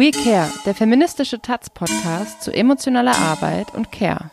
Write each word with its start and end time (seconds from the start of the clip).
We 0.00 0.12
Care, 0.12 0.50
der 0.64 0.74
feministische 0.74 1.42
Taz-Podcast 1.42 2.42
zu 2.42 2.50
emotionaler 2.52 3.14
Arbeit 3.18 3.74
und 3.74 3.92
Care. 3.92 4.30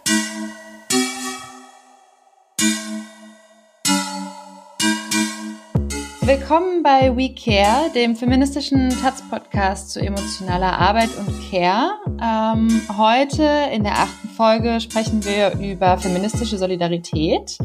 Willkommen 6.49 6.81
bei 6.81 7.13
We 7.13 7.35
Care, 7.35 7.91
dem 7.93 8.15
feministischen 8.15 8.89
Taz-Podcast 9.01 9.91
zu 9.91 9.99
emotionaler 9.99 10.79
Arbeit 10.79 11.09
und 11.19 11.51
Care. 11.51 11.89
Ähm, 12.23 12.81
heute 12.97 13.43
in 13.73 13.83
der 13.83 13.95
achten 13.95 14.29
Folge 14.29 14.79
sprechen 14.79 15.25
wir 15.25 15.59
über 15.59 15.97
feministische 15.97 16.57
Solidarität. 16.57 17.57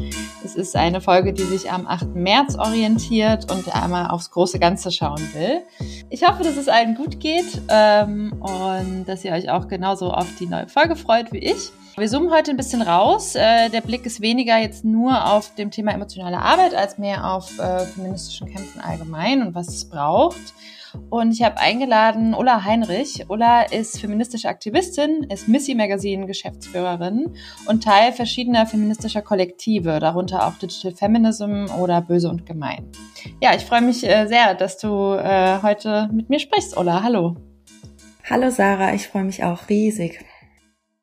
Es 0.43 0.55
ist 0.55 0.75
eine 0.75 0.99
Folge, 0.99 1.31
die 1.31 1.43
sich 1.43 1.71
am 1.71 1.87
8. 1.87 2.13
März 2.13 2.55
orientiert 2.55 3.49
und 3.49 3.73
einmal 3.73 4.09
aufs 4.09 4.31
große 4.31 4.59
Ganze 4.59 4.91
schauen 4.91 5.29
will. 5.33 5.61
Ich 6.09 6.27
hoffe, 6.27 6.43
dass 6.43 6.57
es 6.57 6.67
allen 6.67 6.95
gut 6.95 7.21
geht 7.21 7.61
ähm, 7.69 8.33
und 8.41 9.05
dass 9.05 9.23
ihr 9.23 9.31
euch 9.31 9.49
auch 9.49 9.69
genauso 9.69 10.11
auf 10.11 10.27
die 10.41 10.45
neue 10.45 10.67
Folge 10.67 10.97
freut 10.97 11.31
wie 11.31 11.37
ich. 11.39 11.71
Wir 11.95 12.07
zoomen 12.07 12.31
heute 12.31 12.49
ein 12.49 12.57
bisschen 12.57 12.81
raus. 12.81 13.35
Äh, 13.35 13.69
der 13.69 13.81
Blick 13.81 14.07
ist 14.07 14.19
weniger 14.19 14.57
jetzt 14.57 14.83
nur 14.83 15.31
auf 15.31 15.53
dem 15.53 15.69
Thema 15.69 15.91
emotionale 15.91 16.39
Arbeit, 16.39 16.73
als 16.73 16.97
mehr 16.97 17.31
auf 17.31 17.59
äh, 17.59 17.85
feministischen 17.85 18.47
Kämpfen 18.47 18.81
allgemein 18.81 19.45
und 19.45 19.53
was 19.53 19.67
es 19.67 19.87
braucht. 19.87 20.55
Und 21.11 21.31
ich 21.33 21.43
habe 21.43 21.59
eingeladen 21.59 22.33
Ulla 22.33 22.63
Heinrich. 22.63 23.25
Ulla 23.29 23.61
ist 23.61 23.99
feministische 23.99 24.49
Aktivistin, 24.49 25.27
ist 25.29 25.47
Missy 25.47 25.75
Magazine 25.75 26.25
Geschäftsführerin 26.25 27.35
und 27.67 27.83
Teil 27.83 28.11
verschiedener 28.11 28.65
feministischer 28.65 29.21
Kollektive, 29.21 29.99
darunter 29.99 30.47
auch 30.47 30.53
Digital 30.55 30.93
Feminism 30.93 31.65
oder 31.79 32.01
Böse 32.01 32.27
und 32.27 32.47
Gemein. 32.47 32.87
Ja, 33.39 33.53
ich 33.53 33.65
freue 33.65 33.81
mich 33.81 34.03
äh, 34.03 34.25
sehr, 34.25 34.55
dass 34.55 34.79
du 34.79 34.89
heute 34.89 36.09
mit 36.11 36.27
mir 36.29 36.39
sprichst, 36.39 36.75
Ulla. 36.75 37.03
Hallo. 37.03 37.35
Hallo 38.27 38.49
Sarah, 38.49 38.95
ich 38.95 39.07
freue 39.07 39.25
mich 39.25 39.43
auch 39.43 39.69
riesig. 39.69 40.25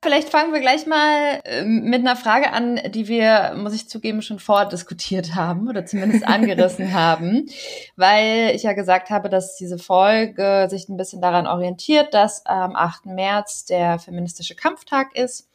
Vielleicht 0.03 0.31
fangen 0.31 0.55
wir 0.55 0.61
gleich 0.61 0.87
mal 0.87 1.43
ähm, 1.45 1.83
mit 1.85 2.01
einer 2.01 2.17
Frage 2.17 2.55
an, 2.55 2.81
die 2.89 3.07
wir, 3.07 3.53
muss 3.57 3.75
ich 3.75 3.87
zugeben, 3.87 4.23
schon 4.23 4.39
vordiskutiert 4.39 5.35
haben 5.35 5.69
oder 5.69 5.85
zumindest 5.85 6.25
angerissen 6.27 6.95
haben, 6.95 7.51
weil 7.97 8.53
ich 8.55 8.63
ja 8.63 8.73
gesagt 8.73 9.11
habe, 9.11 9.29
dass 9.29 9.57
diese 9.57 9.77
Folge 9.77 10.69
sich 10.71 10.89
ein 10.89 10.97
bisschen 10.97 11.21
daran 11.21 11.47
orientiert, 11.47 12.15
dass 12.15 12.47
am 12.47 12.77
8. 12.77 13.07
März 13.07 13.67
der 13.67 13.99
feministische 13.99 14.55
Kampftag 14.55 15.15
ist. 15.15 15.51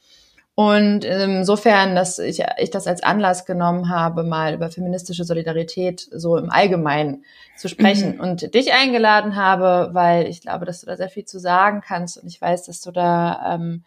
Und 0.53 1.03
insofern, 1.03 1.95
dass 1.95 2.17
ich, 2.17 2.41
ich 2.57 2.69
das 2.69 2.87
als 2.87 3.03
Anlass 3.03 3.45
genommen 3.45 3.89
habe, 3.89 4.23
mal 4.23 4.53
über 4.53 4.69
feministische 4.69 5.25
Solidarität 5.25 6.07
so 6.11 6.37
im 6.37 6.49
Allgemeinen 6.49 7.25
zu 7.57 7.67
sprechen 7.67 8.15
mhm. 8.15 8.21
und 8.21 8.53
dich 8.53 8.71
eingeladen 8.73 9.35
habe, 9.35 9.89
weil 9.91 10.27
ich 10.27 10.39
glaube, 10.39 10.65
dass 10.65 10.79
du 10.79 10.85
da 10.85 10.95
sehr 10.95 11.09
viel 11.09 11.25
zu 11.25 11.39
sagen 11.39 11.81
kannst 11.85 12.17
und 12.17 12.27
ich 12.27 12.39
weiß, 12.39 12.63
dass 12.63 12.79
du 12.79 12.91
da 12.91 13.55
ähm, 13.55 13.83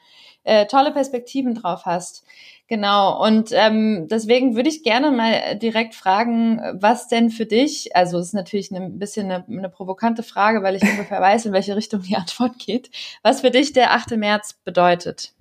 äh, 0.48 0.66
tolle 0.66 0.92
Perspektiven 0.92 1.54
drauf 1.54 1.82
hast. 1.84 2.24
Genau. 2.68 3.24
Und 3.24 3.50
ähm, 3.52 4.08
deswegen 4.10 4.54
würde 4.54 4.68
ich 4.68 4.82
gerne 4.82 5.10
mal 5.10 5.56
direkt 5.56 5.94
fragen, 5.94 6.60
was 6.74 7.08
denn 7.08 7.30
für 7.30 7.46
dich, 7.46 7.94
also 7.96 8.18
es 8.18 8.28
ist 8.28 8.34
natürlich 8.34 8.70
ein 8.70 8.98
bisschen 8.98 9.30
eine, 9.30 9.44
eine 9.48 9.69
provokante 9.69 10.22
Frage, 10.22 10.62
weil 10.62 10.76
ich 10.76 10.82
ungefähr 10.82 11.20
weiß, 11.20 11.46
in 11.46 11.52
welche 11.52 11.76
Richtung 11.76 12.02
die 12.02 12.16
Antwort 12.16 12.58
geht, 12.58 12.91
was 13.22 13.41
für 13.41 13.50
dich 13.50 13.72
der 13.72 13.92
8. 13.92 14.16
März 14.16 14.54
bedeutet. 14.64 15.32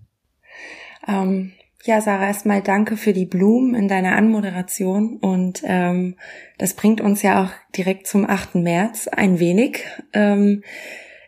Ähm, 1.08 1.54
ja, 1.84 2.02
Sarah, 2.02 2.28
erstmal 2.28 2.62
danke 2.62 2.98
für 2.98 3.14
die 3.14 3.26
Blumen 3.26 3.76
in 3.76 3.88
deiner 3.88 4.16
Anmoderation 4.16 5.18
und 5.18 5.62
ähm, 5.64 6.16
das 6.58 6.74
bringt 6.74 7.02
uns 7.02 7.22
ja 7.22 7.44
auch 7.44 7.50
direkt 7.78 8.08
zum 8.08 8.30
8. 8.30 8.56
März 8.56 9.08
ein 9.08 9.40
wenig. 9.40 9.86
Ähm, 10.12 10.64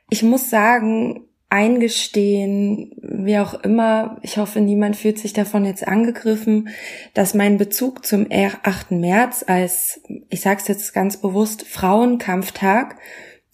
ich 0.09 0.23
muss 0.23 0.49
sagen, 0.49 1.28
eingestehen, 1.49 2.91
wie 3.01 3.39
auch 3.39 3.55
immer, 3.55 4.19
ich 4.21 4.37
hoffe, 4.37 4.61
niemand 4.61 4.95
fühlt 4.95 5.17
sich 5.17 5.33
davon 5.33 5.65
jetzt 5.65 5.87
angegriffen, 5.87 6.69
dass 7.15 7.33
mein 7.33 7.57
Bezug 7.57 8.05
zum 8.05 8.27
8. 8.31 8.91
März 8.91 9.43
als, 9.47 10.01
ich 10.29 10.41
sage 10.41 10.59
es 10.61 10.67
jetzt 10.67 10.93
ganz 10.93 11.17
bewusst, 11.17 11.65
Frauenkampftag 11.65 12.97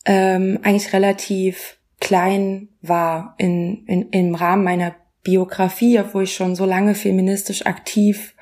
ähm, 0.05 0.59
eigentlich 0.61 0.91
relativ 0.91 1.77
klein 2.01 2.69
war 2.81 3.35
in, 3.37 3.85
in, 3.87 4.09
im 4.09 4.35
Rahmen 4.35 4.63
meiner 4.63 4.95
Biografie, 5.23 5.99
obwohl 5.99 6.23
ich 6.23 6.35
schon 6.35 6.55
so 6.55 6.65
lange 6.65 6.95
feministisch 6.95 7.65
aktiv 7.65 8.35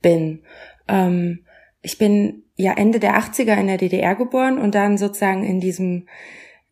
bin. 0.00 0.42
Ähm, 0.88 1.44
ich 1.82 1.98
bin 1.98 2.44
ja 2.54 2.72
Ende 2.72 3.00
der 3.00 3.18
80er 3.18 3.58
in 3.58 3.66
der 3.66 3.78
DDR 3.78 4.14
geboren 4.14 4.58
und 4.58 4.74
dann 4.74 4.96
sozusagen 4.96 5.44
in 5.44 5.60
diesem 5.60 6.06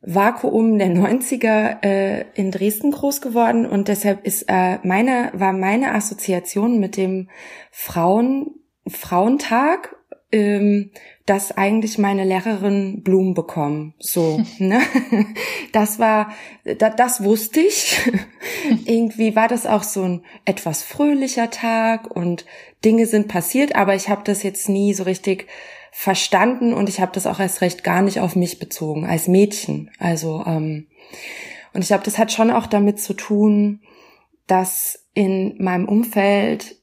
Vakuum 0.02 0.78
der 0.78 0.88
90er 0.88 1.84
äh, 1.84 2.24
in 2.34 2.50
Dresden 2.50 2.90
groß 2.90 3.20
geworden 3.20 3.66
und 3.66 3.88
deshalb 3.88 4.26
ist 4.26 4.46
äh, 4.48 4.78
meine 4.82 5.30
war 5.32 5.52
meine 5.52 5.94
Assoziation 5.94 6.80
mit 6.80 6.96
dem 6.96 7.28
Frauen 7.70 8.50
Frauentag 8.88 9.96
ähm, 10.32 10.90
dass 11.26 11.56
eigentlich 11.56 11.98
meine 11.98 12.24
Lehrerin 12.24 13.02
Blumen 13.02 13.34
bekommen. 13.34 13.94
So, 13.98 14.42
ne? 14.58 14.80
Das 15.72 15.98
war, 15.98 16.32
da, 16.64 16.90
das 16.90 17.22
wusste 17.22 17.60
ich. 17.60 18.00
Irgendwie 18.86 19.36
war 19.36 19.46
das 19.46 19.66
auch 19.66 19.82
so 19.82 20.02
ein 20.02 20.24
etwas 20.44 20.82
fröhlicher 20.82 21.50
Tag 21.50 22.10
und 22.10 22.46
Dinge 22.84 23.06
sind 23.06 23.28
passiert, 23.28 23.76
aber 23.76 23.94
ich 23.94 24.08
habe 24.08 24.22
das 24.24 24.42
jetzt 24.42 24.68
nie 24.68 24.94
so 24.94 25.04
richtig 25.04 25.46
verstanden 25.94 26.72
und 26.72 26.88
ich 26.88 27.00
habe 27.00 27.12
das 27.12 27.26
auch 27.26 27.38
erst 27.38 27.60
recht 27.60 27.84
gar 27.84 28.02
nicht 28.02 28.18
auf 28.18 28.34
mich 28.34 28.58
bezogen 28.58 29.06
als 29.06 29.28
Mädchen. 29.28 29.90
Also 29.98 30.42
ähm, 30.46 30.88
und 31.74 31.82
ich 31.82 31.88
glaube, 31.88 32.04
das 32.04 32.18
hat 32.18 32.32
schon 32.32 32.50
auch 32.50 32.66
damit 32.66 32.98
zu 32.98 33.14
tun, 33.14 33.80
dass 34.46 35.06
in 35.14 35.54
meinem 35.62 35.86
Umfeld, 35.88 36.76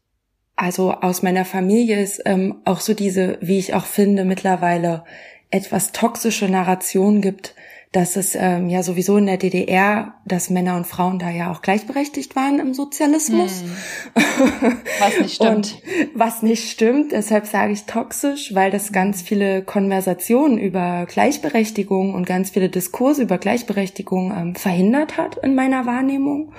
also 0.56 0.94
aus 0.94 1.24
meiner 1.24 1.44
Familie, 1.44 2.00
ist 2.00 2.22
ähm, 2.26 2.62
auch 2.66 2.80
so 2.80 2.94
diese, 2.94 3.38
wie 3.42 3.58
ich 3.58 3.74
auch 3.74 3.86
finde, 3.86 4.26
mittlerweile 4.26 5.04
etwas 5.50 5.92
toxische 5.92 6.48
Narration 6.48 7.22
gibt, 7.22 7.56
dass 7.92 8.16
es 8.18 8.36
ähm, 8.36 8.70
ja 8.70 8.84
sowieso 8.84 9.18
in 9.18 9.26
der 9.26 9.38
DDR, 9.38 10.14
dass 10.24 10.52
Männer 10.52 10.78
und 10.78 10.86
Frauen 10.86 11.18
da 11.18 11.32
ja 11.32 11.52
auch 11.52 11.64
gleichberechtigt 11.64 12.36
waren 12.36 12.60
im 12.60 12.76
Sozialismus. 12.76 13.64
Hm. 13.64 14.78
Was 15.00 15.20
nicht 15.20 15.36
stimmt. 15.36 15.56
Und 15.56 15.82
was 16.14 16.42
nicht 16.44 16.70
stimmt, 16.70 17.12
deshalb 17.14 17.48
sage 17.48 17.74
ich 17.74 17.86
toxisch, 17.86 18.54
weil 18.54 18.70
das 18.70 18.92
ganz 18.92 19.22
viele 19.22 19.64
Konversationen 19.64 20.58
über 20.60 21.08
Gleichberechtigung 21.08 22.14
und 22.14 22.26
ganz 22.26 22.52
viele 22.52 22.70
Diskurse 22.70 23.24
über 23.24 23.38
Gleichberechtigung 23.38 24.34
ähm, 24.36 24.56
verhindert 24.56 25.18
hat 25.18 25.38
in 25.38 25.56
meiner 25.56 25.86
Wahrnehmung. 25.86 26.54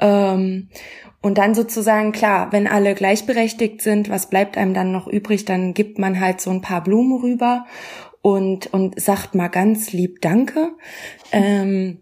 Ähm, 0.00 0.68
und 1.20 1.38
dann 1.38 1.54
sozusagen, 1.54 2.12
klar, 2.12 2.52
wenn 2.52 2.66
alle 2.66 2.94
gleichberechtigt 2.94 3.82
sind, 3.82 4.08
was 4.08 4.30
bleibt 4.30 4.56
einem 4.56 4.74
dann 4.74 4.92
noch 4.92 5.08
übrig? 5.08 5.44
Dann 5.44 5.74
gibt 5.74 5.98
man 5.98 6.20
halt 6.20 6.40
so 6.40 6.50
ein 6.50 6.60
paar 6.60 6.82
Blumen 6.82 7.20
rüber 7.20 7.64
und, 8.22 8.72
und 8.72 9.00
sagt 9.00 9.34
mal 9.34 9.48
ganz 9.48 9.92
lieb 9.92 10.20
Danke. 10.20 10.72
Ähm, 11.32 12.00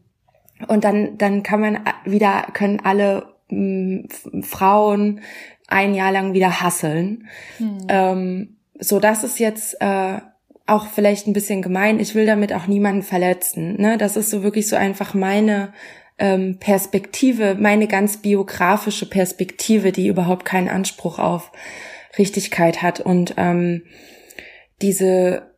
und 0.68 0.84
dann, 0.84 1.18
dann 1.18 1.42
kann 1.42 1.60
man 1.60 1.80
wieder, 2.04 2.46
können 2.52 2.80
alle 2.82 3.34
m, 3.50 4.08
Frauen 4.42 5.20
ein 5.68 5.94
Jahr 5.94 6.12
lang 6.12 6.32
wieder 6.32 6.60
hasseln. 6.60 7.28
Hm. 7.58 7.78
Ähm, 7.88 8.56
so, 8.78 9.00
das 9.00 9.24
ist 9.24 9.38
jetzt 9.38 9.80
äh, 9.80 10.20
auch 10.66 10.86
vielleicht 10.88 11.26
ein 11.26 11.32
bisschen 11.32 11.62
gemein. 11.62 12.00
Ich 12.00 12.14
will 12.14 12.26
damit 12.26 12.52
auch 12.52 12.66
niemanden 12.66 13.02
verletzen. 13.02 13.80
Ne? 13.80 13.98
Das 13.98 14.16
ist 14.16 14.30
so 14.30 14.42
wirklich 14.42 14.68
so 14.68 14.76
einfach 14.76 15.14
meine 15.14 15.72
ähm, 16.18 16.58
Perspektive, 16.58 17.56
meine 17.58 17.86
ganz 17.86 18.18
biografische 18.18 19.08
Perspektive, 19.08 19.92
die 19.92 20.08
überhaupt 20.08 20.44
keinen 20.44 20.68
Anspruch 20.68 21.18
auf 21.18 21.52
Richtigkeit 22.18 22.82
hat. 22.82 23.00
Und 23.00 23.34
ähm, 23.36 23.82
diese 24.82 25.55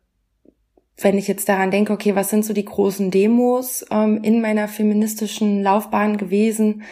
wenn 1.00 1.16
ich 1.16 1.28
jetzt 1.28 1.48
daran 1.48 1.70
denke, 1.70 1.92
okay, 1.92 2.14
was 2.14 2.30
sind 2.30 2.44
so 2.44 2.52
die 2.52 2.64
großen 2.64 3.10
Demos 3.10 3.86
ähm, 3.90 4.20
in 4.22 4.40
meiner 4.40 4.68
feministischen 4.68 5.62
Laufbahn 5.62 6.16
gewesen, 6.16 6.82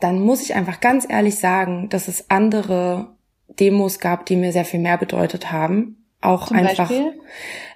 dann 0.00 0.20
muss 0.20 0.42
ich 0.42 0.54
einfach 0.54 0.80
ganz 0.80 1.06
ehrlich 1.08 1.36
sagen, 1.36 1.88
dass 1.88 2.08
es 2.08 2.30
andere 2.30 3.14
Demos 3.48 4.00
gab, 4.00 4.26
die 4.26 4.36
mir 4.36 4.52
sehr 4.52 4.64
viel 4.64 4.80
mehr 4.80 4.98
bedeutet 4.98 5.50
haben. 5.50 6.04
Auch 6.20 6.48
zum 6.48 6.56
einfach 6.56 6.88
Beispiel? 6.88 7.12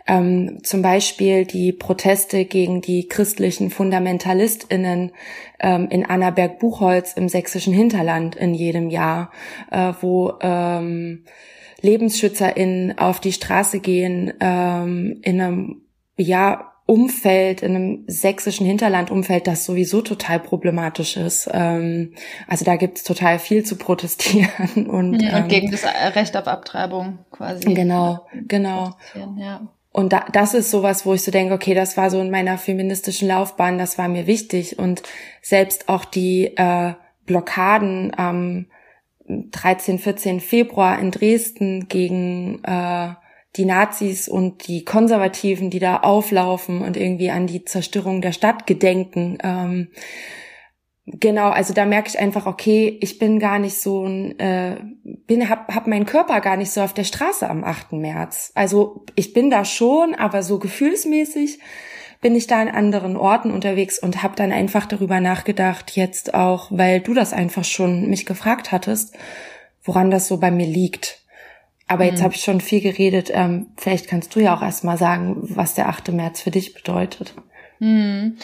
Ähm, 0.06 0.58
zum 0.62 0.80
Beispiel 0.80 1.44
die 1.44 1.72
Proteste 1.72 2.46
gegen 2.46 2.80
die 2.80 3.08
christlichen 3.08 3.70
FundamentalistInnen 3.70 5.12
ähm, 5.60 5.88
in 5.90 6.06
Annaberg-Buchholz 6.06 7.12
im 7.12 7.28
sächsischen 7.28 7.74
Hinterland 7.74 8.34
in 8.34 8.54
jedem 8.54 8.88
Jahr, 8.88 9.30
äh, 9.70 9.92
wo 10.00 10.32
ähm, 10.40 11.24
LebensschützerInnen 11.80 12.98
auf 12.98 13.20
die 13.20 13.32
Straße 13.32 13.80
gehen, 13.80 14.32
ähm, 14.40 15.20
in 15.22 15.40
einem, 15.40 15.82
ja, 16.16 16.72
Umfeld, 16.88 17.62
in 17.62 17.76
einem 17.76 18.04
sächsischen 18.06 18.66
Hinterlandumfeld, 18.66 19.46
das 19.46 19.66
sowieso 19.66 20.00
total 20.00 20.40
problematisch 20.40 21.18
ist. 21.18 21.46
Ähm, 21.52 22.14
also 22.46 22.64
da 22.64 22.76
gibt's 22.76 23.02
total 23.02 23.38
viel 23.38 23.62
zu 23.62 23.76
protestieren. 23.76 24.48
Und, 24.88 25.20
ja, 25.20 25.36
und 25.36 25.42
ähm, 25.42 25.48
gegen 25.48 25.70
das 25.70 25.84
Recht 26.14 26.34
auf 26.34 26.46
Abtreibung 26.46 27.18
quasi. 27.30 27.74
Genau, 27.74 28.26
genau. 28.46 28.94
Ja. 29.36 29.68
und 29.92 30.14
da, 30.14 30.24
das 30.32 30.54
ist 30.54 30.70
sowas, 30.70 31.04
wo 31.04 31.12
ich 31.12 31.22
so 31.22 31.30
denke, 31.30 31.52
okay, 31.52 31.74
das 31.74 31.98
war 31.98 32.08
so 32.08 32.22
in 32.22 32.30
meiner 32.30 32.56
feministischen 32.56 33.28
Laufbahn, 33.28 33.76
das 33.76 33.98
war 33.98 34.08
mir 34.08 34.26
wichtig. 34.26 34.78
Und 34.78 35.02
selbst 35.42 35.90
auch 35.90 36.06
die 36.06 36.56
äh, 36.56 36.94
Blockaden 37.26 38.14
am 38.16 38.64
13, 39.28 39.98
14 39.98 40.40
Februar 40.40 40.98
in 40.98 41.10
Dresden 41.10 41.88
gegen 41.88 42.62
äh, 42.64 43.10
die 43.56 43.64
Nazis 43.64 44.28
und 44.28 44.68
die 44.68 44.84
Konservativen, 44.84 45.70
die 45.70 45.78
da 45.78 45.98
auflaufen 45.98 46.82
und 46.82 46.96
irgendwie 46.96 47.30
an 47.30 47.46
die 47.46 47.64
Zerstörung 47.64 48.20
der 48.20 48.32
Stadt 48.32 48.66
gedenken. 48.66 49.38
Ähm, 49.42 49.88
Genau, 51.10 51.48
also 51.48 51.72
da 51.72 51.86
merke 51.86 52.10
ich 52.10 52.18
einfach, 52.18 52.44
okay, 52.44 52.98
ich 53.00 53.18
bin 53.18 53.38
gar 53.38 53.58
nicht 53.58 53.80
so 53.80 54.04
ein, 54.04 54.38
äh, 54.38 54.76
bin, 55.26 55.48
hab, 55.48 55.74
hab 55.74 55.86
meinen 55.86 56.04
Körper 56.04 56.40
gar 56.42 56.58
nicht 56.58 56.70
so 56.70 56.82
auf 56.82 56.92
der 56.92 57.04
Straße 57.04 57.48
am 57.48 57.64
8. 57.64 57.92
März. 57.92 58.52
Also 58.54 59.06
ich 59.14 59.32
bin 59.32 59.48
da 59.48 59.64
schon, 59.64 60.14
aber 60.14 60.42
so 60.42 60.58
gefühlsmäßig 60.58 61.60
bin 62.20 62.34
ich 62.34 62.46
da 62.46 62.60
an 62.60 62.68
anderen 62.68 63.16
Orten 63.16 63.50
unterwegs 63.50 63.98
und 63.98 64.22
habe 64.22 64.34
dann 64.36 64.52
einfach 64.52 64.86
darüber 64.86 65.20
nachgedacht, 65.20 65.92
jetzt 65.92 66.34
auch, 66.34 66.68
weil 66.70 67.00
du 67.00 67.14
das 67.14 67.32
einfach 67.32 67.64
schon 67.64 68.08
mich 68.08 68.26
gefragt 68.26 68.72
hattest, 68.72 69.16
woran 69.84 70.10
das 70.10 70.28
so 70.28 70.38
bei 70.38 70.50
mir 70.50 70.66
liegt. 70.66 71.20
Aber 71.86 72.04
jetzt 72.04 72.20
mhm. 72.20 72.24
habe 72.24 72.34
ich 72.34 72.42
schon 72.42 72.60
viel 72.60 72.80
geredet. 72.80 73.30
Ähm, 73.32 73.68
vielleicht 73.76 74.08
kannst 74.08 74.34
du 74.34 74.40
ja 74.40 74.54
auch 74.54 74.62
erst 74.62 74.84
mal 74.84 74.98
sagen, 74.98 75.36
was 75.40 75.74
der 75.74 75.88
8. 75.88 76.12
März 76.12 76.40
für 76.40 76.50
dich 76.50 76.74
bedeutet. 76.74 77.34
Hm. 77.78 78.36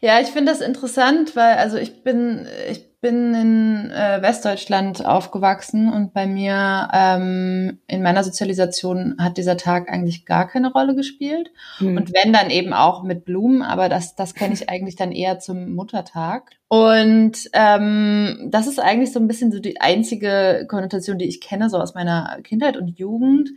Ja, 0.00 0.20
ich 0.20 0.28
finde 0.28 0.52
das 0.52 0.60
interessant, 0.60 1.34
weil 1.34 1.56
also 1.56 1.78
ich 1.78 2.02
bin 2.02 2.46
ich 2.70 2.91
bin 3.02 3.34
in 3.34 3.90
äh, 3.90 4.22
Westdeutschland 4.22 5.04
aufgewachsen 5.04 5.92
und 5.92 6.14
bei 6.14 6.26
mir 6.26 6.88
ähm, 6.92 7.80
in 7.88 8.00
meiner 8.00 8.22
Sozialisation 8.22 9.16
hat 9.18 9.36
dieser 9.36 9.56
Tag 9.56 9.90
eigentlich 9.90 10.24
gar 10.24 10.48
keine 10.48 10.72
Rolle 10.72 10.94
gespielt. 10.94 11.50
Hm. 11.78 11.96
und 11.96 12.12
wenn 12.14 12.32
dann 12.32 12.48
eben 12.48 12.72
auch 12.72 13.02
mit 13.02 13.24
Blumen, 13.24 13.62
aber 13.62 13.88
das 13.88 14.14
das 14.14 14.34
kenne 14.34 14.54
ich 14.54 14.70
eigentlich 14.70 14.96
dann 14.96 15.12
eher 15.12 15.40
zum 15.40 15.74
Muttertag. 15.74 16.52
Und 16.68 17.50
ähm, 17.52 18.48
das 18.50 18.66
ist 18.66 18.78
eigentlich 18.78 19.12
so 19.12 19.20
ein 19.20 19.28
bisschen 19.28 19.52
so 19.52 19.58
die 19.58 19.80
einzige 19.80 20.64
Konnotation, 20.68 21.18
die 21.18 21.28
ich 21.28 21.40
kenne 21.42 21.68
so 21.68 21.78
aus 21.78 21.94
meiner 21.94 22.38
Kindheit 22.44 22.76
und 22.76 22.98
Jugend. 22.98 23.50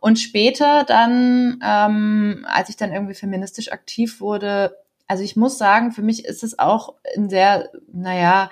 Und 0.00 0.18
später 0.18 0.84
dann, 0.84 1.60
ähm, 1.62 2.46
als 2.48 2.70
ich 2.70 2.76
dann 2.76 2.92
irgendwie 2.92 3.14
feministisch 3.14 3.72
aktiv 3.72 4.20
wurde, 4.20 4.76
also 5.06 5.22
ich 5.22 5.36
muss 5.36 5.58
sagen, 5.58 5.92
für 5.92 6.00
mich 6.00 6.24
ist 6.24 6.42
es 6.42 6.58
auch 6.58 6.94
ein 7.14 7.28
sehr, 7.28 7.68
naja, 7.92 8.48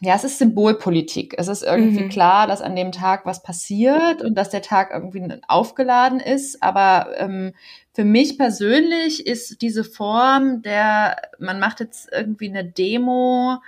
ja, 0.00 0.14
es 0.14 0.24
ist 0.24 0.38
Symbolpolitik. 0.38 1.34
Es 1.38 1.48
ist 1.48 1.62
irgendwie 1.62 2.04
mhm. 2.04 2.08
klar, 2.08 2.46
dass 2.46 2.62
an 2.62 2.76
dem 2.76 2.92
Tag 2.92 3.26
was 3.26 3.42
passiert 3.42 4.22
und 4.22 4.34
dass 4.34 4.50
der 4.50 4.62
Tag 4.62 4.90
irgendwie 4.92 5.22
aufgeladen 5.48 6.20
ist. 6.20 6.62
Aber 6.62 7.08
ähm, 7.16 7.52
für 7.92 8.04
mich 8.04 8.38
persönlich 8.38 9.26
ist 9.26 9.62
diese 9.62 9.84
Form 9.84 10.62
der, 10.62 11.16
man 11.38 11.60
macht 11.60 11.80
jetzt 11.80 12.08
irgendwie 12.12 12.48
eine 12.48 12.64
Demo 12.64 13.58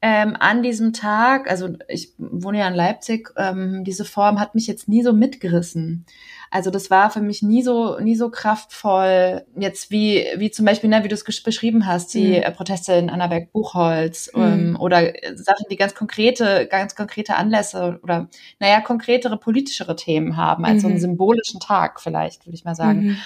ähm, 0.00 0.36
an 0.38 0.64
diesem 0.64 0.92
Tag, 0.92 1.48
also 1.48 1.70
ich 1.88 2.12
wohne 2.18 2.58
ja 2.58 2.68
in 2.68 2.74
Leipzig, 2.74 3.30
ähm, 3.36 3.84
diese 3.84 4.04
Form 4.04 4.40
hat 4.40 4.56
mich 4.56 4.66
jetzt 4.66 4.88
nie 4.88 5.02
so 5.02 5.12
mitgerissen. 5.12 6.06
Also 6.52 6.70
das 6.70 6.90
war 6.90 7.10
für 7.10 7.22
mich 7.22 7.42
nie 7.42 7.62
so 7.62 7.98
nie 7.98 8.14
so 8.14 8.28
kraftvoll 8.28 9.42
jetzt 9.56 9.90
wie 9.90 10.26
wie 10.36 10.50
zum 10.50 10.66
Beispiel 10.66 10.90
ne, 10.90 11.02
wie 11.02 11.08
du 11.08 11.14
es 11.14 11.24
beschrieben 11.24 11.86
hast 11.86 12.12
die 12.12 12.42
mhm. 12.46 12.52
Proteste 12.52 12.92
in 12.92 13.08
Annaberg 13.08 13.52
Buchholz 13.52 14.30
mhm. 14.34 14.42
ähm, 14.42 14.76
oder 14.78 15.14
Sachen 15.34 15.64
die 15.70 15.76
ganz 15.76 15.94
konkrete 15.94 16.68
ganz 16.70 16.94
konkrete 16.94 17.36
Anlässe 17.36 17.98
oder 18.02 18.28
naja 18.60 18.82
konkretere 18.82 19.38
politischere 19.38 19.96
Themen 19.96 20.36
haben 20.36 20.66
als 20.66 20.74
mhm. 20.74 20.80
so 20.80 20.86
einen 20.88 20.96
mhm. 20.96 21.00
symbolischen 21.00 21.58
Tag 21.58 22.02
vielleicht 22.02 22.44
würde 22.46 22.54
ich 22.54 22.66
mal 22.66 22.74
sagen. 22.74 23.02
Mhm. 23.02 23.16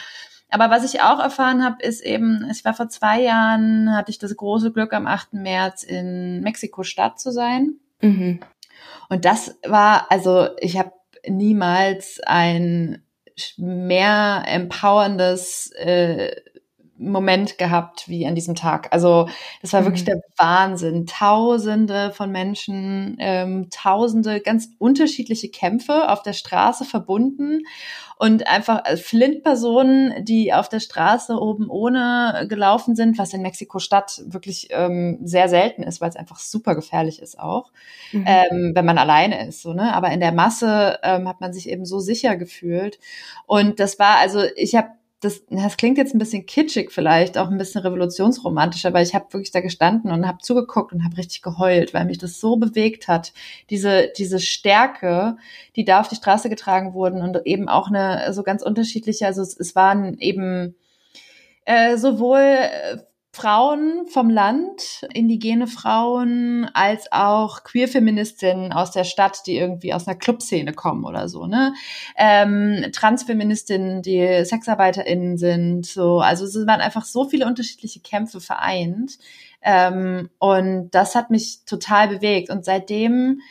Aber 0.49 0.71
was 0.71 0.85
ich 0.85 1.01
auch 1.01 1.19
erfahren 1.19 1.65
habe, 1.65 1.83
ist 1.83 2.03
eben, 2.03 2.49
ich 2.53 2.65
war 2.65 2.73
vor 2.73 2.89
zwei 2.89 3.21
Jahren, 3.21 3.93
hatte 3.97 4.13
ich 4.13 4.21
das 4.21 4.37
große 4.37 4.71
Glück, 4.71 4.93
am 4.93 5.09
8. 5.09 5.33
März 5.33 5.83
in 5.83 6.41
Mexiko-Stadt 6.41 7.19
zu 7.19 7.33
sein. 7.33 7.81
Mhm. 8.01 8.39
Und 9.09 9.25
das 9.25 9.59
war, 9.67 10.07
also 10.09 10.51
ich 10.61 10.79
habe 10.79 10.93
niemals 11.29 12.21
ein 12.25 13.03
mehr 13.57 14.45
empowerndes 14.47 15.71
äh, 15.73 16.35
Moment 16.99 17.59
gehabt 17.59 18.09
wie 18.09 18.27
an 18.27 18.35
diesem 18.35 18.55
Tag. 18.55 18.93
Also 18.93 19.29
das 19.63 19.73
war 19.73 19.83
mhm. 19.83 19.87
wirklich 19.87 20.05
der 20.05 20.21
Wahnsinn. 20.37 21.07
Tausende 21.07 22.11
von 22.13 22.31
Menschen, 22.31 23.17
ähm, 23.21 23.69
tausende 23.71 24.41
ganz 24.41 24.69
unterschiedliche 24.79 25.49
Kämpfe 25.49 26.11
auf 26.11 26.23
der 26.23 26.33
Straße 26.33 26.85
verbunden 26.85 27.63
und 28.19 28.47
einfach 28.47 28.85
äh, 28.87 28.97
Flint-Personen, 28.97 30.25
die 30.25 30.53
auf 30.53 30.69
der 30.69 30.81
Straße 30.81 31.39
oben 31.39 31.69
ohne 31.69 32.47
gelaufen 32.49 32.97
sind, 32.97 33.19
was 33.19 33.35
in 33.35 33.43
Mexiko-Stadt 33.43 34.23
wirklich 34.27 34.69
ähm, 34.71 35.19
sehr 35.23 35.49
selten 35.49 35.83
ist, 35.83 36.01
weil 36.01 36.09
es 36.09 36.17
einfach 36.17 36.39
super 36.39 36.75
gefährlich 36.75 37.21
ist 37.21 37.39
auch, 37.39 37.73
mhm. 38.13 38.25
ähm, 38.27 38.73
wenn 38.75 38.87
man 38.87 38.99
alleine 38.99 39.47
ist. 39.47 39.61
So, 39.61 39.75
ne? 39.75 39.95
Aber 39.95 40.11
in 40.11 40.21
der 40.21 40.33
Masse 40.33 40.99
ähm, 41.03 41.29
hat 41.29 41.41
man 41.41 41.53
sich 41.53 41.69
eben 41.69 41.85
so 41.85 42.01
sicher 42.01 42.37
gefühlt. 42.37 42.99
Und 43.47 43.81
das 43.81 43.99
war, 43.99 44.17
also 44.19 44.43
ich 44.57 44.75
habe 44.75 44.89
das, 45.21 45.43
das 45.49 45.77
klingt 45.79 45.97
jetzt 45.97 46.15
ein 46.15 46.19
bisschen 46.19 46.45
kitschig 46.45 46.93
vielleicht, 46.93 47.39
auch 47.39 47.51
ein 47.51 47.57
bisschen 47.57 47.81
revolutionsromantisch, 47.81 48.85
aber 48.85 49.01
ich 49.01 49.15
habe 49.15 49.33
wirklich 49.33 49.51
da 49.51 49.61
gestanden 49.61 50.11
und 50.11 50.27
habe 50.27 50.39
zugeguckt 50.43 50.93
und 50.93 51.05
habe 51.05 51.17
richtig 51.17 51.41
geheult, 51.41 51.95
weil 51.95 52.05
mich 52.05 52.19
das 52.19 52.39
so 52.39 52.57
bewegt 52.57 53.09
hat. 53.09 53.33
Diese, 53.71 54.13
diese 54.19 54.41
Stärke, 54.41 55.37
die 55.75 55.85
da 55.85 56.01
auf 56.01 56.09
die 56.09 56.17
Straße 56.17 56.51
getragen 56.51 56.93
wurden 56.93 57.23
und 57.23 57.39
eben 57.47 57.69
auch 57.69 57.89
eine 57.89 58.33
so 58.35 58.43
ganz 58.43 58.63
unterschiedliche, 58.63 59.27
also 59.27 59.41
es, 59.41 59.59
es 59.59 59.75
waren 59.75 60.19
eben 60.19 60.75
äh, 61.65 61.97
sowohl 61.97 62.41
äh, 62.41 62.99
Frauen 63.37 64.07
vom 64.09 64.31
Land, 64.31 65.07
indigene 65.13 65.67
Frauen, 65.67 66.71
als 66.73 67.13
auch 67.13 67.65
Queer-Feministinnen 67.65 68.73
aus 68.73 68.93
der 68.93 69.05
Stadt, 69.05 69.47
die 69.47 69.59
irgendwie 69.59 69.93
aus 69.93 70.09
einer 70.09 70.17
Clubszene 70.17 70.73
kommen 70.73 71.05
oder 71.05 71.29
so, 71.29 71.47
ne? 71.47 71.75
Ähm, 72.17 72.87
Transfeministinnen, 72.93 74.01
die 74.01 74.43
SexarbeiterInnen 74.43 75.37
sind, 75.37 75.85
so. 75.85 76.21
Also 76.21 76.47
es 76.47 76.55
waren 76.67 76.81
einfach 76.81 77.05
so 77.05 77.27
viele 77.27 77.47
unterschiedliche 77.47 78.01
Kämpfe 78.01 78.41
vereint. 78.41 79.19
Ähm, 79.61 80.31
und 80.39 80.89
das 80.93 81.15
hat 81.15 81.31
mich 81.31 81.61
total 81.67 82.09
bewegt. 82.09 82.49
Und 82.49 82.65
seitdem 82.65 83.43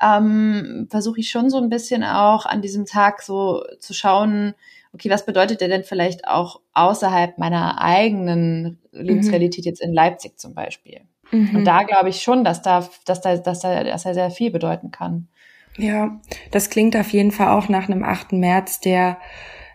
ähm, 0.00 0.88
versuche 0.90 1.20
ich 1.20 1.28
schon 1.28 1.50
so 1.50 1.58
ein 1.58 1.68
bisschen 1.68 2.02
auch 2.02 2.46
an 2.46 2.62
diesem 2.62 2.86
Tag 2.86 3.20
so 3.20 3.62
zu 3.78 3.92
schauen, 3.92 4.54
okay, 4.94 5.10
was 5.10 5.26
bedeutet 5.26 5.60
der 5.60 5.68
denn 5.68 5.84
vielleicht 5.84 6.26
auch 6.26 6.60
außerhalb 6.72 7.36
meiner 7.38 7.80
eigenen 7.82 8.80
Lebensrealität 8.92 9.64
mhm. 9.64 9.68
jetzt 9.68 9.82
in 9.82 9.92
Leipzig 9.92 10.38
zum 10.38 10.54
Beispiel? 10.54 11.00
Mhm. 11.30 11.56
Und 11.56 11.64
da 11.64 11.82
glaube 11.82 12.08
ich 12.08 12.22
schon, 12.22 12.44
dass 12.44 12.62
da, 12.62 12.88
dass 13.04 13.20
da, 13.20 13.36
dass 13.36 13.60
da, 13.60 13.84
dass 13.84 14.04
er 14.04 14.14
sehr 14.14 14.30
viel 14.30 14.50
bedeuten 14.50 14.90
kann. 14.90 15.28
Ja, 15.76 16.20
das 16.52 16.70
klingt 16.70 16.96
auf 16.96 17.12
jeden 17.12 17.32
Fall 17.32 17.48
auch 17.48 17.68
nach 17.68 17.88
einem 17.88 18.04
8. 18.04 18.32
März, 18.32 18.80
der, 18.80 19.18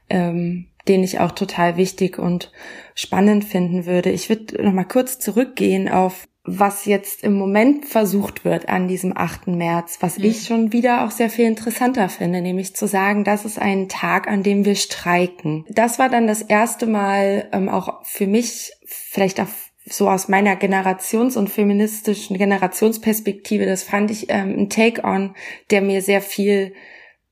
ähm, 0.09 0.67
den 0.87 1.03
ich 1.03 1.19
auch 1.19 1.33
total 1.33 1.75
wichtig 1.75 2.17
und 2.17 2.51
spannend 2.95 3.43
finden 3.43 3.85
würde. 3.85 4.09
Ich 4.09 4.29
würde 4.29 4.63
noch 4.63 4.71
mal 4.71 4.85
kurz 4.85 5.19
zurückgehen 5.19 5.89
auf 5.89 6.27
was 6.57 6.85
jetzt 6.85 7.23
im 7.23 7.33
Moment 7.33 7.85
versucht 7.85 8.43
wird 8.43 8.69
an 8.69 8.87
diesem 8.87 9.15
8. 9.15 9.47
März, 9.47 9.97
was 10.01 10.17
mhm. 10.17 10.25
ich 10.25 10.45
schon 10.45 10.73
wieder 10.73 11.05
auch 11.05 11.11
sehr 11.11 11.29
viel 11.29 11.45
interessanter 11.45 12.09
finde, 12.09 12.41
nämlich 12.41 12.75
zu 12.75 12.87
sagen, 12.87 13.23
das 13.23 13.45
ist 13.45 13.59
ein 13.59 13.87
Tag, 13.87 14.27
an 14.27 14.43
dem 14.43 14.65
wir 14.65 14.75
streiken. 14.75 15.65
Das 15.69 15.99
war 15.99 16.09
dann 16.09 16.27
das 16.27 16.41
erste 16.41 16.87
Mal 16.87 17.47
ähm, 17.51 17.69
auch 17.69 18.03
für 18.05 18.25
mich, 18.27 18.71
vielleicht 18.85 19.39
auch 19.39 19.47
so 19.85 20.09
aus 20.09 20.27
meiner 20.27 20.55
Generations- 20.55 21.37
und 21.37 21.49
feministischen 21.49 22.37
Generationsperspektive, 22.37 23.65
das 23.65 23.83
fand 23.83 24.11
ich 24.11 24.29
ähm, 24.29 24.55
ein 24.57 24.69
Take-on, 24.69 25.35
der 25.71 25.81
mir 25.81 26.01
sehr 26.01 26.21
viel 26.21 26.73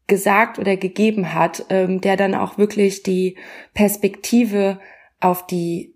gesagt 0.07 0.57
oder 0.57 0.77
gegeben 0.77 1.33
hat, 1.33 1.65
ähm, 1.69 2.01
der 2.01 2.17
dann 2.17 2.33
auch 2.33 2.57
wirklich 2.57 3.03
die 3.03 3.35
Perspektive 3.73 4.79
auf 5.19 5.45
die 5.45 5.93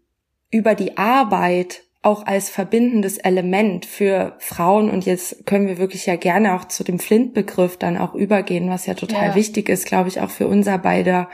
über 0.52 0.76
die 0.76 0.98
Arbeit 0.98 1.84
auch 2.04 2.26
als 2.26 2.50
verbindendes 2.50 3.20
Element 3.20 3.86
für 3.86 4.36
Frauen. 4.40 4.90
Und 4.90 5.06
jetzt 5.06 5.46
können 5.46 5.68
wir 5.68 5.78
wirklich 5.78 6.08
ja 6.08 6.16
gerne 6.16 6.56
auch 6.56 6.66
zu 6.66 6.84
dem 6.84 6.98
Flint-Begriff 6.98 7.78
dann 7.78 7.96
auch 7.96 8.16
übergehen, 8.16 8.72
was 8.72 8.88
ja 8.88 8.96
total 8.96 9.30
ja. 9.30 9.36
wichtig 9.36 9.70
ist, 9.70 9.86
glaube 9.86 10.10
ich, 10.10 10.20
auch 10.20 10.32
für 10.32 10.48
unser 10.48 10.80
beider 10.80 11.30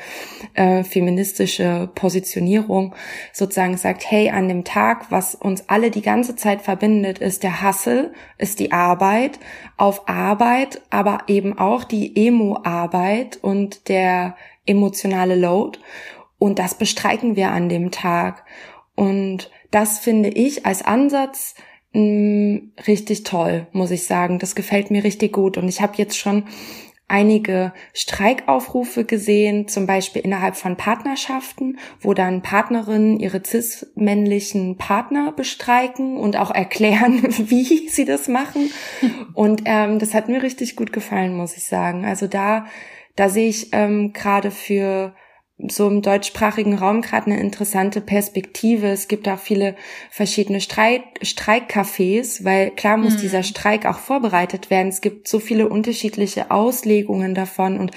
äh, 0.56 0.84
feministische 0.84 1.90
Positionierung, 1.96 2.94
sozusagen 3.32 3.78
sagt, 3.78 4.12
hey, 4.12 4.30
an 4.30 4.50
dem 4.50 4.66
Tag, 4.66 5.10
was 5.10 5.36
uns 5.36 5.70
alle 5.70 5.90
die 5.90 6.02
ganze 6.02 6.36
Zeit 6.36 6.62
verbindet, 6.62 7.20
ist 7.20 7.44
der 7.44 7.62
Hassel, 7.62 8.12
ist 8.38 8.60
die 8.60 8.74
Arbeit, 8.74 9.40
auf 9.78 10.10
Arbeit, 10.10 10.82
aber 10.90 11.20
eben 11.28 11.58
auch 11.58 11.86
die 11.86 12.28
Emo-Arbeit 12.28 13.40
und 13.42 13.88
der 13.88 14.36
emotionale 14.66 15.36
Load. 15.36 15.80
Und 16.40 16.60
das 16.60 16.76
bestreiken 16.76 17.38
wir 17.38 17.52
an 17.52 17.70
dem 17.70 17.90
Tag. 17.90 18.44
Und 18.96 19.50
das 19.72 20.00
finde 20.00 20.30
ich 20.30 20.66
als 20.66 20.84
Ansatz 20.84 21.56
mh, 21.94 22.02
mm, 22.02 22.72
richtig 22.88 23.24
toll, 23.24 23.68
muss 23.72 23.92
ich 23.92 24.06
sagen. 24.06 24.40
Das 24.40 24.56
gefällt 24.56 24.92
mir 24.92 25.04
richtig 25.04 25.34
gut. 25.34 25.58
Und 25.58 25.68
ich 25.68 25.82
habe 25.82 25.94
jetzt 25.98 26.18
schon 26.18 26.44
einige 27.10 27.72
Streikaufrufe 27.94 29.06
gesehen, 29.06 29.68
zum 29.70 29.88
Beispiel 29.88 30.22
innerhalb 30.24 30.58
von 30.58 30.76
Partnerschaften, 30.76 31.80
wo 32.02 32.14
dann 32.14 32.42
Partnerinnen 32.42 33.20
ihre 33.20 33.42
cis-männlichen 33.46 34.78
Partner 34.78 35.32
bestreiken 35.32 36.18
und 36.18 36.36
auch 36.36 36.52
erklären, 36.52 37.24
wie 37.50 37.88
sie 37.88 38.06
das 38.06 38.28
machen. 38.28 38.70
Und 39.34 39.62
ähm, 39.66 40.00
das 40.00 40.14
hat 40.14 40.28
mir 40.28 40.44
richtig 40.44 40.76
gut 40.76 40.92
gefallen, 40.92 41.36
muss 41.36 41.56
ich 41.56 41.64
sagen. 41.64 42.04
Also 42.04 42.28
da, 42.28 42.66
da 43.16 43.30
sehe 43.30 43.48
ich 43.48 43.70
ähm, 43.72 44.12
gerade 44.12 44.52
für 44.52 45.16
so 45.58 45.88
im 45.88 46.04
deutschsprachigen 46.04 46.76
Raum 46.76 47.02
gerade 47.02 47.32
eine 47.32 47.40
interessante 47.40 48.00
Perspektive. 48.00 48.88
Es 48.88 49.08
gibt 49.08 49.28
auch 49.28 49.40
viele 49.40 49.76
verschiedene 50.12 50.62
Streik 50.62 51.02
Streikcafés, 51.24 52.44
weil 52.44 52.72
klar 52.72 52.98
muss 52.98 53.16
mhm. 53.16 53.22
dieser 53.22 53.44
Streik 53.44 53.86
auch 53.86 53.98
vorbereitet 53.98 54.70
werden. 54.70 54.90
Es 54.90 55.02
gibt 55.02 55.28
so 55.28 55.40
viele 55.40 55.68
unterschiedliche 55.68 56.52
Auslegungen 56.52 57.34
davon 57.34 57.80
und 57.80 57.92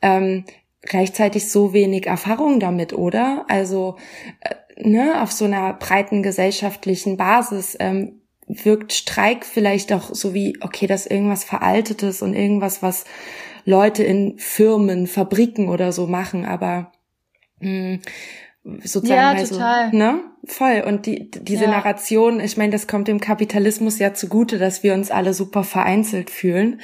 ähm, 0.00 0.44
gleichzeitig 0.80 1.50
so 1.50 1.74
wenig 1.74 2.06
Erfahrung 2.06 2.58
damit, 2.58 2.94
oder? 2.94 3.44
Also 3.48 3.96
äh, 4.40 4.54
ne, 4.88 5.22
auf 5.22 5.30
so 5.30 5.44
einer 5.44 5.74
breiten 5.74 6.22
gesellschaftlichen 6.22 7.18
Basis 7.18 7.76
ähm, 7.80 8.22
wirkt 8.46 8.92
Streik 8.92 9.44
vielleicht 9.44 9.92
auch 9.92 10.14
so 10.14 10.32
wie, 10.34 10.56
okay, 10.60 10.86
das 10.86 11.02
ist 11.02 11.12
irgendwas 11.12 11.44
Veraltetes 11.44 12.22
und 12.22 12.34
irgendwas, 12.34 12.82
was 12.82 13.04
Leute 13.64 14.02
in 14.02 14.38
Firmen, 14.38 15.06
Fabriken 15.06 15.68
oder 15.68 15.92
so 15.92 16.06
machen, 16.06 16.44
aber 16.44 16.92
mh, 17.60 17.98
sozusagen 18.82 19.20
ja, 19.20 19.32
also, 19.32 19.54
total. 19.54 19.90
ne 19.92 20.20
voll 20.46 20.82
und 20.86 21.06
die 21.06 21.30
diese 21.30 21.64
ja. 21.64 21.70
Narration 21.70 22.40
ich 22.40 22.56
meine 22.56 22.72
das 22.72 22.86
kommt 22.86 23.08
dem 23.08 23.20
Kapitalismus 23.20 23.98
ja 23.98 24.14
zugute 24.14 24.58
dass 24.58 24.82
wir 24.82 24.94
uns 24.94 25.10
alle 25.10 25.34
super 25.34 25.64
vereinzelt 25.64 26.30
fühlen 26.30 26.80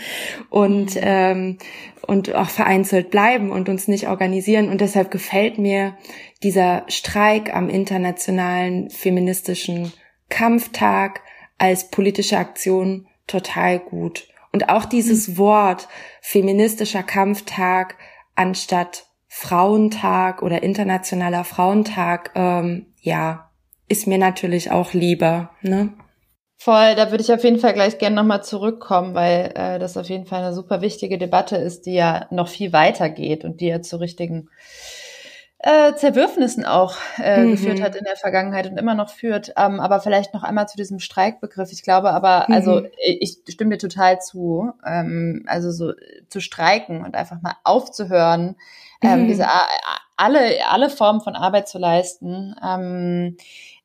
und 0.50 0.94
mhm. 0.94 1.00
ähm, 1.02 1.58
und 2.06 2.34
auch 2.34 2.48
vereinzelt 2.48 3.10
bleiben 3.10 3.50
und 3.50 3.68
uns 3.68 3.88
nicht 3.88 4.08
organisieren 4.08 4.68
und 4.68 4.80
deshalb 4.80 5.10
gefällt 5.10 5.58
mir 5.58 5.96
dieser 6.42 6.84
Streik 6.88 7.54
am 7.54 7.68
internationalen 7.68 8.90
feministischen 8.90 9.92
Kampftag 10.28 11.20
als 11.58 11.90
politische 11.90 12.38
Aktion 12.38 13.06
total 13.26 13.78
gut 13.78 14.29
und 14.52 14.68
auch 14.68 14.84
dieses 14.84 15.28
mhm. 15.28 15.38
Wort 15.38 15.88
feministischer 16.20 17.02
Kampftag 17.02 17.96
anstatt 18.34 19.06
Frauentag 19.28 20.42
oder 20.42 20.62
internationaler 20.62 21.44
Frauentag, 21.44 22.32
ähm, 22.34 22.86
ja, 23.00 23.50
ist 23.88 24.06
mir 24.06 24.18
natürlich 24.18 24.70
auch 24.70 24.92
lieber. 24.92 25.50
Ne? 25.62 25.92
Voll, 26.56 26.94
da 26.94 27.10
würde 27.10 27.22
ich 27.22 27.32
auf 27.32 27.42
jeden 27.44 27.58
Fall 27.58 27.72
gleich 27.72 27.98
gerne 27.98 28.16
nochmal 28.16 28.44
zurückkommen, 28.44 29.14
weil 29.14 29.52
äh, 29.54 29.78
das 29.78 29.96
auf 29.96 30.08
jeden 30.08 30.26
Fall 30.26 30.42
eine 30.42 30.52
super 30.52 30.80
wichtige 30.80 31.16
Debatte 31.16 31.56
ist, 31.56 31.86
die 31.86 31.94
ja 31.94 32.26
noch 32.30 32.48
viel 32.48 32.72
weiter 32.72 33.08
geht 33.08 33.44
und 33.44 33.60
die 33.60 33.68
ja 33.68 33.80
zu 33.80 33.98
richtigen 33.98 34.48
äh, 35.62 35.94
Zerwürfnissen 35.94 36.64
auch 36.64 36.96
äh, 37.18 37.44
mhm. 37.44 37.50
geführt 37.52 37.82
hat 37.82 37.94
in 37.94 38.04
der 38.04 38.16
Vergangenheit 38.16 38.70
und 38.70 38.78
immer 38.78 38.94
noch 38.94 39.10
führt. 39.10 39.52
Ähm, 39.58 39.78
aber 39.78 40.00
vielleicht 40.00 40.32
noch 40.32 40.42
einmal 40.42 40.68
zu 40.68 40.78
diesem 40.78 41.00
Streikbegriff. 41.00 41.70
Ich 41.70 41.82
glaube 41.82 42.12
aber, 42.12 42.46
mhm. 42.48 42.54
also 42.54 42.82
ich, 42.96 43.38
ich 43.46 43.52
stimme 43.52 43.72
dir 43.72 43.78
total 43.78 44.20
zu. 44.20 44.72
Ähm, 44.86 45.44
also 45.46 45.70
so 45.70 45.92
zu 46.28 46.40
streiken 46.40 47.04
und 47.04 47.14
einfach 47.14 47.42
mal 47.42 47.56
aufzuhören, 47.62 48.56
ähm, 49.02 49.24
mhm. 49.24 49.28
diese 49.28 49.46
alle 50.16 50.66
alle 50.66 50.88
Formen 50.88 51.20
von 51.20 51.36
Arbeit 51.36 51.68
zu 51.68 51.78
leisten. 51.78 52.54
Ähm, 52.64 53.36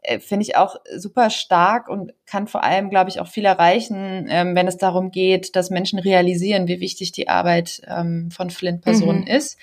äh, 0.07 0.19
finde 0.19 0.43
ich 0.43 0.55
auch 0.55 0.75
super 0.95 1.29
stark 1.29 1.89
und 1.89 2.13
kann 2.25 2.47
vor 2.47 2.63
allem, 2.63 2.89
glaube 2.89 3.09
ich, 3.09 3.19
auch 3.19 3.27
viel 3.27 3.45
erreichen, 3.45 4.27
ähm, 4.29 4.55
wenn 4.55 4.67
es 4.67 4.77
darum 4.77 5.11
geht, 5.11 5.55
dass 5.55 5.69
Menschen 5.69 5.99
realisieren, 5.99 6.67
wie 6.67 6.79
wichtig 6.79 7.11
die 7.11 7.27
Arbeit 7.27 7.81
ähm, 7.87 8.31
von 8.31 8.49
Flint-Personen 8.49 9.21
mhm. 9.21 9.27
ist. 9.27 9.57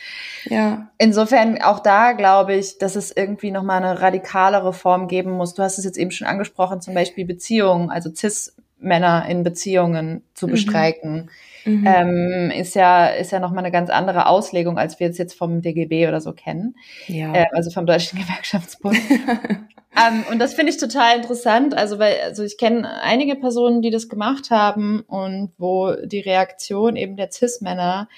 Ja. 0.44 0.88
Insofern 0.99 1.61
auch 1.62 1.80
da 1.80 2.12
glaube 2.12 2.54
ich, 2.54 2.78
dass 2.78 2.96
es 2.96 3.14
irgendwie 3.14 3.50
nochmal 3.50 3.82
eine 3.82 4.00
radikalere 4.00 4.72
Form 4.72 5.08
geben 5.08 5.32
muss. 5.32 5.54
Du 5.54 5.62
hast 5.62 5.78
es 5.78 5.84
jetzt 5.84 5.99
eben 5.99 6.11
schon 6.11 6.26
angesprochen, 6.26 6.80
zum 6.80 6.94
Beispiel 6.94 7.25
Beziehungen, 7.25 7.90
also 7.90 8.11
Cis-Männer 8.14 9.26
in 9.28 9.42
Beziehungen 9.42 10.22
zu 10.34 10.46
mhm. 10.46 10.50
bestreiken. 10.52 11.14
Mhm 11.14 11.30
ähm, 11.64 12.50
ist 12.50 12.75
ja 12.75 13.06
ist 13.06 13.32
ja 13.32 13.40
noch 13.40 13.50
mal 13.50 13.58
eine 13.58 13.70
ganz 13.70 13.90
andere 13.90 14.26
Auslegung, 14.26 14.78
als 14.78 14.99
wir 15.00 15.08
es 15.08 15.18
jetzt 15.18 15.34
vom 15.34 15.62
DGB 15.62 16.08
oder 16.08 16.20
so 16.20 16.32
kennen, 16.32 16.75
ja. 17.06 17.32
äh, 17.34 17.46
also 17.52 17.70
vom 17.70 17.87
Deutschen 17.87 18.18
Gewerkschaftsbund. 18.22 18.99
ähm, 19.96 20.25
und 20.30 20.38
das 20.38 20.54
finde 20.54 20.72
ich 20.72 20.78
total 20.78 21.16
interessant, 21.16 21.75
also 21.75 21.99
weil 21.99 22.20
also 22.22 22.42
ich 22.42 22.56
kenne 22.56 23.02
einige 23.02 23.37
Personen, 23.37 23.82
die 23.82 23.90
das 23.90 24.08
gemacht 24.08 24.50
haben 24.50 25.00
und 25.00 25.52
wo 25.58 25.92
die 25.92 26.20
Reaktion 26.20 26.96
eben 26.96 27.16
der 27.16 27.30
Cis-Männer 27.30 28.08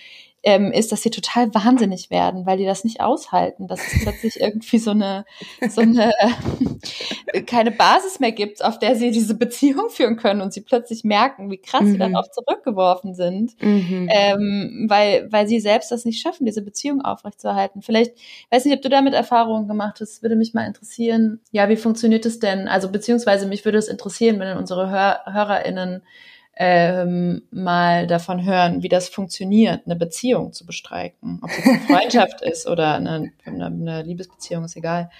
ähm, 0.45 0.73
ist, 0.73 0.93
dass 0.93 1.03
sie 1.03 1.11
total 1.11 1.53
wahnsinnig 1.55 2.11
werden, 2.11 2.45
weil 2.47 2.59
die 2.59 2.67
das 2.67 2.85
nicht 2.85 3.01
aushalten, 3.01 3.67
dass 3.67 3.81
es 3.81 4.03
plötzlich 4.03 4.41
irgendwie 4.41 4.79
so 4.79 4.91
eine, 4.91 5.25
so 5.69 5.81
eine 5.81 6.13
äh, 7.33 7.43
keine 7.43 7.71
Basis 7.71 8.21
mehr 8.21 8.33
gibt, 8.33 8.63
auf 8.63 8.79
der 8.79 8.95
sie 8.95 9.11
diese 9.11 9.35
Beziehung 9.35 9.89
führen 9.89 10.17
können 10.17 10.43
und 10.43 10.53
sie 10.53 10.61
plötzlich 10.61 11.03
merken, 11.03 11.51
wie 11.51 11.57
krass 11.57 11.83
mhm. 11.83 11.93
sie 11.93 11.99
darauf 11.99 12.31
zurückgeworfen 12.31 13.15
sind, 13.15 13.61
mhm. 13.63 14.09
ähm, 14.11 14.87
weil, 14.89 15.33
weil 15.33 15.49
sie 15.49 15.61
selbst 15.61 15.91
das 15.91 16.05
nicht 16.05 16.21
schaffen, 16.21 16.45
diese 16.45 16.63
Beziehung 16.63 17.01
aufrechtzuerhalten. 17.01 17.81
Vielleicht, 17.81 18.13
weiß 18.51 18.67
nicht, 18.67 18.77
ob 18.77 18.83
du 18.83 18.91
damit 18.91 19.15
Erfahrungen 19.15 19.67
gemacht 19.67 20.01
hast, 20.01 20.23
würde 20.23 20.37
mich 20.37 20.53
mal 20.53 20.67
interessieren. 20.67 21.41
Ja, 21.53 21.69
wie 21.71 21.77
funktioniert 21.77 22.27
es 22.27 22.39
denn? 22.39 22.69
Also 22.69 22.91
beziehungsweise 22.91 23.47
mich 23.47 23.65
würde 23.65 23.79
es 23.79 23.89
interessieren, 23.89 24.39
wenn 24.39 24.57
unsere 24.59 24.91
Hör 24.91 25.21
HörerInnen 25.25 26.03
ähm, 26.57 27.43
mal 27.51 28.07
davon 28.07 28.45
hören, 28.45 28.83
wie 28.83 28.89
das 28.89 29.09
funktioniert, 29.09 29.83
eine 29.87 29.97
Beziehung 29.97 30.53
zu 30.53 30.65
bestreiken. 30.67 31.41
Ob 31.43 31.51
es 31.51 31.67
eine 31.67 31.81
Freundschaft 31.81 32.41
ist 32.43 32.67
oder 32.69 32.95
eine, 32.95 33.33
eine 33.45 34.03
Liebesbeziehung, 34.03 34.65
ist 34.65 34.77
egal. 34.77 35.11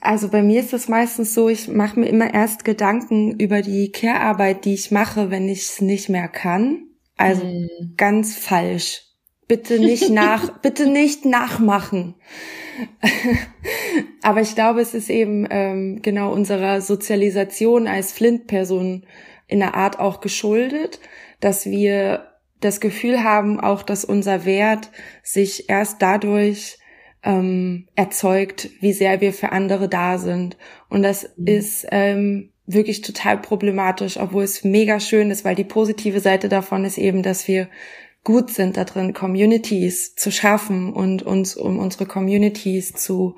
Also 0.00 0.28
bei 0.28 0.42
mir 0.42 0.60
ist 0.60 0.72
es 0.72 0.88
meistens 0.88 1.34
so, 1.34 1.48
ich 1.48 1.68
mache 1.68 2.00
mir 2.00 2.06
immer 2.06 2.32
erst 2.32 2.64
Gedanken 2.64 3.38
über 3.38 3.62
die 3.62 3.92
Care-Arbeit, 3.92 4.64
die 4.64 4.74
ich 4.74 4.90
mache, 4.90 5.30
wenn 5.30 5.48
ich 5.48 5.60
es 5.60 5.80
nicht 5.80 6.08
mehr 6.08 6.28
kann. 6.28 6.84
Also 7.16 7.42
hm. 7.42 7.94
ganz 7.96 8.36
falsch. 8.36 9.02
Bitte 9.48 9.78
nicht 9.78 10.10
nach, 10.10 10.58
bitte 10.58 10.86
nicht 10.88 11.24
nachmachen. 11.24 12.14
Aber 14.22 14.40
ich 14.40 14.54
glaube, 14.54 14.80
es 14.80 14.92
ist 14.92 15.08
eben 15.08 15.46
ähm, 15.50 16.02
genau 16.02 16.32
unserer 16.32 16.80
Sozialisation 16.80 17.86
als 17.86 18.12
Flint-Person 18.12 19.06
in 19.46 19.60
der 19.60 19.74
Art 19.74 19.98
auch 19.98 20.20
geschuldet, 20.20 21.00
dass 21.40 21.66
wir 21.66 22.32
das 22.60 22.80
Gefühl 22.80 23.22
haben, 23.22 23.60
auch 23.60 23.82
dass 23.82 24.04
unser 24.04 24.44
Wert 24.44 24.90
sich 25.22 25.68
erst 25.68 26.00
dadurch 26.02 26.78
ähm, 27.22 27.88
erzeugt, 27.94 28.70
wie 28.80 28.92
sehr 28.92 29.20
wir 29.20 29.32
für 29.32 29.52
andere 29.52 29.88
da 29.88 30.18
sind. 30.18 30.56
Und 30.88 31.02
das 31.02 31.30
mhm. 31.36 31.46
ist 31.46 31.86
ähm, 31.90 32.52
wirklich 32.66 33.02
total 33.02 33.38
problematisch, 33.38 34.16
obwohl 34.16 34.44
es 34.44 34.64
mega 34.64 35.00
schön 35.00 35.30
ist, 35.30 35.44
weil 35.44 35.54
die 35.54 35.64
positive 35.64 36.20
Seite 36.20 36.48
davon 36.48 36.84
ist 36.84 36.98
eben, 36.98 37.22
dass 37.22 37.46
wir 37.46 37.68
gut 38.24 38.50
sind 38.50 38.76
da 38.76 38.84
drin, 38.84 39.12
Communities 39.12 40.16
zu 40.16 40.32
schaffen 40.32 40.92
und 40.92 41.22
uns 41.22 41.56
um 41.56 41.78
unsere 41.78 42.06
Communities 42.06 42.92
zu 42.92 43.36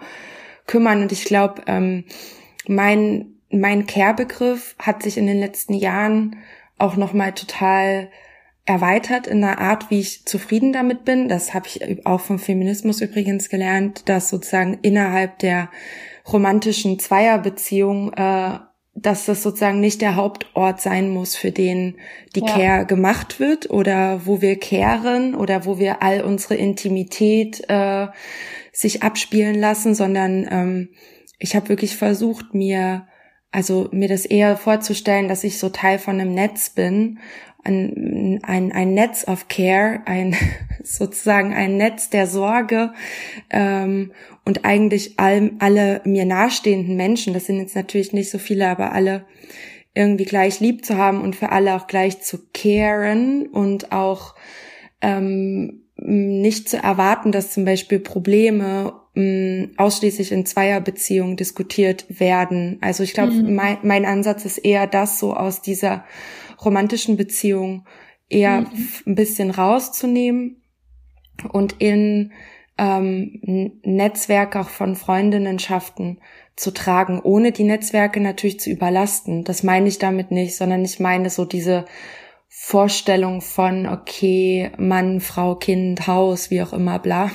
kümmern. 0.66 1.02
Und 1.02 1.12
ich 1.12 1.24
glaube, 1.24 1.62
ähm, 1.66 2.04
mein 2.66 3.37
mein 3.50 3.86
Care-Begriff 3.86 4.74
hat 4.78 5.02
sich 5.02 5.16
in 5.16 5.26
den 5.26 5.40
letzten 5.40 5.74
Jahren 5.74 6.36
auch 6.78 6.96
nochmal 6.96 7.32
total 7.32 8.10
erweitert 8.68 9.26
in 9.26 9.40
der 9.40 9.58
Art, 9.60 9.90
wie 9.90 10.00
ich 10.00 10.26
zufrieden 10.26 10.74
damit 10.74 11.04
bin. 11.04 11.28
Das 11.28 11.54
habe 11.54 11.66
ich 11.66 12.06
auch 12.06 12.20
vom 12.20 12.38
Feminismus 12.38 13.00
übrigens 13.00 13.48
gelernt, 13.48 14.08
dass 14.08 14.28
sozusagen 14.28 14.78
innerhalb 14.82 15.38
der 15.38 15.70
romantischen 16.30 16.98
Zweierbeziehung, 16.98 18.12
äh, 18.12 18.58
dass 18.94 19.24
das 19.24 19.42
sozusagen 19.42 19.80
nicht 19.80 20.02
der 20.02 20.16
Hauptort 20.16 20.82
sein 20.82 21.08
muss, 21.08 21.34
für 21.34 21.50
den 21.50 21.96
die 22.34 22.40
ja. 22.40 22.46
Care 22.46 22.86
gemacht 22.86 23.40
wird 23.40 23.70
oder 23.70 24.26
wo 24.26 24.42
wir 24.42 24.58
kehren 24.58 25.34
oder 25.34 25.64
wo 25.64 25.78
wir 25.78 26.02
all 26.02 26.20
unsere 26.20 26.56
Intimität 26.56 27.64
äh, 27.70 28.08
sich 28.72 29.02
abspielen 29.02 29.58
lassen, 29.58 29.94
sondern 29.94 30.46
ähm, 30.50 30.88
ich 31.38 31.56
habe 31.56 31.70
wirklich 31.70 31.96
versucht, 31.96 32.52
mir 32.52 33.07
also 33.50 33.88
mir 33.92 34.08
das 34.08 34.26
eher 34.26 34.56
vorzustellen, 34.56 35.28
dass 35.28 35.44
ich 35.44 35.58
so 35.58 35.68
Teil 35.68 35.98
von 35.98 36.20
einem 36.20 36.34
Netz 36.34 36.70
bin, 36.70 37.18
ein, 37.64 38.40
ein, 38.42 38.72
ein 38.72 38.94
Netz 38.94 39.26
of 39.26 39.48
Care, 39.48 40.00
ein 40.06 40.36
sozusagen 40.84 41.52
ein 41.52 41.76
Netz 41.76 42.10
der 42.10 42.26
Sorge 42.26 42.92
ähm, 43.50 44.12
und 44.44 44.64
eigentlich 44.64 45.18
all, 45.18 45.52
alle 45.58 46.00
mir 46.04 46.24
nahestehenden 46.24 46.96
Menschen, 46.96 47.34
das 47.34 47.46
sind 47.46 47.58
jetzt 47.58 47.76
natürlich 47.76 48.12
nicht 48.12 48.30
so 48.30 48.38
viele, 48.38 48.68
aber 48.68 48.92
alle 48.92 49.24
irgendwie 49.94 50.24
gleich 50.24 50.60
lieb 50.60 50.84
zu 50.84 50.96
haben 50.96 51.20
und 51.20 51.34
für 51.34 51.50
alle 51.50 51.74
auch 51.74 51.86
gleich 51.86 52.20
zu 52.20 52.38
caren 52.54 53.48
und 53.48 53.92
auch 53.92 54.34
ähm, 55.00 55.82
nicht 55.96 56.68
zu 56.68 56.76
erwarten, 56.76 57.32
dass 57.32 57.50
zum 57.50 57.64
Beispiel 57.64 57.98
Probleme 57.98 58.94
mh, 59.18 59.70
ausschließlich 59.76 60.32
in 60.32 60.46
Zweierbeziehungen 60.46 61.36
diskutiert 61.36 62.06
werden. 62.08 62.78
Also 62.80 63.02
ich 63.02 63.12
glaube, 63.12 63.32
mhm. 63.32 63.54
mein, 63.54 63.78
mein 63.82 64.04
Ansatz 64.04 64.44
ist 64.44 64.58
eher 64.58 64.86
das 64.86 65.18
so 65.18 65.34
aus 65.34 65.60
dieser 65.60 66.04
romantischen 66.64 67.16
Beziehung 67.16 67.84
eher 68.28 68.62
mhm. 68.62 68.88
ein 69.06 69.14
bisschen 69.16 69.50
rauszunehmen 69.50 70.62
und 71.52 71.76
in 71.78 72.32
ähm, 72.78 73.40
Netzwerke 73.82 74.60
auch 74.60 74.68
von 74.68 74.94
Freundinnenschaften 74.94 76.20
zu 76.54 76.70
tragen, 76.72 77.20
ohne 77.20 77.50
die 77.50 77.64
Netzwerke 77.64 78.20
natürlich 78.20 78.60
zu 78.60 78.70
überlasten. 78.70 79.42
Das 79.42 79.64
meine 79.64 79.88
ich 79.88 79.98
damit 79.98 80.30
nicht, 80.30 80.56
sondern 80.56 80.84
ich 80.84 81.00
meine 81.00 81.30
so 81.30 81.44
diese 81.44 81.86
Vorstellung 82.50 83.42
von, 83.42 83.86
okay, 83.86 84.70
Mann, 84.78 85.20
Frau, 85.20 85.54
Kind, 85.54 86.06
Haus, 86.06 86.50
wie 86.50 86.62
auch 86.62 86.72
immer, 86.72 86.98
bla. 86.98 87.30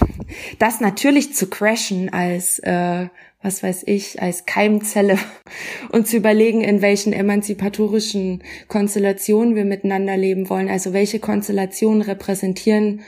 Das 0.58 0.82
natürlich 0.82 1.34
zu 1.36 1.48
crashen 1.50 2.12
als, 2.12 2.60
äh, 2.60 3.08
was 3.42 3.62
weiß 3.62 3.84
ich, 3.86 4.22
als 4.22 4.46
Keimzelle 4.46 5.20
und 5.92 6.08
zu 6.08 6.18
überlegen, 6.18 6.62
in 6.62 6.82
welchen 6.82 7.14
emanzipatorischen 7.14 8.44
Konstellationen 8.68 9.56
wir 9.56 9.66
miteinander 9.66 10.18
leben 10.18 10.50
wollen. 10.50 10.70
Also 10.70 10.94
welche 10.94 11.20
Konstellationen 11.20 12.02
repräsentieren 12.02 13.02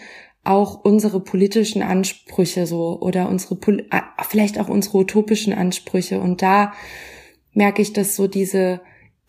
auch 0.44 0.86
unsere 0.86 1.20
politischen 1.20 1.82
Ansprüche 1.82 2.68
so 2.68 3.00
oder 3.02 3.28
unsere 3.30 3.56
äh, 3.90 4.02
vielleicht 4.30 4.60
auch 4.60 4.70
unsere 4.70 5.00
utopischen 5.00 5.54
Ansprüche 5.54 6.20
und 6.20 6.44
da 6.44 6.74
merke 7.54 7.82
ich, 7.82 7.94
dass 7.94 8.16
so 8.16 8.28
diese 8.28 8.80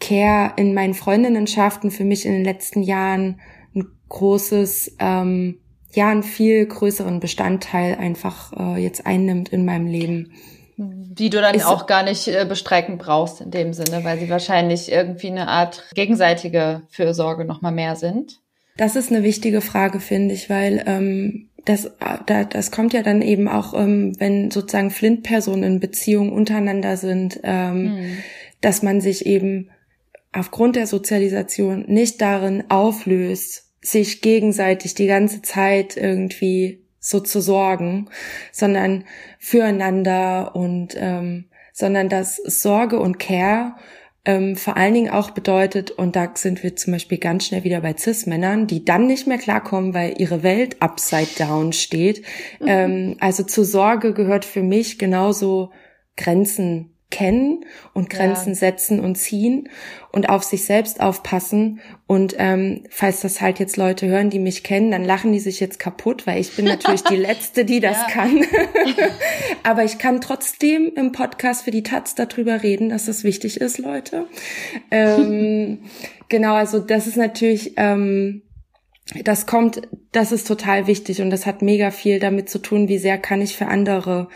Care 0.00 0.52
in 0.56 0.74
meinen 0.74 0.94
Freundinnenschaften 0.94 1.90
für 1.90 2.04
mich 2.04 2.26
in 2.26 2.32
den 2.32 2.44
letzten 2.44 2.82
Jahren 2.82 3.40
ein 3.74 3.86
großes 4.08 4.96
ähm, 4.98 5.58
ja 5.92 6.10
einen 6.10 6.22
viel 6.22 6.66
größeren 6.66 7.20
Bestandteil 7.20 7.94
einfach 7.96 8.52
äh, 8.52 8.82
jetzt 8.82 9.06
einnimmt 9.06 9.48
in 9.48 9.64
meinem 9.64 9.86
Leben. 9.86 10.32
Die 10.78 11.30
du 11.30 11.40
dann 11.40 11.54
ist, 11.54 11.64
auch 11.64 11.86
gar 11.86 12.02
nicht 12.02 12.28
äh, 12.28 12.44
bestreiten 12.46 12.98
brauchst 12.98 13.40
in 13.40 13.50
dem 13.50 13.72
Sinne, 13.72 14.04
weil 14.04 14.18
sie 14.18 14.28
wahrscheinlich 14.28 14.92
irgendwie 14.92 15.28
eine 15.28 15.48
Art 15.48 15.84
gegenseitige 15.94 16.82
Fürsorge 16.90 17.46
nochmal 17.46 17.72
mehr 17.72 17.96
sind. 17.96 18.40
Das 18.76 18.94
ist 18.94 19.10
eine 19.10 19.22
wichtige 19.22 19.62
Frage, 19.62 20.00
finde 20.00 20.34
ich, 20.34 20.50
weil 20.50 20.84
ähm, 20.86 21.48
das, 21.64 21.90
da, 22.26 22.44
das 22.44 22.70
kommt 22.70 22.92
ja 22.92 23.02
dann 23.02 23.22
eben 23.22 23.48
auch, 23.48 23.72
ähm, 23.72 24.12
wenn 24.18 24.50
sozusagen 24.50 24.90
Flint-Personen 24.90 25.62
in 25.62 25.80
Beziehung 25.80 26.30
untereinander 26.30 26.98
sind, 26.98 27.40
ähm, 27.42 27.96
hm. 27.96 28.18
dass 28.60 28.82
man 28.82 29.00
sich 29.00 29.24
eben 29.24 29.70
aufgrund 30.36 30.76
der 30.76 30.86
Sozialisation 30.86 31.84
nicht 31.88 32.20
darin 32.20 32.64
auflöst, 32.68 33.72
sich 33.80 34.20
gegenseitig 34.20 34.94
die 34.94 35.06
ganze 35.06 35.42
Zeit 35.42 35.96
irgendwie 35.96 36.84
so 36.98 37.20
zu 37.20 37.40
sorgen, 37.40 38.08
sondern 38.52 39.04
füreinander 39.38 40.56
und 40.56 40.96
ähm, 40.98 41.46
sondern 41.72 42.08
dass 42.08 42.36
Sorge 42.36 42.98
und 42.98 43.18
Care 43.18 43.74
ähm, 44.24 44.56
vor 44.56 44.76
allen 44.76 44.94
Dingen 44.94 45.10
auch 45.10 45.30
bedeutet, 45.30 45.92
und 45.92 46.16
da 46.16 46.32
sind 46.34 46.64
wir 46.64 46.74
zum 46.74 46.94
Beispiel 46.94 47.18
ganz 47.18 47.46
schnell 47.46 47.62
wieder 47.62 47.80
bei 47.80 47.94
Cis-Männern, 47.96 48.66
die 48.66 48.84
dann 48.84 49.06
nicht 49.06 49.28
mehr 49.28 49.38
klarkommen, 49.38 49.94
weil 49.94 50.20
ihre 50.20 50.42
Welt 50.42 50.82
upside 50.82 51.28
down 51.38 51.72
steht. 51.72 52.22
Mhm. 52.58 52.66
Ähm, 52.66 53.16
also 53.20 53.44
zur 53.44 53.64
Sorge 53.64 54.14
gehört 54.14 54.44
für 54.44 54.64
mich 54.64 54.98
genauso 54.98 55.70
Grenzen 56.16 56.95
kennen 57.10 57.64
und 57.94 58.10
Grenzen 58.10 58.50
ja. 58.50 58.54
setzen 58.56 58.98
und 58.98 59.14
ziehen 59.16 59.68
und 60.10 60.28
auf 60.28 60.42
sich 60.42 60.64
selbst 60.64 61.00
aufpassen. 61.00 61.80
Und 62.06 62.34
ähm, 62.38 62.82
falls 62.90 63.20
das 63.20 63.40
halt 63.40 63.60
jetzt 63.60 63.76
Leute 63.76 64.08
hören, 64.08 64.28
die 64.28 64.40
mich 64.40 64.64
kennen, 64.64 64.90
dann 64.90 65.04
lachen 65.04 65.32
die 65.32 65.38
sich 65.38 65.60
jetzt 65.60 65.78
kaputt, 65.78 66.26
weil 66.26 66.40
ich 66.40 66.56
bin 66.56 66.64
natürlich 66.64 67.04
die 67.04 67.16
Letzte, 67.16 67.64
die 67.64 67.78
das 67.78 67.96
ja. 67.96 68.06
kann. 68.08 68.44
Aber 69.62 69.84
ich 69.84 69.98
kann 69.98 70.20
trotzdem 70.20 70.92
im 70.96 71.12
Podcast 71.12 71.62
für 71.62 71.70
die 71.70 71.84
Taz 71.84 72.16
darüber 72.16 72.62
reden, 72.64 72.88
dass 72.88 73.06
das 73.06 73.22
wichtig 73.22 73.60
ist, 73.60 73.78
Leute. 73.78 74.26
Ähm, 74.90 75.78
genau, 76.28 76.54
also 76.54 76.80
das 76.80 77.06
ist 77.06 77.16
natürlich... 77.16 77.74
Ähm, 77.76 78.42
das 79.22 79.46
kommt, 79.46 79.82
das 80.10 80.32
ist 80.32 80.48
total 80.48 80.88
wichtig 80.88 81.22
und 81.22 81.30
das 81.30 81.46
hat 81.46 81.62
mega 81.62 81.92
viel 81.92 82.18
damit 82.18 82.48
zu 82.48 82.58
tun, 82.58 82.88
wie 82.88 82.98
sehr 82.98 83.18
kann 83.18 83.40
ich 83.40 83.56
für 83.56 83.68
andere 83.68 84.26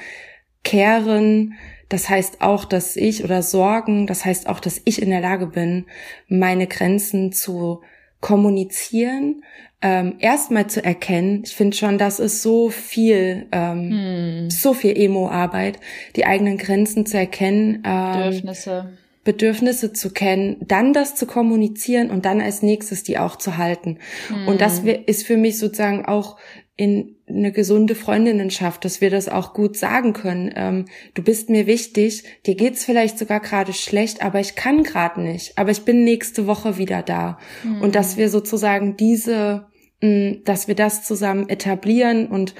kehren, 0.64 1.54
das 1.88 2.08
heißt 2.08 2.40
auch, 2.40 2.64
dass 2.64 2.96
ich 2.96 3.24
oder 3.24 3.42
Sorgen, 3.42 4.06
das 4.06 4.24
heißt 4.24 4.48
auch, 4.48 4.60
dass 4.60 4.80
ich 4.84 5.02
in 5.02 5.10
der 5.10 5.20
Lage 5.20 5.46
bin, 5.48 5.86
meine 6.28 6.66
Grenzen 6.66 7.32
zu 7.32 7.82
kommunizieren, 8.20 9.42
ähm, 9.82 10.16
erstmal 10.18 10.68
zu 10.68 10.84
erkennen. 10.84 11.42
Ich 11.44 11.54
finde 11.54 11.76
schon, 11.76 11.98
das 11.98 12.20
ist 12.20 12.42
so 12.42 12.68
viel, 12.68 13.46
ähm, 13.50 13.90
hm. 13.90 14.50
so 14.50 14.74
viel 14.74 14.96
Emo-Arbeit, 14.96 15.80
die 16.16 16.26
eigenen 16.26 16.58
Grenzen 16.58 17.06
zu 17.06 17.16
erkennen. 17.16 17.82
Ähm, 17.84 18.24
Bedürfnisse. 18.24 18.98
Bedürfnisse 19.24 19.92
zu 19.92 20.12
kennen, 20.12 20.56
dann 20.66 20.92
das 20.92 21.14
zu 21.14 21.26
kommunizieren 21.26 22.10
und 22.10 22.24
dann 22.24 22.40
als 22.40 22.62
nächstes 22.62 23.02
die 23.02 23.18
auch 23.18 23.36
zu 23.36 23.56
halten. 23.56 23.98
Hm. 24.28 24.48
Und 24.48 24.60
das 24.60 24.80
ist 24.80 25.26
für 25.26 25.36
mich 25.36 25.58
sozusagen 25.58 26.06
auch 26.06 26.38
in 26.76 27.16
eine 27.30 27.52
gesunde 27.52 27.94
Freundinnenschaft, 27.94 28.84
dass 28.84 29.00
wir 29.00 29.10
das 29.10 29.28
auch 29.28 29.54
gut 29.54 29.76
sagen 29.76 30.12
können. 30.12 30.52
Ähm, 30.54 30.84
du 31.14 31.22
bist 31.22 31.50
mir 31.50 31.66
wichtig, 31.66 32.24
dir 32.46 32.54
geht's 32.54 32.84
vielleicht 32.84 33.18
sogar 33.18 33.40
gerade 33.40 33.72
schlecht, 33.72 34.22
aber 34.22 34.40
ich 34.40 34.54
kann 34.54 34.82
gerade 34.82 35.20
nicht. 35.20 35.56
Aber 35.56 35.70
ich 35.70 35.84
bin 35.84 36.04
nächste 36.04 36.46
Woche 36.46 36.78
wieder 36.78 37.02
da. 37.02 37.38
Mhm. 37.64 37.82
Und 37.82 37.94
dass 37.94 38.16
wir 38.16 38.28
sozusagen 38.28 38.96
diese, 38.96 39.66
mh, 40.02 40.38
dass 40.44 40.68
wir 40.68 40.74
das 40.74 41.04
zusammen 41.04 41.48
etablieren 41.48 42.26
und 42.26 42.54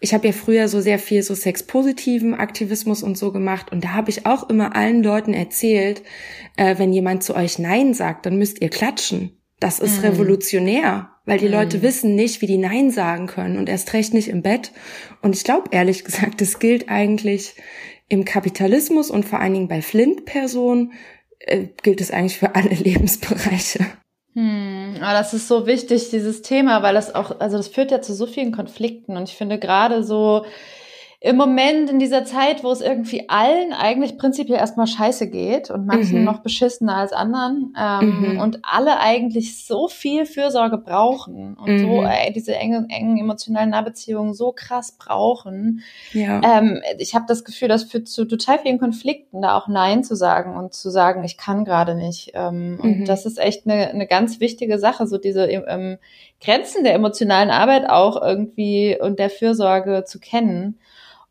ich 0.00 0.12
habe 0.12 0.26
ja 0.26 0.32
früher 0.32 0.68
so 0.68 0.80
sehr 0.80 0.98
viel 0.98 1.22
so 1.22 1.34
sexpositiven 1.34 2.34
Aktivismus 2.34 3.02
und 3.02 3.16
so 3.16 3.32
gemacht 3.32 3.72
und 3.72 3.82
da 3.82 3.94
habe 3.94 4.10
ich 4.10 4.26
auch 4.26 4.48
immer 4.50 4.76
allen 4.76 5.02
Leuten 5.02 5.32
erzählt, 5.32 6.02
äh, 6.56 6.78
wenn 6.78 6.92
jemand 6.92 7.22
zu 7.22 7.34
euch 7.34 7.58
Nein 7.58 7.94
sagt, 7.94 8.26
dann 8.26 8.36
müsst 8.36 8.60
ihr 8.60 8.68
klatschen. 8.68 9.35
Das 9.60 9.78
ist 9.78 9.98
mhm. 9.98 10.10
revolutionär, 10.10 11.10
weil 11.24 11.38
die 11.38 11.46
mhm. 11.46 11.52
Leute 11.52 11.82
wissen 11.82 12.14
nicht, 12.14 12.42
wie 12.42 12.46
die 12.46 12.58
Nein 12.58 12.90
sagen 12.90 13.26
können 13.26 13.58
und 13.58 13.68
erst 13.68 13.92
recht 13.92 14.12
nicht 14.12 14.28
im 14.28 14.42
Bett. 14.42 14.72
Und 15.22 15.34
ich 15.34 15.44
glaube 15.44 15.70
ehrlich 15.70 16.04
gesagt, 16.04 16.40
das 16.40 16.58
gilt 16.58 16.88
eigentlich 16.88 17.54
im 18.08 18.24
Kapitalismus 18.24 19.10
und 19.10 19.24
vor 19.24 19.40
allen 19.40 19.54
Dingen 19.54 19.68
bei 19.68 19.82
Flint-Personen 19.82 20.92
äh, 21.40 21.66
gilt 21.82 22.00
es 22.00 22.10
eigentlich 22.10 22.38
für 22.38 22.54
alle 22.54 22.70
Lebensbereiche. 22.74 23.86
Hm, 24.34 24.96
aber 25.00 25.14
das 25.14 25.32
ist 25.32 25.48
so 25.48 25.66
wichtig, 25.66 26.10
dieses 26.10 26.42
Thema, 26.42 26.82
weil 26.82 26.94
das 26.94 27.14
auch, 27.14 27.40
also 27.40 27.56
das 27.56 27.68
führt 27.68 27.90
ja 27.90 28.02
zu 28.02 28.12
so 28.14 28.26
vielen 28.26 28.52
Konflikten 28.52 29.16
und 29.16 29.30
ich 29.30 29.34
finde 29.34 29.58
gerade 29.58 30.04
so 30.04 30.44
im 31.20 31.36
Moment 31.36 31.88
in 31.88 31.98
dieser 31.98 32.24
Zeit, 32.24 32.62
wo 32.62 32.70
es 32.70 32.80
irgendwie 32.80 33.28
allen 33.28 33.72
eigentlich 33.72 34.18
prinzipiell 34.18 34.58
erstmal 34.58 34.86
scheiße 34.86 35.30
geht 35.30 35.70
und 35.70 35.86
manchen 35.86 36.18
mhm. 36.18 36.24
noch 36.24 36.40
beschissener 36.40 36.96
als 36.96 37.12
anderen 37.12 37.74
ähm, 37.78 38.34
mhm. 38.34 38.40
und 38.40 38.60
alle 38.62 39.00
eigentlich 39.00 39.64
so 39.64 39.88
viel 39.88 40.26
Fürsorge 40.26 40.76
brauchen 40.76 41.54
und 41.54 41.68
mhm. 41.68 41.78
so 41.80 42.02
äh, 42.02 42.32
diese 42.32 42.54
engen, 42.54 42.90
engen 42.90 43.16
emotionalen 43.16 43.70
Nahbeziehungen 43.70 44.34
so 44.34 44.52
krass 44.52 44.92
brauchen. 44.98 45.82
Ja. 46.12 46.40
Ähm, 46.42 46.82
ich 46.98 47.14
habe 47.14 47.24
das 47.26 47.44
Gefühl, 47.44 47.68
das 47.68 47.84
führt 47.84 48.08
zu 48.08 48.26
total 48.26 48.58
vielen 48.58 48.78
Konflikten, 48.78 49.40
da 49.40 49.56
auch 49.56 49.68
Nein 49.68 50.04
zu 50.04 50.16
sagen 50.16 50.54
und 50.54 50.74
zu 50.74 50.90
sagen, 50.90 51.24
ich 51.24 51.38
kann 51.38 51.64
gerade 51.64 51.94
nicht. 51.94 52.32
Ähm, 52.34 52.78
und 52.82 53.00
mhm. 53.00 53.04
das 53.06 53.24
ist 53.24 53.38
echt 53.38 53.66
eine, 53.66 53.88
eine 53.88 54.06
ganz 54.06 54.38
wichtige 54.40 54.78
Sache, 54.78 55.06
so 55.06 55.16
diese 55.16 55.46
ähm, 55.46 55.96
Grenzen 56.42 56.84
der 56.84 56.94
emotionalen 56.94 57.50
Arbeit 57.50 57.88
auch 57.88 58.20
irgendwie 58.20 58.98
und 59.00 59.18
der 59.18 59.30
Fürsorge 59.30 60.04
zu 60.06 60.20
kennen. 60.20 60.78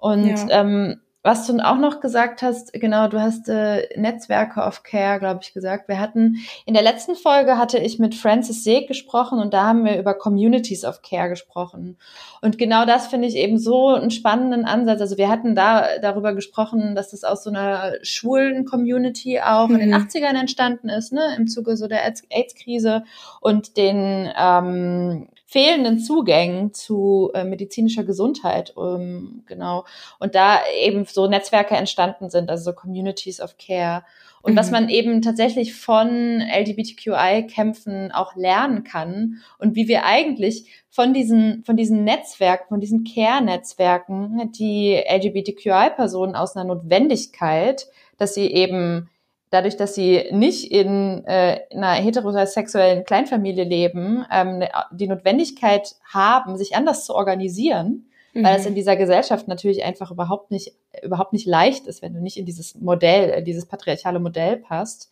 Und 0.06 0.28
ja. 0.28 0.62
ähm, 0.62 1.02
was 1.24 1.48
du 1.48 1.58
auch 1.58 1.78
noch 1.78 2.00
gesagt 2.00 2.44
hast, 2.44 2.72
genau, 2.74 3.08
du 3.08 3.20
hast 3.20 3.50
äh, 3.50 3.88
Netzwerke 4.00 4.60
of 4.60 4.84
Care, 4.84 5.18
glaube 5.18 5.40
ich, 5.42 5.52
gesagt. 5.52 5.88
Wir 5.88 6.00
hatten 6.00 6.36
in 6.68 6.76
der 6.76 6.84
letzten 6.84 7.16
Folge 7.16 7.58
hatte 7.58 7.80
ich 7.80 7.98
mit 7.98 8.14
Francis 8.14 8.64
Seeg 8.64 8.88
gesprochen 8.88 9.40
und 9.40 9.52
da 9.52 9.64
haben 9.64 9.84
wir 9.84 9.98
über 9.98 10.14
Communities 10.14 10.86
of 10.86 11.02
Care 11.02 11.28
gesprochen. 11.28 11.98
Und 12.44 12.60
genau 12.60 12.86
das 12.86 13.08
finde 13.08 13.28
ich 13.28 13.36
eben 13.36 13.58
so 13.58 13.88
einen 13.88 14.12
spannenden 14.12 14.66
Ansatz. 14.66 15.02
Also 15.02 15.18
wir 15.18 15.28
hatten 15.28 15.56
da 15.56 15.98
darüber 16.00 16.36
gesprochen, 16.36 16.94
dass 16.94 17.10
das 17.10 17.24
aus 17.24 17.44
so 17.44 17.50
einer 17.50 17.94
schwulen 18.04 18.66
Community 18.66 19.40
auch 19.40 19.70
mhm. 19.70 19.80
in 19.80 19.90
den 19.90 19.96
80ern 19.96 20.34
mhm. 20.34 20.42
entstanden 20.42 20.90
ist, 20.90 21.12
ne, 21.12 21.36
im 21.36 21.48
Zuge 21.48 21.76
so 21.76 21.88
der 21.88 22.06
AIDS-Krise 22.06 23.04
und 23.42 23.78
den 23.78 24.30
ähm, 24.38 25.28
fehlenden 25.56 26.00
Zugängen 26.00 26.74
zu 26.74 27.32
äh, 27.34 27.46
medizinischer 27.46 28.04
Gesundheit, 28.04 28.74
ähm, 28.78 29.44
genau. 29.46 29.86
Und 30.20 30.36
da 30.36 30.60
eben 30.84 31.06
so 31.06 31.28
Netzwerke 31.28 31.76
entstanden 31.76 32.30
sind, 32.30 32.50
also 32.50 32.72
so 32.72 32.74
Communities 32.74 33.40
of 33.40 33.56
Care. 33.58 34.04
Und 34.42 34.52
mhm. 34.52 34.58
was 34.58 34.70
man 34.70 34.90
eben 34.90 35.22
tatsächlich 35.22 35.74
von 35.74 36.42
LGBTQI-Kämpfen 36.42 38.12
auch 38.12 38.36
lernen 38.36 38.84
kann 38.84 39.38
und 39.58 39.78
wie 39.78 39.88
wir 39.88 40.04
eigentlich 40.04 40.66
von 40.90 41.14
diesen, 41.14 41.64
von 41.64 41.78
diesen 41.78 42.04
Netzwerken, 42.04 42.68
von 42.68 42.82
diesen 42.82 43.06
Care-Netzwerken, 43.06 44.52
die 44.52 45.02
LGBTQI-Personen 45.08 46.36
aus 46.36 46.58
einer 46.58 46.66
Notwendigkeit, 46.66 47.88
dass 48.18 48.34
sie 48.34 48.52
eben 48.52 49.10
dadurch, 49.56 49.78
dass 49.78 49.96
sie 49.96 50.26
nicht 50.32 50.72
in, 50.72 51.26
äh, 51.26 51.62
in 51.70 51.84
einer 51.84 52.02
heterosexuellen 52.02 53.06
Kleinfamilie 53.06 53.64
leben, 53.64 54.26
ähm, 54.32 54.60
ne, 54.60 54.70
die 54.92 55.08
Notwendigkeit 55.08 55.96
haben, 56.14 56.58
sich 56.58 56.76
anders 56.76 57.06
zu 57.06 57.16
organisieren, 57.16 58.08
mhm. 58.34 58.44
weil 58.44 58.58
es 58.58 58.66
in 58.66 58.76
dieser 58.76 58.96
Gesellschaft 58.98 59.48
natürlich 59.48 59.84
einfach 59.84 60.12
überhaupt 60.12 60.52
nicht, 60.52 60.74
überhaupt 61.02 61.34
nicht 61.34 61.48
leicht 61.48 61.88
ist, 61.88 62.02
wenn 62.02 62.14
du 62.14 62.22
nicht 62.22 62.38
in 62.38 62.46
dieses 62.46 62.76
Modell, 62.76 63.44
dieses 63.44 63.66
patriarchale 63.66 64.20
Modell 64.20 64.58
passt. 64.58 65.12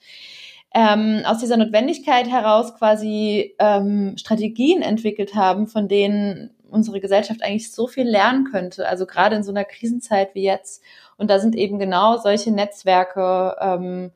ähm, 0.73 1.21
aus 1.25 1.37
dieser 1.37 1.57
Notwendigkeit 1.57 2.27
heraus 2.27 2.75
quasi 2.75 3.55
ähm, 3.59 4.15
Strategien 4.17 4.81
entwickelt 4.81 5.35
haben, 5.35 5.67
von 5.67 5.87
denen 5.87 6.49
unsere 6.69 6.99
Gesellschaft 6.99 7.43
eigentlich 7.43 7.71
so 7.71 7.87
viel 7.87 8.07
lernen 8.07 8.45
könnte. 8.51 8.87
Also 8.87 9.05
gerade 9.05 9.35
in 9.35 9.43
so 9.43 9.51
einer 9.51 9.65
Krisenzeit 9.65 10.33
wie 10.33 10.43
jetzt. 10.43 10.83
Und 11.17 11.29
da 11.29 11.39
sind 11.39 11.55
eben 11.55 11.77
genau 11.77 12.17
solche 12.17 12.51
Netzwerke 12.51 13.55
ähm, 13.61 14.11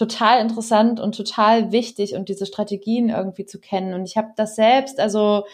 total 0.00 0.40
interessant 0.40 0.98
und 0.98 1.14
total 1.14 1.72
wichtig 1.72 2.14
und 2.14 2.30
diese 2.30 2.46
Strategien 2.46 3.10
irgendwie 3.10 3.44
zu 3.44 3.60
kennen. 3.60 3.92
Und 3.92 4.06
ich 4.06 4.16
habe 4.16 4.28
das 4.34 4.56
selbst, 4.56 4.98
also 4.98 5.44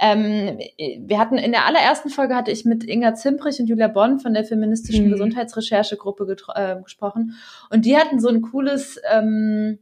ähm, 0.00 0.58
wir 0.98 1.20
hatten 1.20 1.38
in 1.38 1.52
der 1.52 1.66
allerersten 1.66 2.10
Folge 2.10 2.34
hatte 2.34 2.50
ich 2.50 2.64
mit 2.64 2.82
Inga 2.82 3.14
Zimprich 3.14 3.60
und 3.60 3.68
Julia 3.68 3.86
Bonn 3.86 4.18
von 4.18 4.34
der 4.34 4.42
feministischen 4.42 5.06
mhm. 5.06 5.10
Gesundheitsrecherchegruppe 5.12 6.36
äh, 6.56 6.82
gesprochen 6.82 7.36
und 7.70 7.84
die 7.84 7.96
hatten 7.96 8.18
so 8.18 8.28
ein 8.28 8.42
cooles 8.42 9.00
ähm, 9.08 9.78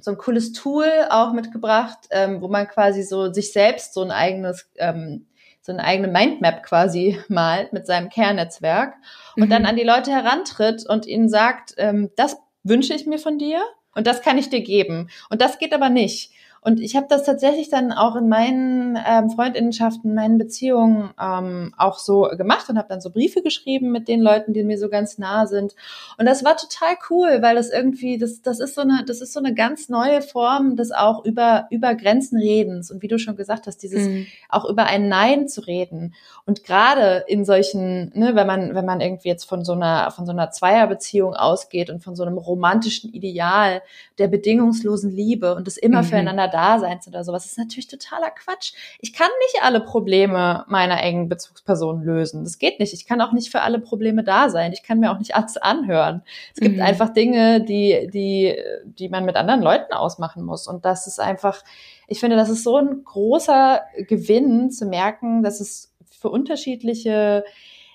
so 0.00 0.10
ein 0.10 0.18
cooles 0.18 0.52
Tool 0.52 0.88
auch 1.08 1.32
mitgebracht, 1.32 1.98
ähm, 2.10 2.40
wo 2.40 2.48
man 2.48 2.66
quasi 2.66 3.04
so 3.04 3.32
sich 3.32 3.52
selbst 3.52 3.94
so 3.94 4.02
ein 4.02 4.10
eigenes 4.10 4.68
ähm, 4.78 5.26
so 5.60 5.70
eine 5.70 5.84
eigene 5.84 6.08
Mindmap 6.08 6.64
quasi 6.64 7.20
malt 7.28 7.72
mit 7.72 7.86
seinem 7.86 8.08
Kernnetzwerk 8.08 8.94
und 9.36 9.44
mhm. 9.44 9.50
dann 9.50 9.64
an 9.64 9.76
die 9.76 9.84
Leute 9.84 10.10
herantritt 10.10 10.84
und 10.88 11.06
ihnen 11.06 11.28
sagt, 11.28 11.74
ähm, 11.76 12.10
das 12.16 12.36
wünsche 12.62 12.94
ich 12.94 13.06
mir 13.06 13.18
von 13.18 13.38
dir 13.38 13.62
und 13.94 14.06
das 14.06 14.22
kann 14.22 14.38
ich 14.38 14.50
dir 14.50 14.62
geben. 14.62 15.10
Und 15.30 15.40
das 15.40 15.58
geht 15.58 15.72
aber 15.72 15.90
nicht. 15.90 16.32
Und 16.62 16.78
ich 16.78 16.94
habe 16.94 17.06
das 17.08 17.24
tatsächlich 17.24 17.70
dann 17.70 17.90
auch 17.90 18.16
in 18.16 18.28
meinen 18.28 18.98
ähm, 19.06 19.30
Freundinnenschaften, 19.30 20.14
meinen 20.14 20.36
Beziehungen 20.36 21.10
ähm, 21.18 21.72
auch 21.78 21.98
so 21.98 22.28
gemacht 22.36 22.68
und 22.68 22.76
habe 22.76 22.88
dann 22.88 23.00
so 23.00 23.10
Briefe 23.10 23.40
geschrieben 23.40 23.92
mit 23.92 24.08
den 24.08 24.20
Leuten, 24.20 24.52
die 24.52 24.62
mir 24.62 24.78
so 24.78 24.90
ganz 24.90 25.16
nah 25.16 25.46
sind. 25.46 25.74
Und 26.18 26.26
das 26.26 26.44
war 26.44 26.58
total 26.58 26.96
cool, 27.08 27.38
weil 27.40 27.54
das 27.54 27.70
irgendwie, 27.70 28.18
das, 28.18 28.42
das 28.42 28.60
ist 28.60 28.74
so 28.74 28.82
eine, 28.82 29.04
das 29.06 29.22
ist 29.22 29.32
so 29.32 29.40
eine 29.40 29.54
ganz 29.54 29.88
neue 29.88 30.20
Form 30.20 30.76
des 30.76 30.92
auch 30.92 31.24
über, 31.24 31.66
über 31.70 31.94
Grenzen 31.94 32.38
redens. 32.38 32.90
Und 32.90 33.00
wie 33.00 33.08
du 33.08 33.18
schon 33.18 33.36
gesagt 33.36 33.66
hast, 33.66 33.78
dieses 33.78 34.06
mhm. 34.06 34.26
auch 34.50 34.68
über 34.68 34.84
ein 34.84 35.08
Nein 35.08 35.48
zu 35.48 35.62
reden. 35.62 36.14
Und 36.44 36.64
gerade 36.64 37.24
in 37.26 37.46
solchen, 37.46 38.12
ne, 38.14 38.34
wenn 38.34 38.46
man, 38.46 38.74
wenn 38.74 38.84
man 38.84 39.00
irgendwie 39.00 39.28
jetzt 39.28 39.44
von 39.44 39.64
so 39.64 39.72
einer, 39.72 40.10
von 40.10 40.26
so 40.26 40.32
einer 40.32 40.50
Zweierbeziehung 40.50 41.32
ausgeht 41.32 41.88
und 41.88 42.04
von 42.04 42.16
so 42.16 42.22
einem 42.22 42.36
romantischen 42.36 43.10
Ideal 43.14 43.80
der 44.18 44.28
bedingungslosen 44.28 45.10
Liebe 45.10 45.54
und 45.54 45.66
das 45.66 45.78
immer 45.78 46.02
mhm. 46.02 46.06
füreinander 46.06 46.49
Daseins 46.50 47.08
oder 47.08 47.24
sowas. 47.24 47.44
Das 47.44 47.52
ist 47.52 47.58
natürlich 47.58 47.86
totaler 47.86 48.30
Quatsch. 48.30 48.74
Ich 49.00 49.12
kann 49.12 49.28
nicht 49.40 49.64
alle 49.64 49.80
Probleme 49.80 50.64
meiner 50.68 51.02
engen 51.02 51.28
Bezugspersonen 51.28 52.04
lösen. 52.04 52.44
Das 52.44 52.58
geht 52.58 52.80
nicht. 52.80 52.92
Ich 52.92 53.06
kann 53.06 53.20
auch 53.20 53.32
nicht 53.32 53.50
für 53.50 53.62
alle 53.62 53.78
Probleme 53.78 54.22
da 54.22 54.50
sein. 54.50 54.72
Ich 54.72 54.82
kann 54.82 55.00
mir 55.00 55.10
auch 55.10 55.18
nicht 55.18 55.34
alles 55.34 55.56
anhören. 55.56 56.22
Es 56.54 56.60
gibt 56.60 56.76
mhm. 56.76 56.82
einfach 56.82 57.10
Dinge, 57.10 57.62
die, 57.62 58.08
die, 58.12 58.56
die 58.84 59.08
man 59.08 59.24
mit 59.24 59.36
anderen 59.36 59.62
Leuten 59.62 59.92
ausmachen 59.92 60.44
muss. 60.44 60.66
Und 60.66 60.84
das 60.84 61.06
ist 61.06 61.20
einfach, 61.20 61.62
ich 62.06 62.20
finde, 62.20 62.36
das 62.36 62.50
ist 62.50 62.64
so 62.64 62.76
ein 62.76 63.04
großer 63.04 63.82
Gewinn 64.08 64.70
zu 64.70 64.86
merken, 64.86 65.42
dass 65.42 65.60
es 65.60 65.92
für 66.10 66.28
unterschiedliche 66.28 67.44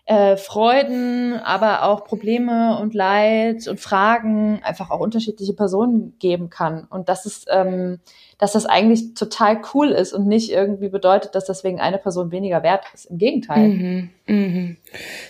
äh, 0.06 0.38
Freuden, 0.38 1.34
aber 1.40 1.84
auch 1.84 2.04
Probleme 2.04 2.78
und 2.80 2.94
Leid 2.94 3.68
und 3.68 3.80
Fragen 3.80 4.62
einfach 4.64 4.92
auch 4.92 5.00
unterschiedliche 5.00 5.54
Personen 5.54 6.16
geben 6.20 6.50
kann. 6.50 6.86
Und 6.90 7.10
das 7.10 7.26
ist, 7.26 7.48
ähm, 7.50 8.00
dass 8.38 8.54
das 8.54 8.66
eigentlich 8.66 9.14
total 9.14 9.62
cool 9.74 9.90
ist 9.90 10.14
und 10.14 10.28
nicht 10.28 10.52
irgendwie 10.52 10.90
bedeutet, 10.90 11.36
dass 11.36 11.46
deswegen 11.46 11.80
eine 11.80 11.98
Person 11.98 12.32
weniger 12.32 12.64
wert 12.64 12.86
ist. 12.94 13.06
Im 13.06 13.18
Gegenteil. 13.18 13.70
Mhm, 13.70 14.10
mhm. 14.28 14.78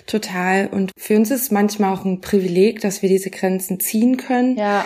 Total. 0.08 0.68
Und 0.68 0.92
für 0.98 1.16
uns 1.16 1.30
ist 1.32 1.52
manchmal 1.52 1.94
auch 1.94 2.04
ein 2.04 2.22
Privileg, 2.22 2.82
dass 2.82 3.02
wir 3.02 3.10
diese 3.10 3.30
Grenzen 3.30 3.80
ziehen 3.80 4.18
können. 4.18 4.58
Ja. 4.58 4.86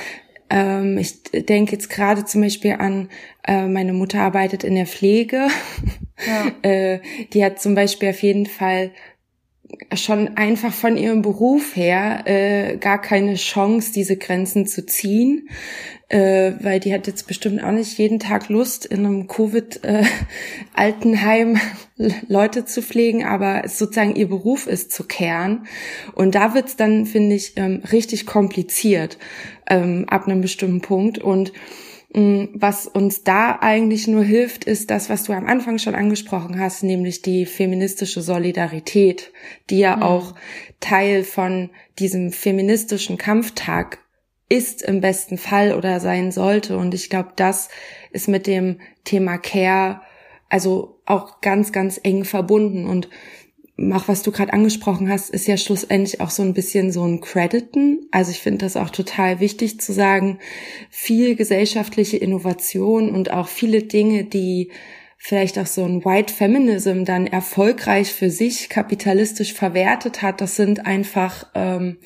Ähm, 0.49 0.97
ich 0.97 1.23
denke 1.32 1.73
jetzt 1.73 1.89
gerade 1.89 2.25
zum 2.25 2.41
Beispiel 2.41 2.73
an, 2.73 3.10
äh, 3.47 3.67
meine 3.67 3.93
Mutter 3.93 4.19
arbeitet 4.19 4.63
in 4.63 4.75
der 4.75 4.88
Pflege. 4.88 5.47
Ja. 6.27 6.51
äh, 6.69 6.99
die 7.34 7.45
hat 7.45 7.62
zum 7.62 7.75
Beispiel 7.75 8.10
auf 8.10 8.21
jeden 8.21 8.47
Fall 8.47 8.91
schon 9.93 10.38
einfach 10.38 10.73
von 10.73 10.97
ihrem 10.97 11.21
Beruf 11.21 11.75
her 11.75 12.23
äh, 12.25 12.77
gar 12.77 12.99
keine 13.01 13.36
Chance, 13.36 13.91
diese 13.93 14.17
Grenzen 14.17 14.65
zu 14.65 14.86
ziehen, 14.86 15.49
äh, 16.10 16.51
weil 16.60 16.79
die 16.79 16.93
hat 16.93 17.08
jetzt 17.08 17.27
bestimmt 17.27 17.63
auch 17.63 17.71
nicht 17.71 17.97
jeden 17.97 18.19
Tag 18.19 18.49
Lust, 18.49 18.86
in 18.86 19.05
einem 19.05 19.27
Covid-Altenheim 19.27 21.60
äh, 21.97 22.10
Leute 22.27 22.65
zu 22.65 22.82
pflegen, 22.82 23.23
aber 23.25 23.63
sozusagen 23.67 24.15
ihr 24.15 24.27
Beruf 24.27 24.67
ist 24.67 24.91
zu 24.91 25.03
kehren. 25.03 25.65
Und 26.13 26.36
da 26.36 26.53
wird's 26.53 26.75
dann, 26.75 27.05
finde 27.05 27.36
ich, 27.36 27.53
ähm, 27.58 27.82
richtig 27.91 28.25
kompliziert 28.25 29.17
ähm, 29.69 30.05
ab 30.08 30.27
einem 30.27 30.41
bestimmten 30.41 30.82
Punkt. 30.82 31.19
Und 31.19 31.53
was 32.12 32.88
uns 32.88 33.24
da 33.24 33.60
eigentlich 33.62 34.08
nur 34.08 34.24
hilft, 34.24 34.65
ist 34.65 34.89
das, 34.89 35.10
was 35.10 35.26
du 35.26 35.34
am 35.34 35.45
Anfang 35.45 35.78
schon 35.78 35.93
angesprochen 35.93 36.60
hast, 36.60 36.82
nämlich 36.82 37.22
die 37.22 37.45
feministische 37.45 38.22
Solidarität, 38.22 39.32
die 39.69 39.80
ja 39.80 39.98
mhm. 39.98 40.04
auch 40.04 40.36
Teil 40.80 41.24
von 41.24 41.69
diesem 42.00 42.32
feministischen 42.32 43.17
Kampftag 43.17 44.00
ist 44.50 44.82
im 44.82 45.02
besten 45.02 45.38
Fall 45.38 45.74
oder 45.74 46.00
sein 46.00 46.32
sollte. 46.32 46.78
Und 46.78 46.95
ich 46.95 47.12
glaube, 47.12 47.34
das 47.36 47.69
ist 48.12 48.28
mit 48.28 48.48
dem 48.48 48.80
Thema 49.04 49.38
Care 49.38 50.02
also 50.50 51.00
auch 51.06 51.41
ganz, 51.41 51.72
ganz 51.72 52.00
eng 52.04 52.26
verbunden. 52.26 52.86
Und 52.86 53.08
auch 53.93 54.07
was 54.07 54.23
du 54.23 54.31
gerade 54.31 54.53
angesprochen 54.53 55.09
hast, 55.09 55.29
ist 55.29 55.47
ja 55.47 55.57
schlussendlich 55.57 56.21
auch 56.21 56.29
so 56.29 56.43
ein 56.43 56.53
bisschen 56.53 56.91
so 56.91 57.05
ein 57.05 57.21
Crediten. 57.21 58.07
Also 58.11 58.31
ich 58.31 58.39
finde 58.39 58.65
das 58.65 58.75
auch 58.75 58.89
total 58.89 59.39
wichtig 59.39 59.79
zu 59.79 59.93
sagen, 59.93 60.39
viel 60.89 61.35
gesellschaftliche 61.35 62.17
Innovation 62.17 63.09
und 63.09 63.31
auch 63.31 63.47
viele 63.47 63.83
Dinge, 63.83 64.25
die 64.25 64.71
vielleicht 65.17 65.59
auch 65.59 65.65
so 65.65 65.83
ein 65.83 66.03
White 66.03 66.33
Feminism 66.33 67.03
dann 67.03 67.27
erfolgreich 67.27 68.13
für 68.13 68.29
sich 68.29 68.69
kapitalistisch 68.69 69.53
verwertet 69.53 70.21
hat, 70.21 70.41
das 70.41 70.55
sind 70.55 70.85
einfach 70.85 71.47
ähm, 71.55 71.97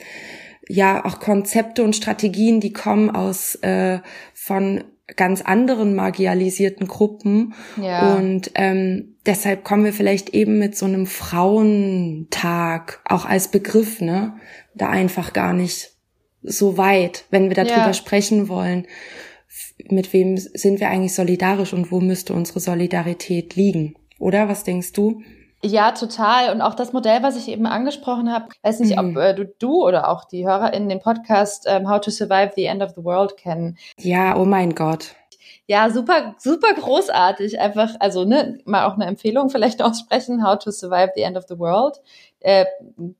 ja 0.67 1.05
auch 1.05 1.19
Konzepte 1.19 1.83
und 1.83 1.95
Strategien, 1.95 2.59
die 2.59 2.73
kommen 2.73 3.11
aus 3.11 3.55
äh, 3.55 3.99
von 4.33 4.83
ganz 5.15 5.41
anderen 5.41 5.95
marginalisierten 5.95 6.87
Gruppen. 6.87 7.53
Ja. 7.81 8.15
Und 8.15 8.51
ähm, 8.55 9.15
deshalb 9.25 9.63
kommen 9.63 9.85
wir 9.85 9.93
vielleicht 9.93 10.29
eben 10.29 10.59
mit 10.59 10.77
so 10.77 10.85
einem 10.85 11.05
Frauentag 11.05 13.01
auch 13.05 13.25
als 13.25 13.49
Begriff, 13.49 14.01
ne, 14.01 14.35
da 14.73 14.89
einfach 14.89 15.33
gar 15.33 15.53
nicht 15.53 15.91
so 16.41 16.77
weit, 16.77 17.25
wenn 17.31 17.49
wir 17.49 17.55
darüber 17.55 17.87
ja. 17.87 17.93
sprechen 17.93 18.47
wollen. 18.47 18.85
Mit 19.89 20.13
wem 20.13 20.37
sind 20.37 20.79
wir 20.79 20.89
eigentlich 20.89 21.13
solidarisch 21.13 21.73
und 21.73 21.91
wo 21.91 21.99
müsste 21.99 22.33
unsere 22.33 22.59
Solidarität 22.59 23.55
liegen? 23.55 23.95
Oder 24.19 24.47
was 24.47 24.63
denkst 24.63 24.93
du? 24.93 25.21
Ja, 25.65 25.91
total. 25.91 26.53
Und 26.53 26.61
auch 26.61 26.73
das 26.73 26.91
Modell, 26.91 27.23
was 27.23 27.37
ich 27.37 27.47
eben 27.47 27.65
angesprochen 27.65 28.31
habe, 28.31 28.49
weiß 28.63 28.81
nicht, 28.81 28.97
mhm. 28.97 29.15
ob 29.15 29.23
äh, 29.23 29.33
du, 29.33 29.45
du 29.45 29.85
oder 29.85 30.09
auch 30.09 30.25
die 30.25 30.45
Hörer 30.45 30.73
in 30.73 30.89
den 30.89 30.99
Podcast 30.99 31.65
ähm, 31.67 31.89
How 31.89 32.01
to 32.01 32.11
Survive 32.11 32.51
the 32.55 32.65
End 32.65 32.81
of 32.81 32.91
the 32.95 33.03
World 33.03 33.37
kennen. 33.37 33.77
Ja, 33.97 34.35
oh 34.35 34.45
mein 34.45 34.75
Gott. 34.75 35.15
Ja, 35.65 35.89
super, 35.89 36.35
super 36.37 36.73
großartig. 36.73 37.59
Einfach, 37.61 37.95
also 37.99 38.25
ne, 38.25 38.59
mal 38.65 38.85
auch 38.85 38.95
eine 38.95 39.05
Empfehlung 39.05 39.49
vielleicht 39.49 39.81
aussprechen, 39.83 40.45
How 40.45 40.59
to 40.59 40.71
Survive 40.71 41.11
the 41.15 41.21
End 41.21 41.37
of 41.37 41.45
the 41.47 41.57
World. 41.57 42.01
Äh, 42.41 42.65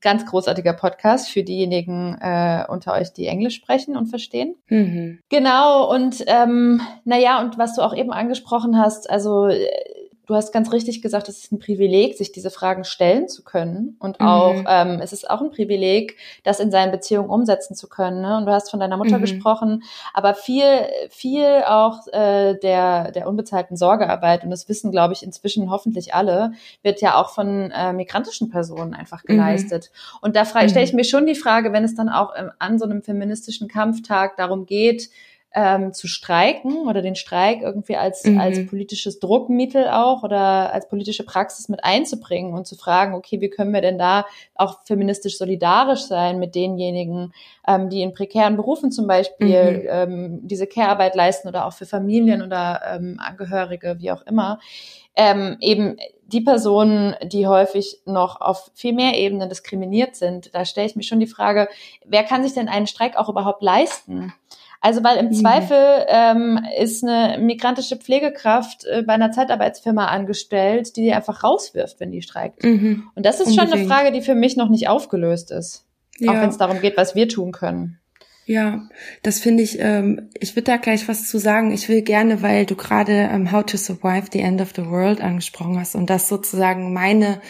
ganz 0.02 0.26
großartiger 0.26 0.74
Podcast 0.74 1.30
für 1.30 1.42
diejenigen 1.42 2.18
äh, 2.20 2.66
unter 2.68 2.92
euch, 2.92 3.14
die 3.14 3.26
Englisch 3.26 3.54
sprechen 3.54 3.96
und 3.96 4.08
verstehen. 4.08 4.56
Mhm. 4.68 5.20
Genau, 5.30 5.90
und 5.90 6.22
ähm, 6.26 6.82
naja, 7.04 7.40
und 7.40 7.56
was 7.56 7.74
du 7.74 7.80
auch 7.80 7.96
eben 7.96 8.12
angesprochen 8.12 8.78
hast, 8.78 9.08
also 9.08 9.46
äh, 9.46 9.66
du 10.26 10.34
hast 10.34 10.52
ganz 10.52 10.72
richtig 10.72 11.02
gesagt, 11.02 11.28
es 11.28 11.38
ist 11.38 11.52
ein 11.52 11.58
Privileg, 11.58 12.16
sich 12.16 12.32
diese 12.32 12.50
Fragen 12.50 12.84
stellen 12.84 13.28
zu 13.28 13.44
können. 13.44 13.96
Und 13.98 14.20
auch, 14.20 14.54
mhm. 14.54 14.66
ähm, 14.68 15.00
es 15.02 15.12
ist 15.12 15.28
auch 15.28 15.40
ein 15.40 15.50
Privileg, 15.50 16.16
das 16.44 16.60
in 16.60 16.70
seinen 16.70 16.92
Beziehungen 16.92 17.28
umsetzen 17.28 17.74
zu 17.74 17.88
können. 17.88 18.22
Ne? 18.22 18.36
Und 18.38 18.46
du 18.46 18.52
hast 18.52 18.70
von 18.70 18.80
deiner 18.80 18.96
Mutter 18.96 19.18
mhm. 19.18 19.22
gesprochen, 19.22 19.82
aber 20.12 20.34
viel, 20.34 20.64
viel 21.10 21.62
auch 21.66 22.06
äh, 22.12 22.54
der, 22.58 23.12
der 23.12 23.28
unbezahlten 23.28 23.76
Sorgearbeit, 23.76 24.44
und 24.44 24.50
das 24.50 24.68
wissen, 24.68 24.90
glaube 24.90 25.12
ich, 25.12 25.22
inzwischen 25.22 25.70
hoffentlich 25.70 26.14
alle, 26.14 26.52
wird 26.82 27.00
ja 27.00 27.20
auch 27.20 27.30
von 27.30 27.70
äh, 27.70 27.92
migrantischen 27.92 28.50
Personen 28.50 28.94
einfach 28.94 29.22
mhm. 29.24 29.28
geleistet. 29.28 29.90
Mhm. 29.92 30.18
Und 30.22 30.36
da 30.36 30.44
stelle 30.44 30.82
ich 30.82 30.92
mir 30.92 31.04
schon 31.04 31.26
die 31.26 31.34
Frage, 31.34 31.72
wenn 31.72 31.84
es 31.84 31.94
dann 31.94 32.08
auch 32.08 32.32
ähm, 32.36 32.50
an 32.58 32.78
so 32.78 32.84
einem 32.84 33.02
feministischen 33.02 33.68
Kampftag 33.68 34.36
darum 34.36 34.66
geht, 34.66 35.10
ähm, 35.54 35.92
zu 35.92 36.08
streiken 36.08 36.88
oder 36.88 37.00
den 37.00 37.14
Streik 37.14 37.62
irgendwie 37.62 37.96
als, 37.96 38.24
mhm. 38.24 38.40
als 38.40 38.66
politisches 38.66 39.20
Druckmittel 39.20 39.88
auch 39.88 40.24
oder 40.24 40.72
als 40.72 40.88
politische 40.88 41.24
Praxis 41.24 41.68
mit 41.68 41.84
einzubringen 41.84 42.54
und 42.54 42.66
zu 42.66 42.76
fragen, 42.76 43.14
okay, 43.14 43.40
wie 43.40 43.50
können 43.50 43.72
wir 43.72 43.80
denn 43.80 43.96
da 43.96 44.26
auch 44.56 44.80
feministisch 44.84 45.38
solidarisch 45.38 46.02
sein 46.02 46.40
mit 46.40 46.56
denjenigen, 46.56 47.32
ähm, 47.68 47.88
die 47.88 48.02
in 48.02 48.12
prekären 48.12 48.56
Berufen 48.56 48.90
zum 48.90 49.06
Beispiel 49.06 49.82
mhm. 49.84 49.88
ähm, 49.88 50.40
diese 50.42 50.66
Care-Arbeit 50.66 51.14
leisten 51.14 51.48
oder 51.48 51.66
auch 51.66 51.72
für 51.72 51.86
Familien 51.86 52.42
oder 52.42 52.80
ähm, 52.92 53.20
Angehörige, 53.20 53.96
wie 54.00 54.10
auch 54.10 54.22
immer. 54.22 54.58
Ähm, 55.16 55.56
eben 55.60 55.96
die 56.26 56.40
Personen, 56.40 57.14
die 57.22 57.46
häufig 57.46 58.00
noch 58.06 58.40
auf 58.40 58.72
viel 58.74 58.92
mehr 58.92 59.16
Ebenen 59.16 59.48
diskriminiert 59.48 60.16
sind, 60.16 60.52
da 60.52 60.64
stelle 60.64 60.88
ich 60.88 60.96
mir 60.96 61.04
schon 61.04 61.20
die 61.20 61.28
Frage, 61.28 61.68
wer 62.04 62.24
kann 62.24 62.42
sich 62.42 62.54
denn 62.54 62.68
einen 62.68 62.88
Streik 62.88 63.16
auch 63.16 63.28
überhaupt 63.28 63.62
leisten? 63.62 64.32
Also 64.84 65.02
weil 65.02 65.16
im 65.16 65.28
mhm. 65.28 65.32
Zweifel 65.32 66.04
ähm, 66.08 66.60
ist 66.78 67.02
eine 67.02 67.38
migrantische 67.38 67.96
Pflegekraft 67.96 68.84
äh, 68.84 69.02
bei 69.02 69.14
einer 69.14 69.32
Zeitarbeitsfirma 69.32 70.08
angestellt, 70.08 70.98
die 70.98 71.04
die 71.04 71.12
einfach 71.14 71.42
rauswirft, 71.42 72.00
wenn 72.00 72.12
die 72.12 72.20
streikt. 72.20 72.62
Mhm. 72.62 73.04
Und 73.14 73.24
das 73.24 73.40
ist 73.40 73.46
Unbedingt. 73.46 73.70
schon 73.70 73.78
eine 73.78 73.88
Frage, 73.88 74.12
die 74.12 74.20
für 74.20 74.34
mich 74.34 74.58
noch 74.58 74.68
nicht 74.68 74.88
aufgelöst 74.88 75.50
ist. 75.52 75.86
Ja. 76.18 76.32
Auch 76.32 76.34
wenn 76.42 76.50
es 76.50 76.58
darum 76.58 76.82
geht, 76.82 76.98
was 76.98 77.14
wir 77.14 77.30
tun 77.30 77.50
können. 77.50 77.98
Ja, 78.44 78.86
das 79.22 79.40
finde 79.40 79.62
ich, 79.62 79.78
ähm, 79.80 80.28
ich 80.38 80.54
würde 80.54 80.70
da 80.70 80.76
gleich 80.76 81.08
was 81.08 81.30
zu 81.30 81.38
sagen. 81.38 81.72
Ich 81.72 81.88
will 81.88 82.02
gerne, 82.02 82.42
weil 82.42 82.66
du 82.66 82.76
gerade 82.76 83.30
ähm, 83.32 83.52
How 83.52 83.64
to 83.64 83.78
Survive 83.78 84.26
the 84.34 84.40
End 84.40 84.60
of 84.60 84.72
the 84.76 84.84
World 84.84 85.22
angesprochen 85.22 85.80
hast 85.80 85.94
und 85.94 86.10
das 86.10 86.28
sozusagen 86.28 86.92
meine, 86.92 87.40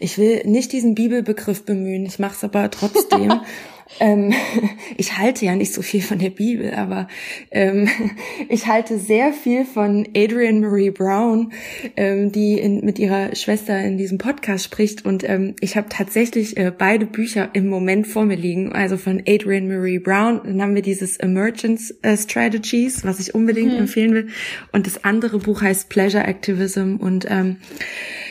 ich 0.00 0.18
will 0.18 0.42
nicht 0.44 0.72
diesen 0.72 0.96
Bibelbegriff 0.96 1.64
bemühen, 1.64 2.04
ich 2.04 2.18
mache 2.18 2.34
es 2.34 2.42
aber 2.42 2.68
trotzdem. 2.68 3.42
Ähm, 3.98 4.32
ich 4.96 5.18
halte 5.18 5.44
ja 5.44 5.56
nicht 5.56 5.72
so 5.72 5.82
viel 5.82 6.02
von 6.02 6.18
der 6.18 6.30
Bibel, 6.30 6.74
aber 6.74 7.08
ähm, 7.50 7.88
ich 8.48 8.66
halte 8.66 8.98
sehr 8.98 9.32
viel 9.32 9.64
von 9.64 10.06
Adrian 10.16 10.60
Marie 10.60 10.90
Brown, 10.90 11.52
ähm, 11.96 12.30
die 12.32 12.58
in, 12.58 12.84
mit 12.84 12.98
ihrer 12.98 13.34
Schwester 13.34 13.78
in 13.80 13.98
diesem 13.98 14.18
Podcast 14.18 14.64
spricht. 14.64 15.04
Und 15.04 15.28
ähm, 15.28 15.56
ich 15.60 15.76
habe 15.76 15.88
tatsächlich 15.88 16.56
äh, 16.56 16.72
beide 16.76 17.06
Bücher 17.06 17.50
im 17.52 17.68
Moment 17.68 18.06
vor 18.06 18.24
mir 18.24 18.36
liegen. 18.36 18.72
Also 18.72 18.96
von 18.96 19.22
Adrian 19.26 19.68
Marie 19.68 19.98
Brown. 19.98 20.40
Dann 20.44 20.62
haben 20.62 20.74
wir 20.74 20.82
dieses 20.82 21.16
Emergence 21.16 21.94
äh, 22.02 22.16
Strategies, 22.16 23.04
was 23.04 23.18
ich 23.20 23.34
unbedingt 23.34 23.72
mhm. 23.72 23.80
empfehlen 23.80 24.14
will. 24.14 24.28
Und 24.72 24.86
das 24.86 25.04
andere 25.04 25.38
Buch 25.38 25.62
heißt 25.62 25.88
Pleasure 25.88 26.24
Activism. 26.24 26.96
Und 26.96 27.26
ähm, 27.28 27.56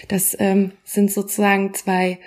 das 0.08 0.36
ähm, 0.40 0.72
sind 0.84 1.12
sozusagen 1.12 1.74
zwei 1.74 2.20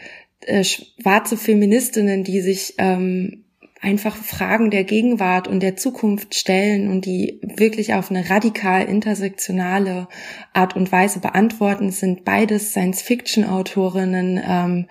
äh, 0.46 0.64
schwarze 0.64 1.36
Feministinnen, 1.36 2.24
die 2.24 2.40
sich 2.40 2.74
ähm, 2.78 3.44
einfach 3.82 4.16
Fragen 4.16 4.70
der 4.70 4.84
Gegenwart 4.84 5.48
und 5.48 5.60
der 5.60 5.76
Zukunft 5.76 6.36
stellen 6.36 6.88
und 6.88 7.04
die 7.04 7.40
wirklich 7.42 7.94
auf 7.94 8.10
eine 8.10 8.30
radikal 8.30 8.84
intersektionale 8.84 10.06
Art 10.52 10.76
und 10.76 10.92
Weise 10.92 11.18
beantworten, 11.18 11.88
es 11.88 11.98
sind 11.98 12.24
beides 12.24 12.70
Science-Fiction-Autorinnen 12.70 14.40
ähm, 14.46 14.86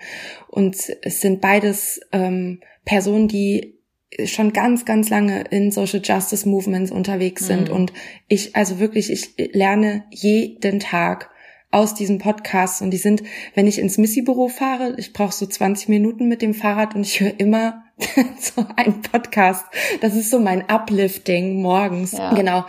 und 0.48 0.76
es 1.00 1.22
sind 1.22 1.40
beides 1.40 2.00
ähm, 2.12 2.60
Personen, 2.84 3.28
die 3.28 3.78
schon 4.26 4.52
ganz, 4.52 4.84
ganz 4.84 5.08
lange 5.08 5.44
in 5.50 5.70
Social 5.70 6.02
Justice 6.04 6.46
Movements 6.46 6.90
unterwegs 6.90 7.46
sind. 7.46 7.68
Mhm. 7.68 7.74
Und 7.74 7.92
ich, 8.28 8.54
also 8.54 8.78
wirklich, 8.78 9.10
ich 9.10 9.34
lerne 9.54 10.04
jeden 10.10 10.80
Tag 10.80 11.30
aus 11.72 11.94
diesem 11.94 12.18
Podcast 12.18 12.82
und 12.82 12.90
die 12.90 12.98
sind, 12.98 13.22
wenn 13.54 13.66
ich 13.66 13.78
ins 13.78 13.98
Missy-Büro 13.98 14.48
fahre, 14.48 14.94
ich 14.98 15.12
brauche 15.12 15.32
so 15.32 15.46
20 15.46 15.88
Minuten 15.88 16.28
mit 16.28 16.42
dem 16.42 16.54
Fahrrad 16.54 16.94
und 16.94 17.04
ich 17.06 17.20
höre 17.20 17.40
immer 17.40 17.82
so 18.38 18.66
einen 18.76 19.00
Podcast. 19.02 19.64
Das 20.00 20.14
ist 20.14 20.30
so 20.30 20.38
mein 20.38 20.68
Uplifting 20.68 21.60
morgens. 21.62 22.12
Ja. 22.12 22.34
Genau. 22.34 22.64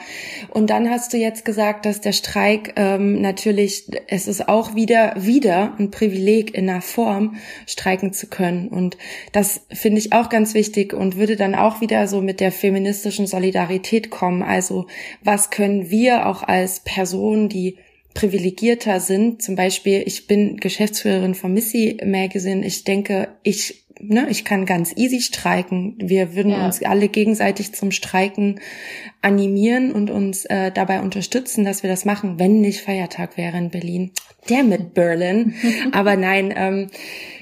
Und 0.49 0.69
dann 0.69 0.89
hast 0.89 1.13
du 1.13 1.17
jetzt 1.17 1.43
gesagt, 1.43 1.85
dass 1.85 2.01
der 2.01 2.11
Streik 2.13 2.73
ähm, 2.75 3.21
natürlich, 3.21 3.87
es 4.07 4.27
ist 4.27 4.47
auch 4.47 4.75
wieder, 4.75 5.13
wieder 5.17 5.73
ein 5.79 5.91
Privileg 5.91 6.53
in 6.53 6.69
einer 6.69 6.81
Form, 6.81 7.35
streiken 7.67 8.13
zu 8.13 8.27
können. 8.27 8.67
Und 8.67 8.97
das 9.31 9.65
finde 9.71 9.99
ich 9.99 10.13
auch 10.13 10.29
ganz 10.29 10.53
wichtig 10.53 10.93
und 10.93 11.17
würde 11.17 11.35
dann 11.35 11.55
auch 11.55 11.81
wieder 11.81 12.07
so 12.07 12.21
mit 12.21 12.39
der 12.39 12.51
feministischen 12.51 13.27
Solidarität 13.27 14.09
kommen. 14.09 14.43
Also 14.43 14.87
was 15.23 15.49
können 15.49 15.89
wir 15.89 16.27
auch 16.27 16.43
als 16.43 16.81
Person, 16.81 17.49
die 17.49 17.77
privilegierter 18.13 18.99
sind. 18.99 19.41
Zum 19.41 19.55
Beispiel, 19.55 20.03
ich 20.05 20.27
bin 20.27 20.57
Geschäftsführerin 20.57 21.35
von 21.35 21.53
Missy 21.53 21.97
Magazine. 22.05 22.65
Ich 22.65 22.83
denke, 22.83 23.29
ich, 23.43 23.85
ne, 23.99 24.27
ich 24.29 24.45
kann 24.45 24.65
ganz 24.65 24.95
easy 24.95 25.21
streiken. 25.21 25.95
Wir 25.99 26.35
würden 26.35 26.51
ja. 26.51 26.65
uns 26.65 26.81
alle 26.83 27.07
gegenseitig 27.07 27.73
zum 27.73 27.91
Streiken 27.91 28.59
animieren 29.21 29.91
und 29.91 30.09
uns 30.09 30.45
äh, 30.45 30.71
dabei 30.71 31.01
unterstützen, 31.01 31.63
dass 31.63 31.83
wir 31.83 31.89
das 31.89 32.05
machen, 32.05 32.39
wenn 32.39 32.61
nicht 32.61 32.81
Feiertag 32.81 33.37
wäre 33.37 33.57
in 33.57 33.69
Berlin. 33.69 34.11
Der 34.49 34.63
mit 34.63 34.93
Berlin. 34.93 35.55
Aber 35.91 36.15
nein, 36.15 36.53
ähm, 36.55 36.89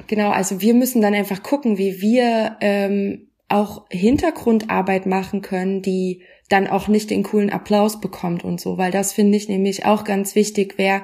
genau, 0.07 0.29
also 0.29 0.61
wir 0.61 0.73
müssen 0.73 1.01
dann 1.01 1.13
einfach 1.13 1.43
gucken, 1.43 1.77
wie 1.77 2.01
wir 2.01 2.57
ähm, 2.61 3.27
auch 3.49 3.85
Hintergrundarbeit 3.89 5.05
machen 5.05 5.41
können, 5.41 5.81
die 5.81 6.21
dann 6.51 6.67
auch 6.67 6.87
nicht 6.87 7.09
den 7.09 7.23
coolen 7.23 7.49
Applaus 7.49 8.01
bekommt 8.01 8.43
und 8.43 8.59
so, 8.59 8.77
weil 8.77 8.91
das 8.91 9.13
finde 9.13 9.37
ich 9.37 9.47
nämlich 9.47 9.85
auch 9.85 10.03
ganz 10.03 10.35
wichtig, 10.35 10.73
wer 10.77 11.03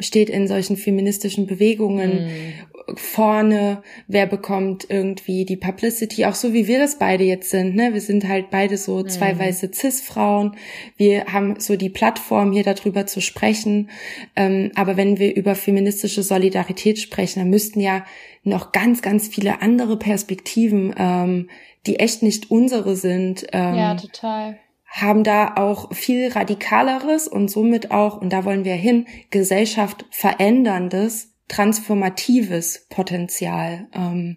steht 0.00 0.30
in 0.30 0.48
solchen 0.48 0.76
feministischen 0.76 1.46
Bewegungen 1.46 2.26
mm. 2.26 2.96
vorne, 2.96 3.82
wer 4.08 4.26
bekommt 4.26 4.86
irgendwie 4.88 5.44
die 5.44 5.56
Publicity, 5.56 6.24
auch 6.24 6.34
so 6.34 6.52
wie 6.52 6.66
wir 6.66 6.78
das 6.78 6.98
beide 6.98 7.24
jetzt 7.24 7.50
sind, 7.50 7.76
ne? 7.76 7.92
Wir 7.92 8.00
sind 8.00 8.26
halt 8.26 8.50
beide 8.50 8.76
so 8.76 9.02
zwei 9.02 9.34
mm. 9.34 9.38
weiße 9.38 9.70
Cis-Frauen. 9.72 10.56
Wir 10.96 11.26
haben 11.26 11.60
so 11.60 11.76
die 11.76 11.90
Plattform, 11.90 12.52
hier 12.52 12.64
darüber 12.64 13.06
zu 13.06 13.20
sprechen. 13.20 13.90
Ähm, 14.34 14.72
aber 14.74 14.96
wenn 14.96 15.18
wir 15.18 15.36
über 15.36 15.54
feministische 15.54 16.22
Solidarität 16.22 16.98
sprechen, 16.98 17.40
dann 17.40 17.50
müssten 17.50 17.80
ja 17.80 18.04
noch 18.44 18.72
ganz, 18.72 19.02
ganz 19.02 19.28
viele 19.28 19.62
andere 19.62 19.98
Perspektiven, 19.98 20.94
ähm, 20.96 21.50
die 21.86 21.98
echt 21.98 22.22
nicht 22.22 22.50
unsere 22.50 22.96
sind. 22.96 23.46
Ähm, 23.52 23.74
ja, 23.74 23.94
total 23.94 24.58
haben 24.92 25.24
da 25.24 25.54
auch 25.56 25.92
viel 25.94 26.28
radikaleres 26.28 27.26
und 27.26 27.50
somit 27.50 27.90
auch, 27.90 28.20
und 28.20 28.30
da 28.30 28.44
wollen 28.44 28.66
wir 28.66 28.74
hin, 28.74 29.06
Gesellschaft 29.30 30.04
veränderndes, 30.10 31.32
transformatives 31.48 32.86
Potenzial. 32.90 33.88
Ähm, 33.94 34.36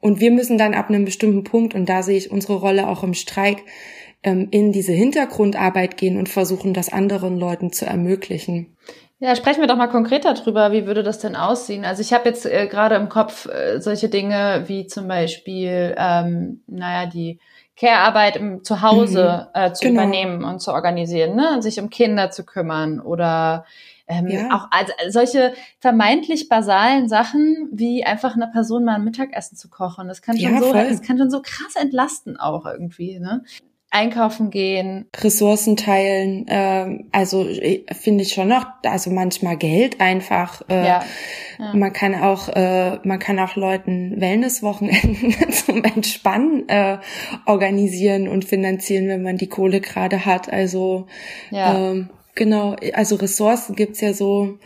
und 0.00 0.20
wir 0.20 0.30
müssen 0.30 0.56
dann 0.56 0.74
ab 0.74 0.88
einem 0.88 1.04
bestimmten 1.04 1.42
Punkt, 1.42 1.74
und 1.74 1.88
da 1.88 2.04
sehe 2.04 2.16
ich 2.16 2.30
unsere 2.30 2.54
Rolle 2.54 2.88
auch 2.88 3.02
im 3.02 3.14
Streik, 3.14 3.64
ähm, 4.22 4.46
in 4.52 4.70
diese 4.70 4.92
Hintergrundarbeit 4.92 5.96
gehen 5.96 6.16
und 6.16 6.28
versuchen, 6.28 6.74
das 6.74 6.92
anderen 6.92 7.36
Leuten 7.36 7.72
zu 7.72 7.84
ermöglichen. 7.84 8.76
Ja, 9.18 9.34
sprechen 9.34 9.60
wir 9.60 9.66
doch 9.66 9.76
mal 9.76 9.88
konkreter 9.88 10.34
drüber. 10.34 10.70
Wie 10.70 10.86
würde 10.86 11.02
das 11.02 11.18
denn 11.18 11.34
aussehen? 11.34 11.84
Also 11.84 12.02
ich 12.02 12.12
habe 12.12 12.28
jetzt 12.28 12.46
äh, 12.46 12.68
gerade 12.68 12.94
im 12.94 13.08
Kopf 13.08 13.46
äh, 13.46 13.80
solche 13.80 14.08
Dinge 14.08 14.62
wie 14.68 14.86
zum 14.86 15.08
Beispiel, 15.08 15.92
ähm, 15.98 16.62
naja, 16.68 17.06
die 17.10 17.40
Care-Arbeit 17.78 18.36
im 18.36 18.64
Zuhause 18.64 19.48
mhm. 19.54 19.60
äh, 19.60 19.72
zu 19.72 19.86
genau. 19.86 20.02
übernehmen 20.02 20.44
und 20.44 20.60
zu 20.60 20.72
organisieren, 20.72 21.36
ne? 21.36 21.62
sich 21.62 21.80
um 21.80 21.90
Kinder 21.90 22.30
zu 22.30 22.44
kümmern 22.44 23.00
oder 23.00 23.64
ähm, 24.08 24.26
ja. 24.28 24.48
auch 24.54 24.68
also 24.70 24.92
solche 25.10 25.52
vermeintlich 25.78 26.48
basalen 26.48 27.08
Sachen 27.08 27.68
wie 27.70 28.04
einfach 28.04 28.34
einer 28.34 28.48
Person 28.48 28.84
mal 28.84 28.96
ein 28.96 29.04
Mittagessen 29.04 29.56
zu 29.56 29.68
kochen. 29.68 30.08
Das 30.08 30.22
kann 30.22 30.38
schon 30.38 30.54
ja, 30.54 30.60
so, 30.60 30.72
das 30.72 31.02
kann 31.02 31.18
schon 31.18 31.30
so 31.30 31.40
krass 31.42 31.76
entlasten 31.76 32.36
auch 32.36 32.66
irgendwie. 32.66 33.20
Ne? 33.20 33.44
Einkaufen 33.90 34.50
gehen. 34.50 35.08
Ressourcen 35.16 35.76
teilen, 35.76 36.46
äh, 36.46 37.04
also 37.10 37.48
äh, 37.48 37.84
finde 37.94 38.22
ich 38.22 38.34
schon 38.34 38.48
noch, 38.48 38.66
also 38.82 39.10
manchmal 39.10 39.56
Geld 39.56 40.00
einfach. 40.00 40.62
Äh, 40.68 40.86
ja. 40.86 41.04
ja. 41.58 41.74
Man 41.74 41.92
kann 41.92 42.14
auch, 42.14 42.48
äh, 42.50 42.98
man 43.04 43.18
kann 43.18 43.38
auch 43.38 43.56
Leuten 43.56 44.20
Wellnesswochenenden 44.20 45.34
zum 45.52 45.84
Entspannen 45.84 46.68
äh, 46.68 46.98
organisieren 47.46 48.28
und 48.28 48.44
finanzieren, 48.44 49.08
wenn 49.08 49.22
man 49.22 49.38
die 49.38 49.48
Kohle 49.48 49.80
gerade 49.80 50.26
hat. 50.26 50.52
Also 50.52 51.06
ja. 51.50 51.90
ähm, 51.90 52.10
genau, 52.34 52.76
also 52.92 53.16
Ressourcen 53.16 53.74
gibt's 53.74 54.00
ja 54.00 54.12
so. 54.12 54.58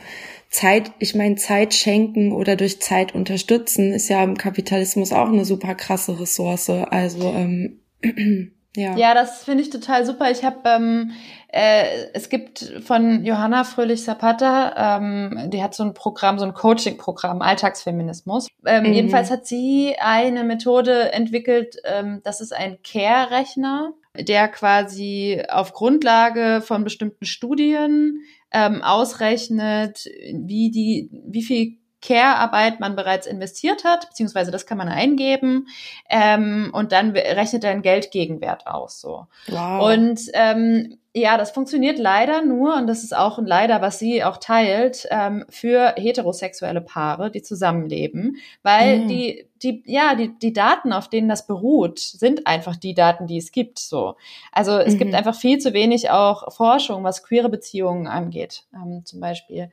Zeit, 0.50 0.92
ich 0.98 1.14
meine, 1.14 1.36
Zeit 1.36 1.72
schenken 1.72 2.30
oder 2.30 2.56
durch 2.56 2.78
Zeit 2.78 3.14
unterstützen 3.14 3.94
ist 3.94 4.10
ja 4.10 4.22
im 4.22 4.36
Kapitalismus 4.36 5.10
auch 5.14 5.28
eine 5.28 5.46
super 5.46 5.74
krasse 5.74 6.20
Ressource. 6.20 6.68
Also 6.68 7.32
ähm, 7.32 7.80
Ja, 8.76 8.96
ja 8.96 9.14
das 9.14 9.44
finde 9.44 9.62
ich 9.62 9.70
total 9.70 10.06
super. 10.06 10.30
Ich 10.30 10.44
habe, 10.44 10.60
ähm, 10.64 11.12
äh, 11.48 11.84
es 12.14 12.28
gibt 12.28 12.80
von 12.84 13.24
Johanna 13.24 13.64
Fröhlich-Zapata, 13.64 14.98
ähm, 14.98 15.50
die 15.50 15.62
hat 15.62 15.74
so 15.74 15.82
ein 15.82 15.94
Programm, 15.94 16.38
so 16.38 16.44
ein 16.44 16.54
Coaching-Programm, 16.54 17.42
Alltagsfeminismus. 17.42 18.48
Ähm, 18.64 18.84
mhm. 18.84 18.92
Jedenfalls 18.92 19.30
hat 19.30 19.46
sie 19.46 19.96
eine 19.98 20.44
Methode 20.44 21.12
entwickelt, 21.12 21.76
ähm, 21.84 22.20
das 22.24 22.40
ist 22.40 22.54
ein 22.54 22.78
Care-Rechner, 22.82 23.92
der 24.18 24.48
quasi 24.48 25.42
auf 25.50 25.72
Grundlage 25.72 26.62
von 26.62 26.84
bestimmten 26.84 27.26
Studien 27.26 28.22
ähm, 28.52 28.82
ausrechnet, 28.82 30.06
wie 30.32 30.70
die, 30.70 31.10
wie 31.26 31.42
viel 31.42 31.81
Care-Arbeit 32.02 32.80
man 32.80 32.96
bereits 32.96 33.26
investiert 33.26 33.84
hat, 33.84 34.08
beziehungsweise 34.08 34.50
das 34.50 34.66
kann 34.66 34.76
man 34.76 34.88
eingeben 34.88 35.68
ähm, 36.10 36.70
und 36.72 36.92
dann 36.92 37.12
rechnet 37.12 37.64
er 37.64 37.70
einen 37.70 37.82
Geldgegenwert 37.82 38.66
aus. 38.66 39.00
So. 39.00 39.26
Wow. 39.46 39.92
Und 39.92 40.20
ähm, 40.34 40.98
ja, 41.14 41.36
das 41.36 41.50
funktioniert 41.50 41.98
leider 41.98 42.42
nur, 42.42 42.74
und 42.74 42.86
das 42.86 43.04
ist 43.04 43.14
auch 43.14 43.38
ein 43.38 43.44
Leider, 43.46 43.82
was 43.82 43.98
sie 43.98 44.24
auch 44.24 44.38
teilt, 44.38 45.06
ähm, 45.10 45.44
für 45.50 45.94
heterosexuelle 45.96 46.80
Paare, 46.80 47.30
die 47.30 47.42
zusammenleben, 47.42 48.38
weil 48.62 49.00
mhm. 49.00 49.08
die, 49.08 49.46
die, 49.62 49.82
ja, 49.84 50.14
die, 50.14 50.36
die 50.38 50.54
Daten, 50.54 50.92
auf 50.92 51.08
denen 51.08 51.28
das 51.28 51.46
beruht, 51.46 51.98
sind 51.98 52.46
einfach 52.46 52.76
die 52.76 52.94
Daten, 52.94 53.26
die 53.26 53.36
es 53.36 53.52
gibt, 53.52 53.78
so. 53.78 54.16
Also 54.52 54.78
es 54.78 54.94
mhm. 54.94 54.98
gibt 54.98 55.14
einfach 55.14 55.34
viel 55.34 55.58
zu 55.58 55.74
wenig 55.74 56.10
auch 56.10 56.50
Forschung, 56.52 57.04
was 57.04 57.22
queere 57.22 57.50
Beziehungen 57.50 58.06
angeht, 58.06 58.64
ähm, 58.74 59.02
zum 59.04 59.20
Beispiel. 59.20 59.70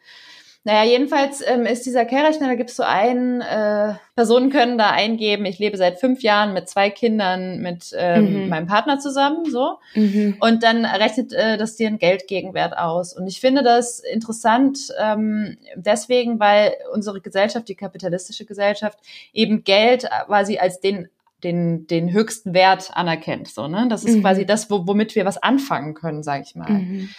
Naja, 0.66 0.84
jedenfalls 0.84 1.42
ähm, 1.46 1.66
ist 1.66 1.86
dieser 1.86 2.04
Kehrrechner, 2.04 2.48
da 2.48 2.56
gibt 2.56 2.70
es 2.70 2.76
so 2.76 2.84
einen, 2.84 3.40
äh, 3.40 3.94
Personen 4.16 4.50
können 4.50 4.78
da 4.78 4.90
eingeben, 4.90 5.46
ich 5.46 5.58
lebe 5.58 5.78
seit 5.78 6.00
fünf 6.02 6.22
Jahren 6.22 6.54
mit 6.54 6.68
zwei 6.68 6.90
Kindern 6.90 7.60
mit 7.60 7.96
ähm, 7.98 8.44
mhm. 8.44 8.50
meinem 8.50 8.68
Partner 8.68 9.00
zusammen, 9.00 9.46
so. 9.50 9.78
Mhm. 9.96 10.36
Und 10.42 10.64
dann 10.64 10.84
rechnet 10.84 11.32
äh, 11.32 11.58
das 11.58 11.78
dir 11.78 11.88
einen 11.88 11.98
Geldgegenwert 11.98 12.78
aus. 12.78 13.14
Und 13.14 13.28
ich 13.28 13.40
finde 13.40 13.64
das 13.64 14.00
interessant 14.00 14.94
ähm, 15.00 15.58
deswegen, 15.76 16.42
weil 16.42 16.74
unsere 16.94 17.22
Gesellschaft, 17.22 17.70
die 17.70 17.76
kapitalistische 17.76 18.46
Gesellschaft, 18.46 19.00
eben 19.32 19.64
Geld 19.64 20.10
quasi 20.28 20.58
als 20.58 20.82
den 20.82 21.08
den, 21.44 21.88
den 21.88 22.12
höchsten 22.12 22.54
Wert 22.54 22.92
anerkennt. 22.94 23.48
So, 23.48 23.70
ne? 23.70 23.88
Das 23.90 24.04
ist 24.04 24.18
mhm. 24.18 24.22
quasi 24.22 24.46
das, 24.46 24.70
wo, 24.70 24.86
womit 24.88 25.16
wir 25.16 25.24
was 25.24 25.42
anfangen 25.42 25.94
können, 25.94 26.22
sage 26.22 26.44
ich 26.46 26.56
mal. 26.56 26.70
Mhm. 26.70 27.10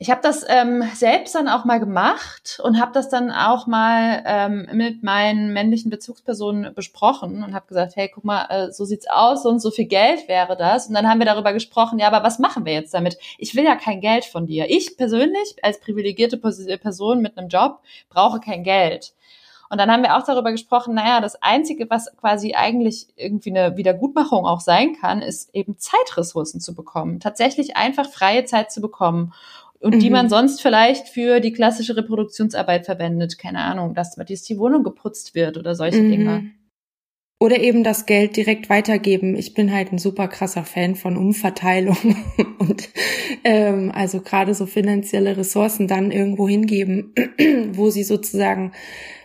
Ich 0.00 0.10
habe 0.10 0.20
das 0.22 0.44
ähm, 0.48 0.84
selbst 0.94 1.34
dann 1.34 1.48
auch 1.48 1.64
mal 1.64 1.80
gemacht 1.80 2.60
und 2.62 2.80
habe 2.80 2.92
das 2.92 3.08
dann 3.08 3.32
auch 3.32 3.66
mal 3.66 4.22
ähm, 4.26 4.68
mit 4.72 5.02
meinen 5.02 5.52
männlichen 5.52 5.90
Bezugspersonen 5.90 6.72
besprochen 6.72 7.42
und 7.42 7.52
habe 7.52 7.66
gesagt, 7.66 7.96
hey, 7.96 8.08
guck 8.12 8.22
mal, 8.22 8.46
äh, 8.48 8.70
so 8.70 8.84
sieht's 8.84 9.08
aus, 9.10 9.44
und 9.44 9.58
so 9.58 9.72
viel 9.72 9.86
Geld 9.86 10.28
wäre 10.28 10.56
das. 10.56 10.86
Und 10.86 10.94
dann 10.94 11.08
haben 11.08 11.18
wir 11.18 11.26
darüber 11.26 11.52
gesprochen, 11.52 11.98
ja, 11.98 12.06
aber 12.06 12.22
was 12.22 12.38
machen 12.38 12.64
wir 12.64 12.74
jetzt 12.74 12.94
damit? 12.94 13.18
Ich 13.38 13.56
will 13.56 13.64
ja 13.64 13.74
kein 13.74 14.00
Geld 14.00 14.24
von 14.24 14.46
dir. 14.46 14.70
Ich 14.70 14.96
persönlich 14.96 15.56
als 15.62 15.80
privilegierte 15.80 16.36
Person 16.36 17.20
mit 17.20 17.36
einem 17.36 17.48
Job 17.48 17.80
brauche 18.08 18.38
kein 18.38 18.62
Geld. 18.62 19.14
Und 19.70 19.78
dann 19.78 19.90
haben 19.90 20.02
wir 20.02 20.16
auch 20.16 20.24
darüber 20.24 20.52
gesprochen, 20.52 20.94
naja, 20.94 21.20
das 21.20 21.42
Einzige, 21.42 21.90
was 21.90 22.16
quasi 22.16 22.54
eigentlich 22.54 23.08
irgendwie 23.16 23.50
eine 23.50 23.76
Wiedergutmachung 23.76 24.46
auch 24.46 24.60
sein 24.60 24.96
kann, 24.98 25.20
ist 25.20 25.54
eben 25.54 25.76
Zeitressourcen 25.76 26.60
zu 26.60 26.74
bekommen. 26.74 27.20
Tatsächlich 27.20 27.76
einfach 27.76 28.08
freie 28.08 28.44
Zeit 28.44 28.72
zu 28.72 28.80
bekommen 28.80 29.34
und 29.80 29.94
mhm. 29.94 30.00
die 30.00 30.10
man 30.10 30.28
sonst 30.28 30.60
vielleicht 30.60 31.08
für 31.08 31.40
die 31.40 31.52
klassische 31.52 31.96
Reproduktionsarbeit 31.96 32.84
verwendet. 32.84 33.38
Keine 33.38 33.60
Ahnung, 33.60 33.94
dass, 33.94 34.16
dass 34.16 34.42
die 34.42 34.58
Wohnung 34.58 34.82
geputzt 34.82 35.34
wird 35.34 35.56
oder 35.56 35.74
solche 35.74 36.02
mhm. 36.02 36.10
Dinge. 36.10 36.50
Oder 37.40 37.60
eben 37.60 37.84
das 37.84 38.06
Geld 38.06 38.36
direkt 38.36 38.68
weitergeben. 38.68 39.36
Ich 39.36 39.54
bin 39.54 39.72
halt 39.72 39.92
ein 39.92 39.98
super 39.98 40.26
krasser 40.26 40.64
Fan 40.64 40.96
von 40.96 41.16
Umverteilung 41.16 41.96
und 42.58 42.88
ähm, 43.44 43.92
also 43.94 44.20
gerade 44.20 44.54
so 44.54 44.66
finanzielle 44.66 45.36
Ressourcen 45.36 45.86
dann 45.86 46.10
irgendwo 46.10 46.48
hingeben, 46.48 47.14
wo 47.72 47.90
sie 47.90 48.02
sozusagen 48.02 48.72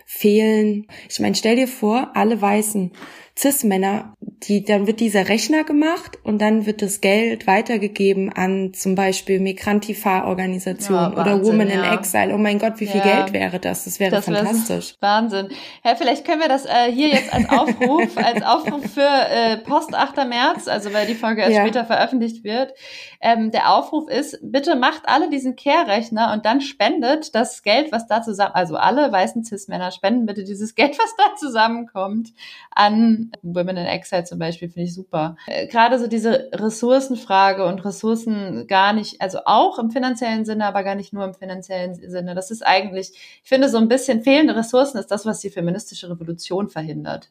fehlen. 0.06 0.86
Ich 1.10 1.18
meine, 1.18 1.34
stell 1.34 1.56
dir 1.56 1.66
vor, 1.66 2.12
alle 2.14 2.40
Weißen 2.40 2.92
Cis-Männer, 3.36 4.14
die, 4.20 4.64
dann 4.64 4.86
wird 4.86 5.00
dieser 5.00 5.28
Rechner 5.28 5.64
gemacht 5.64 6.18
und 6.22 6.40
dann 6.40 6.66
wird 6.66 6.82
das 6.82 7.00
Geld 7.00 7.46
weitergegeben 7.48 8.32
an 8.32 8.72
zum 8.74 8.94
Beispiel 8.94 9.40
Migrantifa-Organisationen 9.40 11.14
ja, 11.14 11.20
oder 11.20 11.44
Women 11.44 11.68
ja. 11.68 11.82
in 11.82 11.98
Exile. 11.98 12.34
Oh 12.34 12.38
mein 12.38 12.60
Gott, 12.60 12.74
wie 12.78 12.86
viel 12.86 13.00
ja. 13.00 13.22
Geld 13.22 13.32
wäre 13.32 13.58
das? 13.58 13.84
Das 13.84 13.98
wäre 13.98 14.12
das 14.12 14.26
fantastisch. 14.26 14.94
Wahnsinn. 15.00 15.48
Ja, 15.84 15.96
vielleicht 15.96 16.24
können 16.24 16.40
wir 16.40 16.48
das 16.48 16.64
äh, 16.64 16.92
hier 16.92 17.08
jetzt 17.08 17.32
als 17.32 17.48
Aufruf, 17.48 18.16
als 18.16 18.42
Aufruf 18.42 18.84
für 18.92 19.00
äh, 19.00 19.56
Post 19.58 19.94
8. 19.94 20.16
März, 20.28 20.68
also 20.68 20.92
weil 20.92 21.06
die 21.06 21.14
Folge 21.14 21.42
erst 21.42 21.56
später 21.56 21.84
veröffentlicht 21.84 22.44
wird. 22.44 22.72
Ähm, 23.20 23.50
der 23.50 23.74
Aufruf 23.74 24.08
ist, 24.08 24.38
bitte 24.42 24.76
macht 24.76 25.02
alle 25.06 25.28
diesen 25.28 25.56
Care-Rechner 25.56 26.32
und 26.32 26.46
dann 26.46 26.60
spendet 26.60 27.34
das 27.34 27.62
Geld, 27.62 27.90
was 27.90 28.06
da 28.06 28.22
zusammen, 28.22 28.54
also 28.54 28.76
alle 28.76 29.10
weißen 29.10 29.44
Cis-Männer 29.44 29.90
spenden 29.90 30.26
bitte 30.26 30.44
dieses 30.44 30.74
Geld, 30.74 30.96
was 30.98 31.16
da 31.16 31.34
zusammenkommt, 31.36 32.32
an 32.74 33.32
Women 33.42 33.76
in 33.76 33.86
Exile 33.86 34.24
zum 34.24 34.38
Beispiel 34.38 34.68
finde 34.68 34.84
ich 34.88 34.94
super. 34.94 35.36
Äh, 35.46 35.66
gerade 35.66 35.98
so 35.98 36.06
diese 36.06 36.50
Ressourcenfrage 36.52 37.64
und 37.64 37.84
Ressourcen 37.84 38.66
gar 38.66 38.92
nicht, 38.92 39.20
also 39.20 39.38
auch 39.44 39.78
im 39.78 39.90
finanziellen 39.90 40.44
Sinne, 40.44 40.66
aber 40.66 40.82
gar 40.82 40.94
nicht 40.94 41.12
nur 41.12 41.24
im 41.24 41.34
finanziellen 41.34 41.94
Sinne. 41.94 42.34
Das 42.34 42.50
ist 42.50 42.66
eigentlich, 42.66 43.12
ich 43.42 43.48
finde, 43.48 43.68
so 43.68 43.78
ein 43.78 43.88
bisschen 43.88 44.22
fehlende 44.22 44.56
Ressourcen 44.56 44.98
ist 44.98 45.10
das, 45.10 45.26
was 45.26 45.40
die 45.40 45.50
feministische 45.50 46.10
Revolution 46.10 46.68
verhindert. 46.68 47.28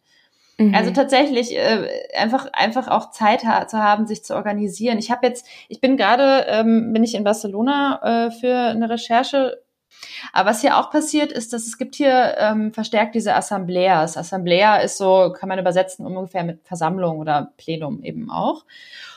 Mhm. 0.58 0.76
Also 0.76 0.92
tatsächlich 0.92 1.56
äh, 1.58 1.88
einfach 2.16 2.48
einfach 2.54 2.88
auch 2.88 3.12
Zeit 3.12 3.44
ha 3.44 3.68
zu 3.68 3.78
haben, 3.80 4.06
sich 4.06 4.24
zu 4.24 4.36
organisieren. 4.36 5.00
Ich 5.00 5.10
habe 5.10 5.26
jetzt, 5.26 5.48
ich 5.68 5.82
bin 5.82 5.98
gerade, 5.98 6.46
ähm, 6.48 6.94
bin 6.94 7.04
ich 7.04 7.16
in 7.16 7.24
Barcelona 7.24 8.28
äh, 8.28 8.32
für 8.32 8.56
eine 8.56 8.90
Recherche 8.90 9.63
aber 10.32 10.50
was 10.50 10.62
hier 10.62 10.78
auch 10.78 10.90
passiert, 10.92 11.32
ist, 11.32 11.54
dass 11.54 11.68
es 11.68 11.78
gibt 11.78 11.96
hier 11.96 12.36
ähm, 12.38 12.74
verstärkt 12.74 13.16
diese 13.16 13.36
Assembleas. 13.36 14.18
Assemblea 14.18 14.78
ist 14.78 14.98
so, 14.98 15.34
kann 15.38 15.50
man 15.50 15.60
übersetzen 15.60 16.06
ungefähr 16.06 16.44
mit 16.44 16.66
Versammlung 16.66 17.20
oder 17.20 17.52
Plenum 17.58 18.04
eben 18.04 18.30
auch 18.30 18.66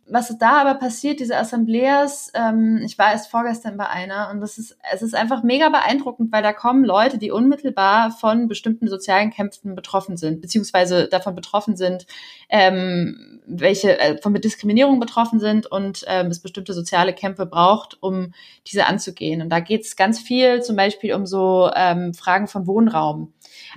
was 0.09 0.37
da 0.39 0.61
aber 0.61 0.75
passiert, 0.75 1.19
diese 1.19 1.37
Assembleas, 1.37 2.31
ähm, 2.35 2.81
ich 2.85 2.97
war 2.97 3.11
erst 3.11 3.29
vorgestern 3.29 3.77
bei 3.77 3.89
einer 3.89 4.31
und 4.31 4.41
das 4.41 4.57
ist, 4.57 4.77
es 4.93 5.03
ist 5.03 5.15
einfach 5.15 5.43
mega 5.43 5.69
beeindruckend, 5.69 6.31
weil 6.33 6.43
da 6.43 6.53
kommen 6.53 6.85
Leute, 6.85 7.19
die 7.19 7.33
unmittelbar 7.33 8.13
von 8.13 8.47
bestimmten 8.47 8.87
sozialen 8.87 9.31
Kämpfen 9.31 9.75
betroffen 9.75 10.17
sind, 10.17 10.41
beziehungsweise 10.41 11.09
davon 11.09 11.35
betroffen 11.35 11.77
sind, 11.77 12.07
ähm, 12.49 13.41
welche 13.47 13.99
äh, 13.99 14.21
von 14.23 14.33
Diskriminierung 14.35 15.01
betroffen 15.01 15.41
sind 15.41 15.67
und 15.67 16.05
ähm, 16.07 16.29
es 16.29 16.41
bestimmte 16.41 16.73
soziale 16.73 17.13
Kämpfe 17.13 17.47
braucht, 17.47 18.01
um 18.01 18.33
diese 18.67 18.87
anzugehen. 18.87 19.43
Und 19.43 19.49
da 19.51 19.59
geht 19.61 19.83
es 19.83 19.97
ganz 19.97 20.21
viel 20.21 20.63
zum 20.63 20.77
Beispiel 20.77 21.15
um 21.15 21.27
so 21.27 21.71
ähm, 21.75 22.15
Fragen 22.15 22.47
von 22.47 22.67
Wohnraum. 22.67 23.33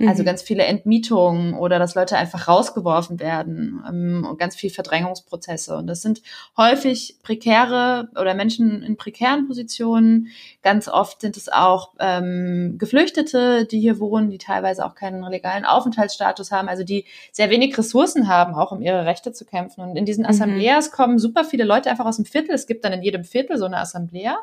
Also 0.06 0.22
mhm. 0.22 0.26
ganz 0.26 0.42
viele 0.42 0.64
Entmietungen 0.64 1.54
oder 1.54 1.78
dass 1.78 1.94
Leute 1.94 2.16
einfach 2.16 2.48
rausgeworfen 2.48 3.20
werden 3.20 3.82
ähm, 3.88 4.26
und 4.28 4.38
ganz 4.38 4.56
viel 4.56 4.70
Verdrängungsprozesse. 4.70 5.76
Und 5.76 5.86
das 5.86 6.02
sind 6.02 6.19
häufig 6.56 7.16
prekäre 7.22 8.08
oder 8.18 8.34
Menschen 8.34 8.82
in 8.82 8.96
prekären 8.96 9.46
Positionen. 9.46 10.28
Ganz 10.62 10.88
oft 10.88 11.20
sind 11.20 11.36
es 11.36 11.48
auch 11.48 11.92
ähm, 11.98 12.76
Geflüchtete, 12.78 13.66
die 13.66 13.80
hier 13.80 14.00
wohnen, 14.00 14.30
die 14.30 14.38
teilweise 14.38 14.84
auch 14.84 14.94
keinen 14.94 15.22
legalen 15.24 15.64
Aufenthaltsstatus 15.64 16.50
haben, 16.50 16.68
also 16.68 16.84
die 16.84 17.04
sehr 17.32 17.50
wenig 17.50 17.76
Ressourcen 17.76 18.28
haben, 18.28 18.54
auch 18.54 18.72
um 18.72 18.82
ihre 18.82 19.04
Rechte 19.04 19.32
zu 19.32 19.44
kämpfen. 19.44 19.82
Und 19.82 19.96
in 19.96 20.04
diesen 20.04 20.24
mhm. 20.24 20.30
Assembleas 20.30 20.90
kommen 20.90 21.18
super 21.18 21.44
viele 21.44 21.64
Leute 21.64 21.90
einfach 21.90 22.06
aus 22.06 22.16
dem 22.16 22.24
Viertel. 22.24 22.54
Es 22.54 22.66
gibt 22.66 22.84
dann 22.84 22.92
in 22.92 23.02
jedem 23.02 23.24
Viertel 23.24 23.58
so 23.58 23.66
eine 23.66 23.78
Assemblea. 23.78 24.38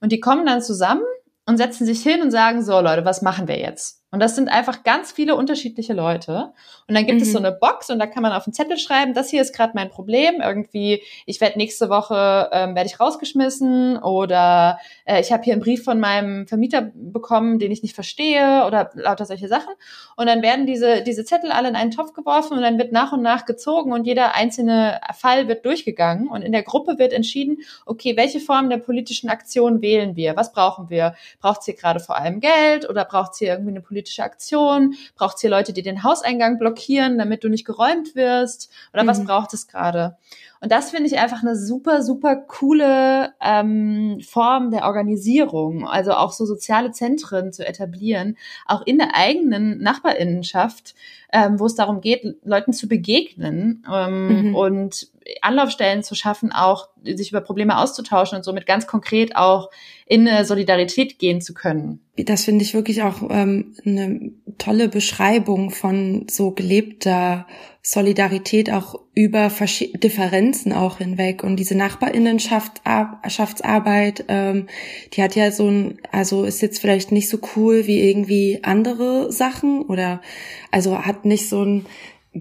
Und 0.00 0.12
die 0.12 0.20
kommen 0.20 0.46
dann 0.46 0.62
zusammen 0.62 1.04
und 1.46 1.56
setzen 1.56 1.86
sich 1.86 2.02
hin 2.02 2.22
und 2.22 2.30
sagen, 2.30 2.62
so 2.62 2.80
Leute, 2.80 3.04
was 3.04 3.22
machen 3.22 3.48
wir 3.48 3.58
jetzt? 3.58 4.03
Und 4.14 4.20
das 4.20 4.36
sind 4.36 4.48
einfach 4.48 4.84
ganz 4.84 5.10
viele 5.10 5.34
unterschiedliche 5.34 5.92
Leute. 5.92 6.52
Und 6.86 6.94
dann 6.94 7.04
gibt 7.04 7.16
mhm. 7.16 7.22
es 7.22 7.32
so 7.32 7.40
mhm. 7.40 7.46
eine 7.46 7.56
Box 7.56 7.90
und 7.90 7.98
da 7.98 8.06
kann 8.06 8.22
man 8.22 8.30
auf 8.30 8.44
den 8.44 8.52
Zettel 8.52 8.78
schreiben, 8.78 9.12
das 9.12 9.28
hier 9.28 9.42
ist 9.42 9.52
gerade 9.52 9.72
mein 9.74 9.90
Problem. 9.90 10.40
Irgendwie, 10.40 11.02
ich 11.26 11.40
werde 11.40 11.58
nächste 11.58 11.88
Woche 11.88 12.48
ähm, 12.52 12.76
werde 12.76 12.86
ich 12.86 13.00
rausgeschmissen 13.00 13.98
oder 13.98 14.78
äh, 15.04 15.20
ich 15.20 15.32
habe 15.32 15.42
hier 15.42 15.54
einen 15.54 15.62
Brief 15.62 15.82
von 15.82 15.98
meinem 15.98 16.46
Vermieter 16.46 16.92
bekommen, 16.94 17.58
den 17.58 17.72
ich 17.72 17.82
nicht 17.82 17.96
verstehe 17.96 18.64
oder 18.68 18.92
lauter 18.94 19.26
solche 19.26 19.48
Sachen. 19.48 19.74
Und 20.14 20.26
dann 20.26 20.42
werden 20.42 20.64
diese, 20.64 21.02
diese 21.02 21.24
Zettel 21.24 21.50
alle 21.50 21.68
in 21.68 21.74
einen 21.74 21.90
Topf 21.90 22.12
geworfen 22.12 22.56
und 22.56 22.62
dann 22.62 22.78
wird 22.78 22.92
nach 22.92 23.10
und 23.10 23.22
nach 23.22 23.46
gezogen 23.46 23.92
und 23.92 24.06
jeder 24.06 24.36
einzelne 24.36 25.00
Fall 25.18 25.48
wird 25.48 25.66
durchgegangen. 25.66 26.28
Und 26.28 26.42
in 26.42 26.52
der 26.52 26.62
Gruppe 26.62 27.00
wird 27.00 27.12
entschieden, 27.12 27.58
okay, 27.84 28.16
welche 28.16 28.38
Form 28.38 28.70
der 28.70 28.78
politischen 28.78 29.28
Aktion 29.28 29.82
wählen 29.82 30.14
wir? 30.14 30.36
Was 30.36 30.52
brauchen 30.52 30.88
wir? 30.88 31.16
Braucht 31.40 31.58
es 31.58 31.64
hier 31.64 31.74
gerade 31.74 31.98
vor 31.98 32.16
allem 32.16 32.38
Geld 32.38 32.88
oder 32.88 33.04
braucht 33.04 33.32
es 33.32 33.38
hier 33.38 33.48
irgendwie 33.48 33.72
eine 33.72 33.80
politische 33.80 34.03
politische 34.04 34.22
Aktion? 34.22 34.94
Braucht 35.16 35.36
es 35.36 35.40
hier 35.40 35.50
Leute, 35.50 35.72
die 35.72 35.82
den 35.82 36.04
Hauseingang 36.04 36.58
blockieren, 36.58 37.16
damit 37.16 37.42
du 37.42 37.48
nicht 37.48 37.64
geräumt 37.64 38.14
wirst? 38.14 38.70
Oder 38.92 39.04
mhm. 39.04 39.08
was 39.08 39.24
braucht 39.24 39.54
es 39.54 39.66
gerade? 39.66 40.16
Und 40.60 40.72
das 40.72 40.90
finde 40.90 41.06
ich 41.08 41.18
einfach 41.18 41.42
eine 41.42 41.56
super, 41.56 42.02
super 42.02 42.36
coole 42.36 43.34
ähm, 43.40 44.20
Form 44.26 44.70
der 44.70 44.84
Organisierung, 44.84 45.86
also 45.86 46.12
auch 46.12 46.32
so 46.32 46.46
soziale 46.46 46.90
Zentren 46.90 47.52
zu 47.52 47.66
etablieren, 47.66 48.38
auch 48.64 48.82
in 48.86 48.96
der 48.96 49.14
eigenen 49.14 49.82
Nachbarinnenschaft, 49.82 50.94
ähm, 51.32 51.60
wo 51.60 51.66
es 51.66 51.74
darum 51.74 52.00
geht, 52.00 52.38
Leuten 52.44 52.72
zu 52.72 52.88
begegnen 52.88 53.84
ähm, 53.92 54.48
mhm. 54.48 54.54
und 54.54 55.08
Anlaufstellen 55.40 56.02
zu 56.02 56.14
schaffen, 56.14 56.52
auch 56.52 56.88
sich 57.02 57.30
über 57.30 57.40
Probleme 57.40 57.78
auszutauschen 57.78 58.36
und 58.36 58.44
somit 58.44 58.66
ganz 58.66 58.86
konkret 58.86 59.36
auch 59.36 59.70
in 60.06 60.28
Solidarität 60.44 61.18
gehen 61.18 61.40
zu 61.40 61.54
können. 61.54 62.00
Das 62.16 62.44
finde 62.44 62.62
ich 62.64 62.74
wirklich 62.74 63.02
auch 63.02 63.22
ähm, 63.30 63.74
eine 63.84 64.30
tolle 64.58 64.88
Beschreibung 64.88 65.70
von 65.70 66.26
so 66.30 66.52
gelebter 66.52 67.46
Solidarität 67.82 68.70
auch 68.70 68.94
über 69.14 69.50
Versch 69.50 69.84
Differenzen 69.94 70.72
auch 70.72 70.98
hinweg 70.98 71.42
und 71.44 71.56
diese 71.56 71.74
Nachbarinnenschaftsarbeit, 71.74 74.24
ähm, 74.28 74.68
die 75.12 75.22
hat 75.22 75.36
ja 75.36 75.50
so 75.50 75.68
ein, 75.68 75.98
also 76.10 76.44
ist 76.44 76.62
jetzt 76.62 76.80
vielleicht 76.80 77.12
nicht 77.12 77.28
so 77.28 77.38
cool 77.56 77.86
wie 77.86 78.08
irgendwie 78.08 78.60
andere 78.62 79.30
Sachen 79.32 79.82
oder 79.82 80.22
also 80.70 80.98
hat 80.98 81.26
nicht 81.26 81.48
so 81.48 81.62
ein 81.62 81.86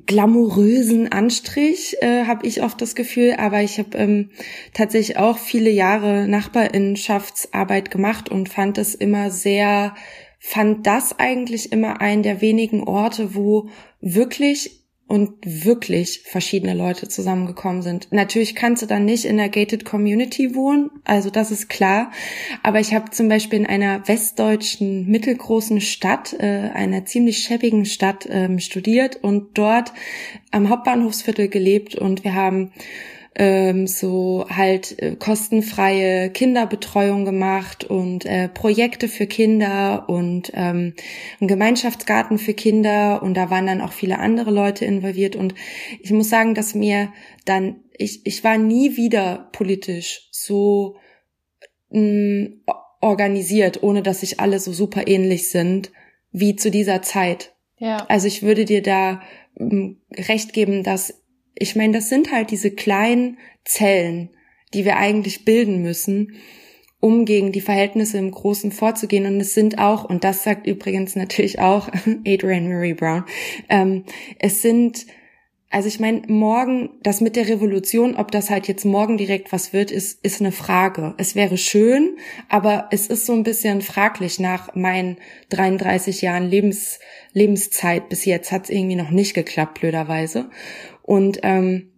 glamourösen 0.05 1.11
Anstrich, 1.11 1.97
äh, 2.01 2.25
habe 2.25 2.47
ich 2.47 2.63
oft 2.63 2.81
das 2.81 2.95
Gefühl. 2.95 3.35
Aber 3.37 3.61
ich 3.61 3.79
habe 3.79 3.97
ähm, 3.97 4.29
tatsächlich 4.73 5.17
auch 5.17 5.37
viele 5.37 5.69
Jahre 5.69 6.27
Nachbarinnenschaftsarbeit 6.27 7.91
gemacht 7.91 8.29
und 8.29 8.49
fand 8.49 8.77
es 8.77 8.95
immer 8.95 9.29
sehr, 9.31 9.95
fand 10.39 10.87
das 10.87 11.17
eigentlich 11.19 11.71
immer 11.71 12.01
einen 12.01 12.23
der 12.23 12.41
wenigen 12.41 12.83
Orte, 12.83 13.35
wo 13.35 13.69
wirklich 14.01 14.82
und 15.07 15.31
wirklich 15.43 16.21
verschiedene 16.23 16.73
Leute 16.73 17.07
zusammengekommen 17.07 17.81
sind. 17.81 18.07
Natürlich 18.11 18.55
kannst 18.55 18.81
du 18.81 18.85
dann 18.85 19.05
nicht 19.05 19.25
in 19.25 19.37
der 19.37 19.49
gated 19.49 19.85
Community 19.85 20.55
wohnen, 20.55 20.89
also 21.03 21.29
das 21.29 21.51
ist 21.51 21.69
klar. 21.69 22.11
Aber 22.63 22.79
ich 22.79 22.93
habe 22.93 23.11
zum 23.11 23.27
Beispiel 23.29 23.59
in 23.59 23.67
einer 23.67 24.07
westdeutschen 24.07 25.07
mittelgroßen 25.07 25.81
Stadt, 25.81 26.33
äh, 26.39 26.69
einer 26.73 27.05
ziemlich 27.05 27.39
schäbigen 27.39 27.85
Stadt, 27.85 28.27
ähm, 28.29 28.59
studiert 28.59 29.17
und 29.21 29.57
dort 29.57 29.93
am 30.51 30.69
Hauptbahnhofsviertel 30.69 31.47
gelebt 31.49 31.95
und 31.95 32.23
wir 32.23 32.33
haben 32.33 32.71
ähm, 33.35 33.87
so 33.87 34.45
halt 34.49 34.99
äh, 35.01 35.15
kostenfreie 35.15 36.29
Kinderbetreuung 36.29 37.25
gemacht 37.25 37.83
und 37.83 38.25
äh, 38.25 38.47
Projekte 38.47 39.07
für 39.07 39.25
Kinder 39.25 40.05
und 40.07 40.51
ähm, 40.53 40.93
einen 41.39 41.47
Gemeinschaftsgarten 41.47 42.37
für 42.37 42.53
Kinder 42.53 43.23
und 43.23 43.33
da 43.33 43.49
waren 43.49 43.65
dann 43.65 43.81
auch 43.81 43.91
viele 43.91 44.19
andere 44.19 44.51
Leute 44.51 44.85
involviert 44.85 45.35
und 45.35 45.55
ich 45.99 46.11
muss 46.11 46.29
sagen, 46.29 46.53
dass 46.53 46.75
mir 46.75 47.11
dann 47.45 47.77
ich 47.97 48.25
ich 48.25 48.43
war 48.43 48.57
nie 48.57 48.97
wieder 48.97 49.49
politisch 49.51 50.29
so 50.31 50.97
mh, 51.89 52.01
mm, 52.01 52.61
organisiert, 53.01 53.83
ohne 53.83 54.01
dass 54.01 54.21
sich 54.21 54.39
alle 54.39 54.59
so 54.59 54.71
super 54.71 55.07
ähnlich 55.07 55.49
sind 55.49 55.91
wie 56.31 56.55
zu 56.55 56.71
dieser 56.71 57.01
Zeit. 57.01 57.53
Ja. 57.77 58.05
Also 58.07 58.27
ich 58.27 58.43
würde 58.43 58.65
dir 58.65 58.81
da 58.81 59.21
mm, 59.55 59.93
recht 60.15 60.53
geben, 60.53 60.83
dass 60.83 61.22
ich 61.55 61.75
meine, 61.75 61.93
das 61.93 62.09
sind 62.09 62.31
halt 62.31 62.51
diese 62.51 62.71
kleinen 62.71 63.37
Zellen, 63.65 64.29
die 64.73 64.85
wir 64.85 64.97
eigentlich 64.97 65.45
bilden 65.45 65.81
müssen, 65.81 66.33
um 66.99 67.25
gegen 67.25 67.51
die 67.51 67.61
Verhältnisse 67.61 68.17
im 68.17 68.31
Großen 68.31 68.71
vorzugehen. 68.71 69.25
Und 69.25 69.39
es 69.39 69.53
sind 69.53 69.77
auch, 69.77 70.05
und 70.05 70.23
das 70.23 70.43
sagt 70.43 70.67
übrigens 70.67 71.15
natürlich 71.15 71.59
auch 71.59 71.89
Adrian 72.27 72.67
Murray 72.67 72.93
Brown, 72.93 73.25
ähm, 73.69 74.05
es 74.39 74.61
sind 74.61 75.05
also 75.73 75.87
ich 75.87 75.99
meine, 75.99 76.21
morgen, 76.27 76.91
das 77.01 77.19
mit 77.19 77.35
der 77.35 77.49
Revolution, 77.49 78.15
ob 78.15 78.29
das 78.29 78.51
halt 78.51 78.67
jetzt 78.67 78.85
morgen 78.85 79.17
direkt 79.17 79.51
was 79.51 79.73
wird, 79.73 79.89
ist, 79.89 80.23
ist 80.23 80.39
eine 80.39 80.51
Frage. 80.51 81.15
Es 81.17 81.33
wäre 81.33 81.57
schön, 81.57 82.17
aber 82.47 82.89
es 82.91 83.07
ist 83.07 83.25
so 83.25 83.33
ein 83.33 83.41
bisschen 83.41 83.81
fraglich 83.81 84.39
nach 84.39 84.75
meinen 84.75 85.17
33 85.49 86.21
Jahren 86.21 86.47
Lebens, 86.47 86.99
Lebenszeit. 87.31 88.07
Bis 88.07 88.23
jetzt 88.25 88.51
hat 88.51 88.65
es 88.65 88.69
irgendwie 88.69 88.95
noch 88.95 89.09
nicht 89.09 89.33
geklappt, 89.33 89.79
blöderweise. 89.79 90.51
Und 91.03 91.39
ähm, 91.43 91.93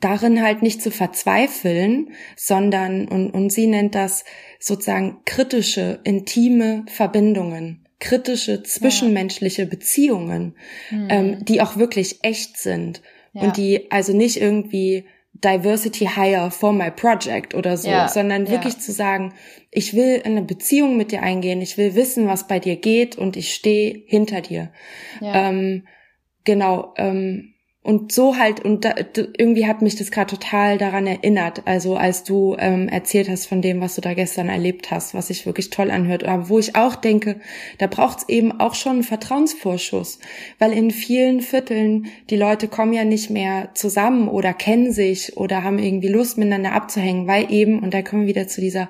darin 0.00 0.42
halt 0.42 0.62
nicht 0.62 0.82
zu 0.82 0.90
verzweifeln, 0.90 2.10
sondern, 2.36 3.08
und, 3.08 3.30
und 3.30 3.50
sie 3.50 3.66
nennt 3.66 3.94
das 3.94 4.24
sozusagen 4.58 5.18
kritische, 5.24 6.00
intime 6.04 6.84
Verbindungen, 6.88 7.86
kritische 8.00 8.62
zwischenmenschliche 8.62 9.62
ja. 9.62 9.68
Beziehungen, 9.68 10.56
mhm. 10.90 11.08
ähm, 11.10 11.44
die 11.44 11.60
auch 11.60 11.76
wirklich 11.76 12.22
echt 12.22 12.58
sind 12.58 13.02
ja. 13.32 13.42
und 13.42 13.56
die 13.56 13.90
also 13.90 14.14
nicht 14.14 14.40
irgendwie 14.40 15.06
Diversity 15.32 16.06
Hire 16.14 16.50
for 16.50 16.72
my 16.72 16.90
project 16.90 17.54
oder 17.54 17.76
so, 17.76 17.88
ja, 17.88 18.08
sondern 18.08 18.48
wirklich 18.48 18.78
zu 18.78 18.92
sagen, 18.92 19.34
ich 19.70 19.94
will 19.94 20.22
eine 20.24 20.42
Beziehung 20.42 20.96
mit 20.96 21.10
dir 21.10 21.22
eingehen, 21.22 21.60
ich 21.60 21.76
will 21.76 21.96
wissen, 21.96 22.28
was 22.28 22.46
bei 22.46 22.60
dir 22.60 22.76
geht 22.76 23.18
und 23.18 23.36
ich 23.36 23.52
stehe 23.52 24.04
hinter 24.06 24.40
dir. 24.40 24.70
Ähm, 25.20 25.86
genau, 26.44 26.94
ähm, 26.96 27.53
und 27.84 28.12
so 28.12 28.38
halt, 28.38 28.64
und 28.64 28.86
da, 28.86 28.94
irgendwie 29.36 29.66
hat 29.66 29.82
mich 29.82 29.94
das 29.94 30.10
gerade 30.10 30.34
total 30.34 30.78
daran 30.78 31.06
erinnert, 31.06 31.66
also 31.66 31.96
als 31.96 32.24
du 32.24 32.56
ähm, 32.58 32.88
erzählt 32.88 33.28
hast 33.28 33.44
von 33.44 33.60
dem, 33.60 33.82
was 33.82 33.94
du 33.94 34.00
da 34.00 34.14
gestern 34.14 34.48
erlebt 34.48 34.90
hast, 34.90 35.12
was 35.12 35.26
sich 35.26 35.44
wirklich 35.44 35.68
toll 35.68 35.90
anhört, 35.90 36.24
aber 36.24 36.48
wo 36.48 36.58
ich 36.58 36.76
auch 36.76 36.96
denke, 36.96 37.36
da 37.76 37.86
braucht 37.86 38.20
es 38.20 38.28
eben 38.30 38.58
auch 38.58 38.74
schon 38.74 38.92
einen 38.92 39.02
Vertrauensvorschuss, 39.02 40.18
weil 40.58 40.72
in 40.72 40.90
vielen 40.90 41.42
Vierteln 41.42 42.06
die 42.30 42.36
Leute 42.36 42.68
kommen 42.68 42.94
ja 42.94 43.04
nicht 43.04 43.28
mehr 43.28 43.68
zusammen 43.74 44.28
oder 44.28 44.54
kennen 44.54 44.90
sich 44.90 45.36
oder 45.36 45.62
haben 45.62 45.78
irgendwie 45.78 46.08
Lust 46.08 46.38
miteinander 46.38 46.72
abzuhängen, 46.72 47.26
weil 47.26 47.52
eben, 47.52 47.80
und 47.80 47.92
da 47.92 48.00
kommen 48.00 48.22
wir 48.22 48.28
wieder 48.28 48.48
zu 48.48 48.62
dieser 48.62 48.88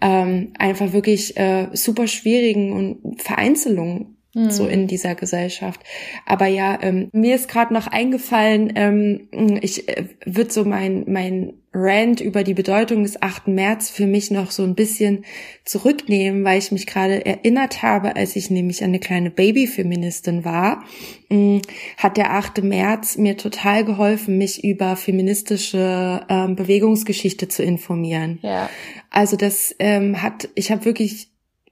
ähm, 0.00 0.54
einfach 0.58 0.92
wirklich 0.92 1.36
äh, 1.36 1.68
super 1.72 2.08
schwierigen 2.08 2.72
und 2.72 3.22
Vereinzelung 3.22 4.17
so 4.48 4.64
hm. 4.64 4.70
in 4.70 4.86
dieser 4.86 5.14
Gesellschaft. 5.14 5.80
Aber 6.26 6.46
ja, 6.46 6.78
ähm, 6.82 7.08
mir 7.12 7.34
ist 7.34 7.48
gerade 7.48 7.74
noch 7.74 7.86
eingefallen, 7.86 8.72
ähm, 8.76 9.58
ich 9.60 9.88
äh, 9.88 10.04
würde 10.24 10.52
so 10.52 10.64
mein 10.64 11.04
mein 11.06 11.54
Rant 11.74 12.20
über 12.20 12.44
die 12.44 12.54
Bedeutung 12.54 13.02
des 13.02 13.20
8. 13.20 13.48
März 13.48 13.90
für 13.90 14.06
mich 14.06 14.30
noch 14.30 14.50
so 14.50 14.62
ein 14.62 14.74
bisschen 14.74 15.24
zurücknehmen, 15.64 16.42
weil 16.42 16.58
ich 16.58 16.72
mich 16.72 16.86
gerade 16.86 17.24
erinnert 17.26 17.82
habe, 17.82 18.16
als 18.16 18.36
ich 18.36 18.50
nämlich 18.50 18.82
eine 18.82 18.98
kleine 18.98 19.30
Babyfeministin 19.30 20.44
war, 20.44 20.84
ähm, 21.28 21.60
hat 21.98 22.16
der 22.16 22.32
8. 22.32 22.62
März 22.62 23.18
mir 23.18 23.36
total 23.36 23.84
geholfen, 23.84 24.38
mich 24.38 24.64
über 24.64 24.96
feministische 24.96 26.22
ähm, 26.28 26.56
Bewegungsgeschichte 26.56 27.48
zu 27.48 27.62
informieren. 27.62 28.38
Ja. 28.42 28.70
Also 29.10 29.36
das 29.36 29.74
ähm, 29.78 30.22
hat, 30.22 30.48
ich 30.54 30.70
habe 30.70 30.86
wirklich 30.86 31.28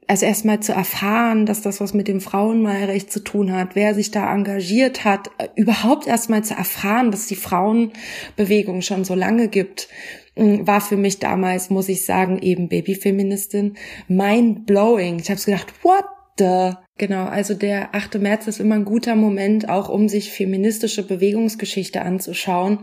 also 0.07 0.27
erstmal 0.27 0.61
zu 0.61 0.73
erfahren, 0.73 1.47
dass 1.47 1.63
das 1.63 1.81
was 1.81 1.93
mit 1.95 2.09
dem 2.09 2.21
Frauenwahlrecht 2.21 3.11
zu 3.11 3.21
tun 3.21 3.53
hat, 3.53 3.75
wer 3.75 3.95
sich 3.95 4.11
da 4.11 4.33
engagiert 4.33 5.05
hat, 5.05 5.31
überhaupt 5.57 6.07
erstmal 6.07 6.45
zu 6.45 6.55
erfahren, 6.55 7.11
dass 7.11 7.27
die 7.27 7.37
Frauenbewegung 7.37 8.83
schon 8.83 9.05
so 9.05 9.15
lange 9.15 9.49
gibt, 9.49 9.89
mm, 10.37 10.67
war 10.67 10.81
für 10.81 10.97
mich 10.97 11.19
damals, 11.19 11.71
muss 11.71 11.89
ich 11.89 12.05
sagen, 12.05 12.39
eben 12.39 12.69
Babyfeministin, 12.69 13.75
mind 14.07 14.67
blowing. 14.67 15.19
Ich 15.19 15.31
habe 15.31 15.41
gedacht, 15.41 15.73
what 15.83 16.05
the? 16.39 16.73
Genau, 16.99 17.27
also 17.27 17.53
der 17.53 17.95
8. 17.95 18.15
März 18.21 18.47
ist 18.47 18.59
immer 18.59 18.77
ein 18.77 18.87
guter 18.87 19.17
Moment, 19.17 19.69
auch 19.69 19.91
um 19.91 20.09
sich 20.09 20.31
feministische 20.31 21.07
Bewegungsgeschichte 21.07 22.01
anzuschauen 22.01 22.79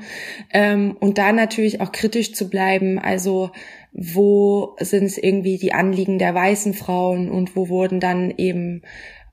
ähm, 0.51 0.95
und 0.99 1.17
da 1.17 1.31
natürlich 1.31 1.81
auch 1.81 1.91
kritisch 1.91 2.33
zu 2.33 2.47
bleiben. 2.47 2.99
Also 2.99 3.49
wo 3.93 4.75
sind 4.79 5.05
es 5.05 5.17
irgendwie 5.17 5.57
die 5.57 5.73
Anliegen 5.73 6.19
der 6.19 6.33
weißen 6.33 6.73
Frauen 6.73 7.29
und 7.29 7.55
wo 7.55 7.69
wurden 7.69 7.99
dann 7.99 8.33
eben 8.37 8.81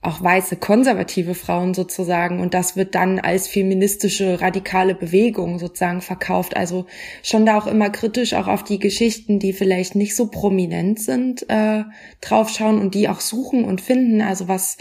auch 0.03 0.23
weiße 0.23 0.57
konservative 0.57 1.35
Frauen 1.35 1.75
sozusagen 1.75 2.41
und 2.41 2.55
das 2.55 2.75
wird 2.75 2.95
dann 2.95 3.19
als 3.19 3.47
feministische 3.47 4.41
radikale 4.41 4.95
Bewegung 4.95 5.59
sozusagen 5.59 6.01
verkauft. 6.01 6.57
Also 6.57 6.87
schon 7.23 7.45
da 7.45 7.59
auch 7.59 7.67
immer 7.67 7.91
kritisch 7.91 8.33
auch 8.33 8.49
auf 8.49 8.65
die 8.65 8.79
Geschichten, 8.79 9.39
die 9.39 9.53
vielleicht 9.53 9.97
nicht 9.97 10.17
so 10.17 10.29
prominent 10.29 11.01
sind, 11.01 11.45
äh, 11.51 11.85
draufschauen 12.23 12.81
und 12.81 12.95
die 12.95 13.11
auch 13.11 13.21
suchen 13.21 13.65
und 13.65 13.83
finden. 13.83 14.23
Also 14.23 14.49
was 14.49 14.79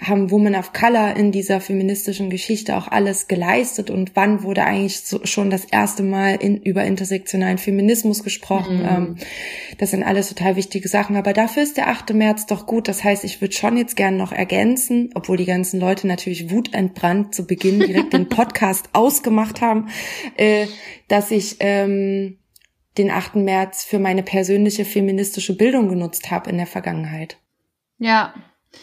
haben 0.00 0.30
Women 0.30 0.54
of 0.54 0.72
Color 0.72 1.16
in 1.16 1.32
dieser 1.32 1.60
feministischen 1.60 2.30
Geschichte 2.30 2.76
auch 2.76 2.88
alles 2.88 3.26
geleistet 3.26 3.90
und 3.90 4.12
wann 4.14 4.42
wurde 4.42 4.64
eigentlich 4.64 5.00
so, 5.00 5.24
schon 5.24 5.50
das 5.50 5.64
erste 5.64 6.02
Mal 6.02 6.36
in, 6.36 6.62
über 6.62 6.84
intersektionalen 6.84 7.58
Feminismus 7.58 8.22
gesprochen. 8.22 8.78
Mhm. 8.78 8.88
Ähm, 8.88 9.16
das 9.78 9.90
sind 9.90 10.02
alles 10.02 10.28
total 10.28 10.56
wichtige 10.56 10.88
Sachen. 10.88 11.16
Aber 11.16 11.32
dafür 11.32 11.62
ist 11.62 11.76
der 11.76 11.88
8. 11.88 12.14
März 12.14 12.46
doch 12.46 12.66
gut. 12.66 12.88
Das 12.88 13.02
heißt, 13.02 13.24
ich 13.24 13.40
würde 13.40 13.54
schon 13.54 13.76
jetzt 13.76 13.96
gerne 13.96 14.16
noch 14.16 14.32
ergänzen, 14.32 15.10
obwohl 15.14 15.36
die 15.36 15.44
ganzen 15.44 15.80
Leute 15.80 16.06
natürlich 16.06 16.50
wutentbrannt 16.50 17.34
zu 17.34 17.46
Beginn 17.46 17.80
direkt 17.80 18.12
den 18.12 18.28
Podcast 18.28 18.90
ausgemacht 18.92 19.60
haben, 19.60 19.88
äh, 20.36 20.66
dass 21.08 21.30
ich 21.30 21.56
ähm, 21.60 22.38
den 22.98 23.10
8. 23.10 23.36
März 23.36 23.84
für 23.84 23.98
meine 23.98 24.22
persönliche 24.22 24.84
feministische 24.84 25.56
Bildung 25.56 25.88
genutzt 25.88 26.30
habe 26.30 26.50
in 26.50 26.56
der 26.56 26.66
Vergangenheit. 26.66 27.38
Ja, 27.98 28.34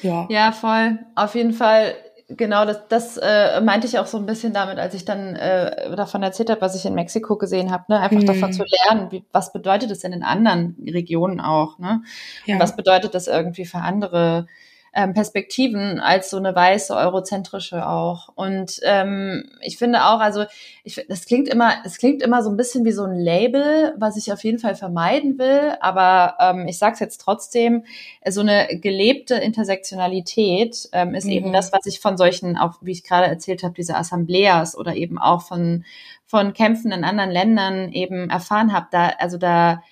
ja. 0.01 0.27
Ja, 0.29 0.51
voll. 0.51 0.99
Auf 1.15 1.35
jeden 1.35 1.53
Fall, 1.53 1.95
genau, 2.27 2.65
das, 2.65 2.87
das 2.89 3.17
äh, 3.17 3.61
meinte 3.61 3.87
ich 3.87 3.99
auch 3.99 4.07
so 4.07 4.17
ein 4.17 4.25
bisschen 4.25 4.53
damit, 4.53 4.77
als 4.77 4.93
ich 4.93 5.05
dann 5.05 5.35
äh, 5.35 5.95
davon 5.95 6.23
erzählt 6.23 6.49
habe, 6.49 6.61
was 6.61 6.75
ich 6.75 6.85
in 6.85 6.95
Mexiko 6.95 7.37
gesehen 7.37 7.71
habe, 7.71 7.85
ne? 7.89 7.99
Einfach 7.99 8.19
hm. 8.19 8.27
davon 8.27 8.53
zu 8.53 8.63
lernen, 8.63 9.11
wie, 9.11 9.25
was 9.31 9.53
bedeutet 9.53 9.91
das 9.91 10.03
in 10.03 10.23
anderen 10.23 10.75
Regionen 10.85 11.39
auch, 11.39 11.79
ne? 11.79 12.01
Ja. 12.45 12.55
Und 12.55 12.61
was 12.61 12.75
bedeutet 12.75 13.15
das 13.15 13.27
irgendwie 13.27 13.65
für 13.65 13.79
andere 13.79 14.47
ähm, 14.95 15.13
Perspektiven 15.13 15.99
als 15.99 16.29
so 16.29 16.37
eine 16.37 16.55
weiße 16.55 16.95
eurozentrische 16.95 17.87
auch. 17.87 18.29
Und 18.35 18.79
ähm, 18.83 19.43
ich 19.59 19.77
finde 19.77 20.05
auch, 20.05 20.21
also 20.21 20.45
ich, 20.85 21.05
das 21.09 21.25
klingt 21.25 21.49
immer, 21.49 21.73
es 21.83 21.97
klingt 21.97 22.23
immer 22.23 22.41
so 22.41 22.49
ein 22.49 22.55
bisschen 22.55 22.85
wie 22.85 22.93
so 22.93 23.03
ein 23.03 23.19
Label, 23.19 23.93
was 23.97 24.15
ich 24.15 24.31
auf 24.31 24.43
jeden 24.45 24.57
Fall 24.57 24.75
vermeiden 24.75 25.37
will. 25.37 25.73
Aber 25.81 26.37
ähm, 26.39 26.67
ich 26.69 26.77
sage 26.77 26.93
es 26.93 27.01
jetzt 27.01 27.19
trotzdem: 27.19 27.83
So 28.25 28.39
eine 28.39 28.79
gelebte 28.79 29.35
Intersektionalität 29.35 30.87
ähm, 30.93 31.13
ist 31.13 31.25
mhm. 31.25 31.31
eben 31.31 31.53
das, 31.53 31.73
was 31.73 31.85
ich 31.85 31.99
von 31.99 32.17
solchen, 32.17 32.57
auch 32.57 32.75
wie 32.79 32.91
ich 32.91 33.03
gerade 33.03 33.27
erzählt 33.27 33.63
habe, 33.63 33.73
diese 33.73 33.97
Assembleas 33.97 34.77
oder 34.77 34.95
eben 34.95 35.19
auch 35.19 35.41
von 35.41 35.83
von 36.25 36.53
Kämpfen 36.53 36.91
in 36.93 37.03
anderen 37.03 37.31
Ländern 37.31 37.91
eben 37.91 38.29
erfahren 38.29 38.71
habe. 38.71 38.87
Da, 38.91 39.09
also 39.19 39.37
da 39.37 39.83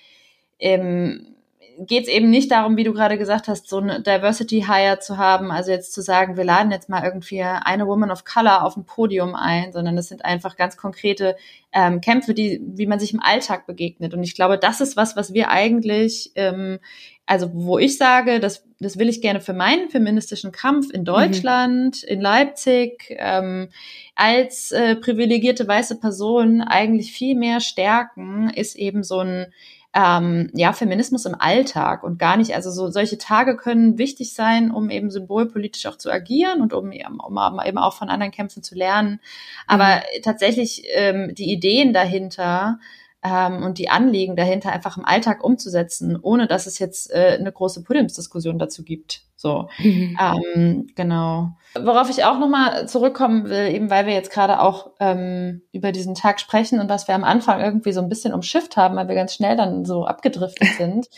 ähm, 0.58 1.33
geht 1.78 2.04
es 2.04 2.08
eben 2.08 2.30
nicht 2.30 2.50
darum, 2.50 2.76
wie 2.76 2.84
du 2.84 2.92
gerade 2.92 3.18
gesagt 3.18 3.48
hast, 3.48 3.68
so 3.68 3.78
eine 3.78 4.00
Diversity 4.00 4.64
Hire 4.66 4.98
zu 5.00 5.18
haben, 5.18 5.50
also 5.50 5.70
jetzt 5.70 5.92
zu 5.92 6.02
sagen, 6.02 6.36
wir 6.36 6.44
laden 6.44 6.70
jetzt 6.70 6.88
mal 6.88 7.04
irgendwie 7.04 7.42
eine 7.42 7.86
Woman 7.86 8.10
of 8.10 8.24
Color 8.24 8.64
auf 8.64 8.76
ein 8.76 8.84
Podium 8.84 9.34
ein, 9.34 9.72
sondern 9.72 9.98
es 9.98 10.08
sind 10.08 10.24
einfach 10.24 10.56
ganz 10.56 10.76
konkrete 10.76 11.36
ähm, 11.72 12.00
Kämpfe, 12.00 12.34
die, 12.34 12.60
wie 12.64 12.86
man 12.86 13.00
sich 13.00 13.12
im 13.12 13.20
Alltag 13.20 13.66
begegnet. 13.66 14.14
Und 14.14 14.22
ich 14.22 14.34
glaube, 14.34 14.58
das 14.58 14.80
ist 14.80 14.96
was, 14.96 15.16
was 15.16 15.34
wir 15.34 15.50
eigentlich 15.50 16.32
ähm, 16.34 16.78
also 17.26 17.50
wo 17.54 17.78
ich 17.78 17.96
sage, 17.96 18.38
das, 18.38 18.64
das 18.80 18.98
will 18.98 19.08
ich 19.08 19.22
gerne 19.22 19.40
für 19.40 19.54
meinen 19.54 19.88
feministischen 19.88 20.52
Kampf 20.52 20.90
in 20.90 21.04
Deutschland, 21.04 22.02
mhm. 22.02 22.08
in 22.08 22.20
Leipzig, 22.20 23.16
ähm, 23.18 23.70
als 24.14 24.72
äh, 24.72 24.96
privilegierte 24.96 25.66
weiße 25.66 25.98
Person 25.98 26.60
eigentlich 26.60 27.12
viel 27.12 27.34
mehr 27.34 27.60
stärken, 27.60 28.50
ist 28.50 28.76
eben 28.76 29.02
so 29.02 29.20
ein 29.20 29.46
ähm, 29.94 30.50
ja, 30.54 30.72
Feminismus 30.72 31.24
im 31.24 31.36
Alltag 31.38 32.02
und 32.02 32.18
gar 32.18 32.36
nicht, 32.36 32.54
also 32.54 32.70
so 32.70 32.90
solche 32.90 33.16
Tage 33.16 33.56
können 33.56 33.96
wichtig 33.96 34.34
sein, 34.34 34.72
um 34.72 34.90
eben 34.90 35.10
symbolpolitisch 35.10 35.86
auch 35.86 35.96
zu 35.96 36.10
agieren 36.10 36.60
und 36.60 36.72
um, 36.72 36.90
um 36.90 37.60
eben 37.64 37.78
auch 37.78 37.94
von 37.94 38.08
anderen 38.08 38.32
Kämpfen 38.32 38.62
zu 38.64 38.74
lernen. 38.74 39.20
Aber 39.68 39.96
mhm. 39.96 40.22
tatsächlich 40.22 40.82
ähm, 40.94 41.34
die 41.34 41.52
Ideen 41.52 41.92
dahinter, 41.92 42.80
ähm, 43.24 43.62
und 43.62 43.78
die 43.78 43.88
Anliegen 43.88 44.36
dahinter 44.36 44.70
einfach 44.70 44.98
im 44.98 45.04
Alltag 45.04 45.42
umzusetzen, 45.42 46.18
ohne 46.20 46.46
dass 46.46 46.66
es 46.66 46.78
jetzt 46.78 47.10
äh, 47.10 47.36
eine 47.38 47.50
große 47.50 47.82
Podiumsdiskussion 47.82 48.58
dazu 48.58 48.84
gibt. 48.84 49.22
So, 49.36 49.68
mhm. 49.78 50.18
ähm, 50.20 50.86
genau. 50.94 51.52
Worauf 51.74 52.10
ich 52.10 52.24
auch 52.24 52.38
nochmal 52.38 52.86
zurückkommen 52.86 53.48
will, 53.48 53.74
eben 53.74 53.90
weil 53.90 54.06
wir 54.06 54.12
jetzt 54.12 54.30
gerade 54.30 54.60
auch 54.60 54.92
ähm, 55.00 55.62
über 55.72 55.90
diesen 55.90 56.14
Tag 56.14 56.38
sprechen 56.38 56.80
und 56.80 56.88
was 56.88 57.08
wir 57.08 57.14
am 57.14 57.24
Anfang 57.24 57.60
irgendwie 57.60 57.92
so 57.92 58.00
ein 58.00 58.08
bisschen 58.08 58.34
umschifft 58.34 58.76
haben, 58.76 58.96
weil 58.96 59.08
wir 59.08 59.14
ganz 59.14 59.34
schnell 59.34 59.56
dann 59.56 59.84
so 59.84 60.04
abgedriftet 60.04 60.68
sind. 60.78 61.08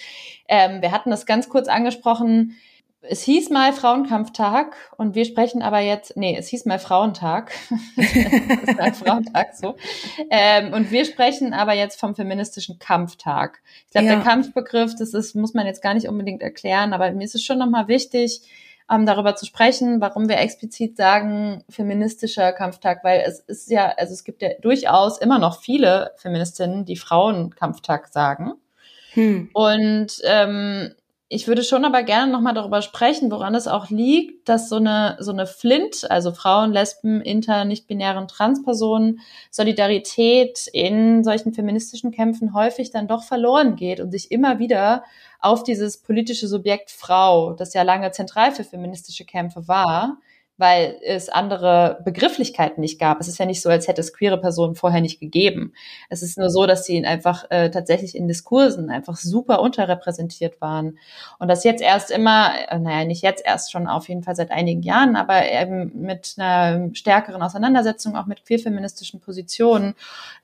ähm, 0.49 0.83
wir 0.83 0.93
hatten 0.93 1.11
das 1.11 1.27
ganz 1.27 1.49
kurz 1.49 1.69
angesprochen, 1.69 2.57
es 3.09 3.23
hieß 3.23 3.51
mal 3.51 3.73
Frauenkampftag 3.73 4.75
und 4.97 5.15
wir 5.15 5.25
sprechen 5.25 5.63
aber 5.63 5.81
jetzt, 5.81 6.17
nee, 6.17 6.37
es 6.39 6.49
hieß 6.49 6.65
mal 6.65 6.79
Frauentag. 6.79 7.53
Frauentag 8.95 9.55
so. 9.55 9.77
Ähm, 10.31 10.73
und 10.73 10.91
wir 10.91 11.05
sprechen 11.05 11.55
aber 11.55 11.73
jetzt 11.73 11.99
vom 11.99 12.15
feministischen 12.15 12.79
Kampftag. 12.79 13.61
Ich 13.87 13.93
glaube, 13.93 14.07
ja. 14.07 14.15
der 14.17 14.25
Kampfbegriff, 14.25 14.95
das 14.99 15.15
ist, 15.15 15.35
muss 15.35 15.55
man 15.55 15.67
jetzt 15.67 15.83
gar 15.83 15.95
nicht 15.95 16.09
unbedingt 16.09 16.43
erklären, 16.43 16.93
aber 16.93 17.11
mir 17.13 17.25
ist 17.25 17.35
es 17.35 17.43
schon 17.43 17.59
nochmal 17.59 17.89
wichtig, 17.89 18.43
ähm, 18.91 19.07
darüber 19.07 19.35
zu 19.35 19.47
sprechen, 19.47 20.01
warum 20.01 20.29
wir 20.29 20.39
explizit 20.39 20.97
sagen 20.97 21.65
feministischer 21.69 22.53
Kampftag, 22.53 23.03
weil 23.03 23.23
es 23.27 23.41
ist 23.41 23.71
ja, 23.71 23.93
also 23.97 24.13
es 24.13 24.25
gibt 24.25 24.43
ja 24.43 24.51
durchaus 24.61 25.19
immer 25.19 25.39
noch 25.39 25.61
viele 25.61 26.13
Feministinnen, 26.17 26.85
die 26.85 26.97
Frauenkampftag 26.97 28.09
sagen. 28.09 28.55
Hm. 29.15 29.51
Und 29.53 30.21
ähm, 30.25 30.95
ich 31.29 31.49
würde 31.49 31.65
schon 31.65 31.85
aber 31.85 32.05
gerne 32.05 32.31
nochmal 32.31 32.55
darüber 32.55 32.83
sprechen, 32.83 33.33
woran 33.33 33.57
es 33.57 33.67
auch 33.67 33.91
liegt, 33.91 34.49
dass 34.49 34.69
so 34.69 34.77
eine, 34.77 35.17
so 35.19 35.33
eine 35.33 35.47
Flint, 35.47 36.09
also 36.09 36.31
Frauen, 36.31 36.73
Lesben, 36.73 37.21
Inter, 37.21 37.65
nicht-binären 37.65 38.29
Transpersonen, 38.29 39.21
Solidarität 39.51 40.69
in 40.73 41.25
solchen 41.25 41.53
feministischen 41.53 42.13
Kämpfen 42.13 42.55
häufig 42.55 42.93
dann 42.93 43.09
doch 43.09 43.25
verloren 43.25 43.75
geht 43.75 43.99
und 43.99 44.13
sich 44.13 44.31
immer 44.31 44.61
wieder 44.61 45.03
auf 45.41 45.65
dieses 45.65 45.99
politische 45.99 46.47
Subjekt 46.47 46.91
Frau, 46.91 47.55
das 47.55 47.75
ja 47.75 47.83
lange 47.83 48.13
zentral 48.13 48.53
für 48.53 48.63
feministische 48.63 49.25
Kämpfe 49.25 49.67
war, 49.67 50.19
weil 50.59 50.97
es 51.05 51.29
andere 51.29 52.01
Begrifflichkeiten 52.05 52.81
nicht 52.81 52.99
gab. 52.99 53.21
Es 53.21 53.29
ist 53.29 53.39
ja 53.39 53.47
nicht 53.47 53.61
so, 53.61 53.69
als 53.69 53.89
hätte 53.89 54.01
es 54.01 54.13
queere 54.13 54.41
Personen 54.41 54.75
vorher 54.75 55.01
nicht 55.01 55.21
gegeben. 55.21 55.75
Es 56.09 56.23
ist 56.23 56.39
nur 56.39 56.49
so, 56.49 56.67
dass 56.67 56.87
sie 56.87 57.05
einfach 57.05 57.45
äh, 57.51 57.71
tatsächlich 57.71 58.17
in 58.17 58.27
Diskursen 58.27 58.89
einfach 58.89 59.17
super 59.17 59.61
unterrepräsentiert 59.61 60.61
waren. 60.61 60.99
Und 61.39 61.49
das 61.49 61.65
jetzt 61.65 61.83
erst 61.83 62.11
immer, 62.11 62.53
äh, 62.69 62.79
naja, 62.79 63.05
nicht 63.05 63.23
jetzt 63.23 63.45
erst 63.45 63.71
schon 63.71 63.87
auf 63.87 64.09
jeden 64.09 64.23
Fall 64.23 64.35
seit 64.35 64.51
einigen 64.51 64.83
Jahren, 64.83 65.17
aber 65.17 65.45
eben 65.51 65.93
mit 66.01 66.37
einer 66.39 66.95
stärkeren 66.95 67.43
Auseinandersetzung 67.43 68.17
auch 68.17 68.27
mit 68.27 68.45
queerfeministischen 68.47 69.21
Positionen 69.21 69.95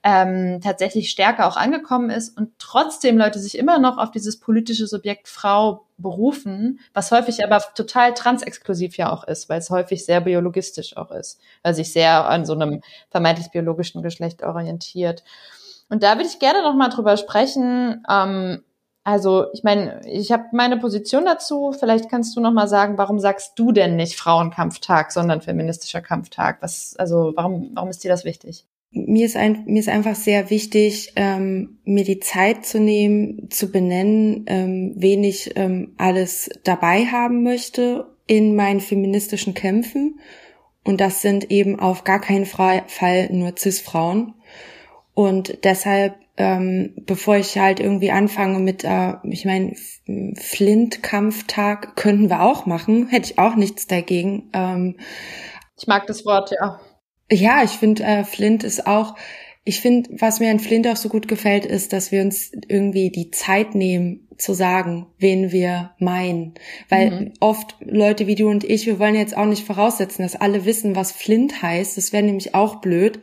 ähm, 0.02 0.60
tatsächlich 0.62 1.10
stärker 1.10 1.46
auch 1.46 1.56
angekommen 1.56 2.10
ist 2.10 2.36
und 2.36 2.50
trotzdem 2.58 3.16
Leute 3.16 3.38
sich 3.38 3.56
immer 3.56 3.78
noch 3.78 3.98
auf 3.98 4.10
dieses 4.10 4.38
politische 4.38 4.86
Subjekt 4.86 5.28
Frau 5.28 5.86
berufen, 5.98 6.80
was 6.94 7.10
häufig 7.10 7.44
aber 7.44 7.62
total 7.74 8.14
transexklusiv 8.14 8.96
ja 8.96 9.12
auch 9.12 9.24
ist, 9.24 9.48
weil 9.48 9.58
es 9.58 9.70
häufig 9.70 10.04
sehr 10.04 10.20
biologistisch 10.20 10.96
auch 10.96 11.10
ist, 11.10 11.40
weil 11.62 11.74
sich 11.74 11.92
sehr 11.92 12.28
an 12.28 12.44
so 12.44 12.54
einem 12.54 12.80
vermeintlich 13.10 13.50
biologischen 13.50 14.02
Geschlecht 14.02 14.42
orientiert. 14.42 15.22
Und 15.88 16.02
da 16.02 16.16
würde 16.16 16.28
ich 16.28 16.38
gerne 16.38 16.62
noch 16.62 16.74
mal 16.74 16.88
drüber 16.88 17.16
sprechen. 17.16 18.02
Ähm, 18.10 18.62
also 19.04 19.46
ich 19.52 19.62
meine, 19.64 20.00
ich 20.06 20.30
habe 20.32 20.44
meine 20.52 20.78
Position 20.78 21.24
dazu. 21.24 21.72
Vielleicht 21.78 22.08
kannst 22.08 22.36
du 22.36 22.40
noch 22.40 22.52
mal 22.52 22.68
sagen, 22.68 22.98
warum 22.98 23.18
sagst 23.18 23.58
du 23.58 23.72
denn 23.72 23.96
nicht 23.96 24.16
Frauenkampftag, 24.16 25.12
sondern 25.12 25.40
feministischer 25.40 26.00
Kampftag? 26.00 26.62
Was, 26.62 26.96
also 26.96 27.32
warum, 27.36 27.70
warum 27.74 27.90
ist 27.90 28.04
dir 28.04 28.10
das 28.10 28.24
wichtig? 28.24 28.64
Mir 28.92 29.24
ist, 29.24 29.36
ein, 29.36 29.64
mir 29.66 29.80
ist 29.80 29.88
einfach 29.88 30.14
sehr 30.14 30.50
wichtig, 30.50 31.12
ähm, 31.16 31.78
mir 31.84 32.04
die 32.04 32.20
Zeit 32.20 32.66
zu 32.66 32.78
nehmen, 32.78 33.48
zu 33.50 33.70
benennen, 33.72 34.44
ähm, 34.46 34.92
wen 34.96 35.24
ich 35.24 35.56
ähm, 35.56 35.94
alles 35.96 36.50
dabei 36.64 37.06
haben 37.06 37.42
möchte 37.42 38.06
in 38.26 38.54
meinen 38.54 38.80
feministischen 38.80 39.54
Kämpfen. 39.54 40.20
Und 40.84 41.00
das 41.00 41.22
sind 41.22 41.50
eben 41.50 41.80
auf 41.80 42.04
gar 42.04 42.20
keinen 42.20 42.44
Fall 42.44 43.28
nur 43.30 43.54
Cis-Frauen. 43.56 44.34
Und 45.14 45.64
deshalb, 45.64 46.16
ähm, 46.36 46.94
bevor 47.06 47.36
ich 47.36 47.58
halt 47.58 47.80
irgendwie 47.80 48.10
anfange 48.10 48.58
mit, 48.58 48.84
äh, 48.84 49.14
ich 49.24 49.44
meine, 49.44 49.74
Flint-Kampftag 50.34 51.96
könnten 51.96 52.28
wir 52.28 52.42
auch 52.42 52.66
machen, 52.66 53.08
hätte 53.08 53.32
ich 53.32 53.38
auch 53.38 53.54
nichts 53.54 53.86
dagegen. 53.86 54.50
Ähm, 54.52 54.96
ich 55.78 55.86
mag 55.86 56.06
das 56.06 56.24
Wort, 56.26 56.50
ja. 56.50 56.80
Ja, 57.32 57.62
ich 57.64 57.70
finde, 57.70 58.04
äh, 58.04 58.24
Flint 58.24 58.62
ist 58.62 58.86
auch, 58.86 59.16
ich 59.64 59.80
finde, 59.80 60.10
was 60.20 60.40
mir 60.40 60.50
an 60.50 60.58
Flint 60.58 60.86
auch 60.86 60.96
so 60.96 61.08
gut 61.08 61.28
gefällt, 61.28 61.64
ist, 61.64 61.92
dass 61.92 62.12
wir 62.12 62.20
uns 62.22 62.52
irgendwie 62.68 63.10
die 63.10 63.30
Zeit 63.30 63.74
nehmen 63.74 64.28
zu 64.36 64.54
sagen, 64.54 65.06
wen 65.18 65.52
wir 65.52 65.92
meinen. 65.98 66.54
Weil 66.88 67.10
mhm. 67.10 67.32
oft 67.40 67.76
Leute 67.80 68.26
wie 68.26 68.34
du 68.34 68.48
und 68.48 68.64
ich, 68.64 68.86
wir 68.86 68.98
wollen 68.98 69.14
jetzt 69.14 69.36
auch 69.36 69.46
nicht 69.46 69.64
voraussetzen, 69.64 70.22
dass 70.22 70.34
alle 70.34 70.64
wissen, 70.64 70.96
was 70.96 71.12
Flint 71.12 71.62
heißt. 71.62 71.96
Das 71.96 72.12
wäre 72.12 72.24
nämlich 72.24 72.54
auch 72.54 72.80
blöd. 72.80 73.20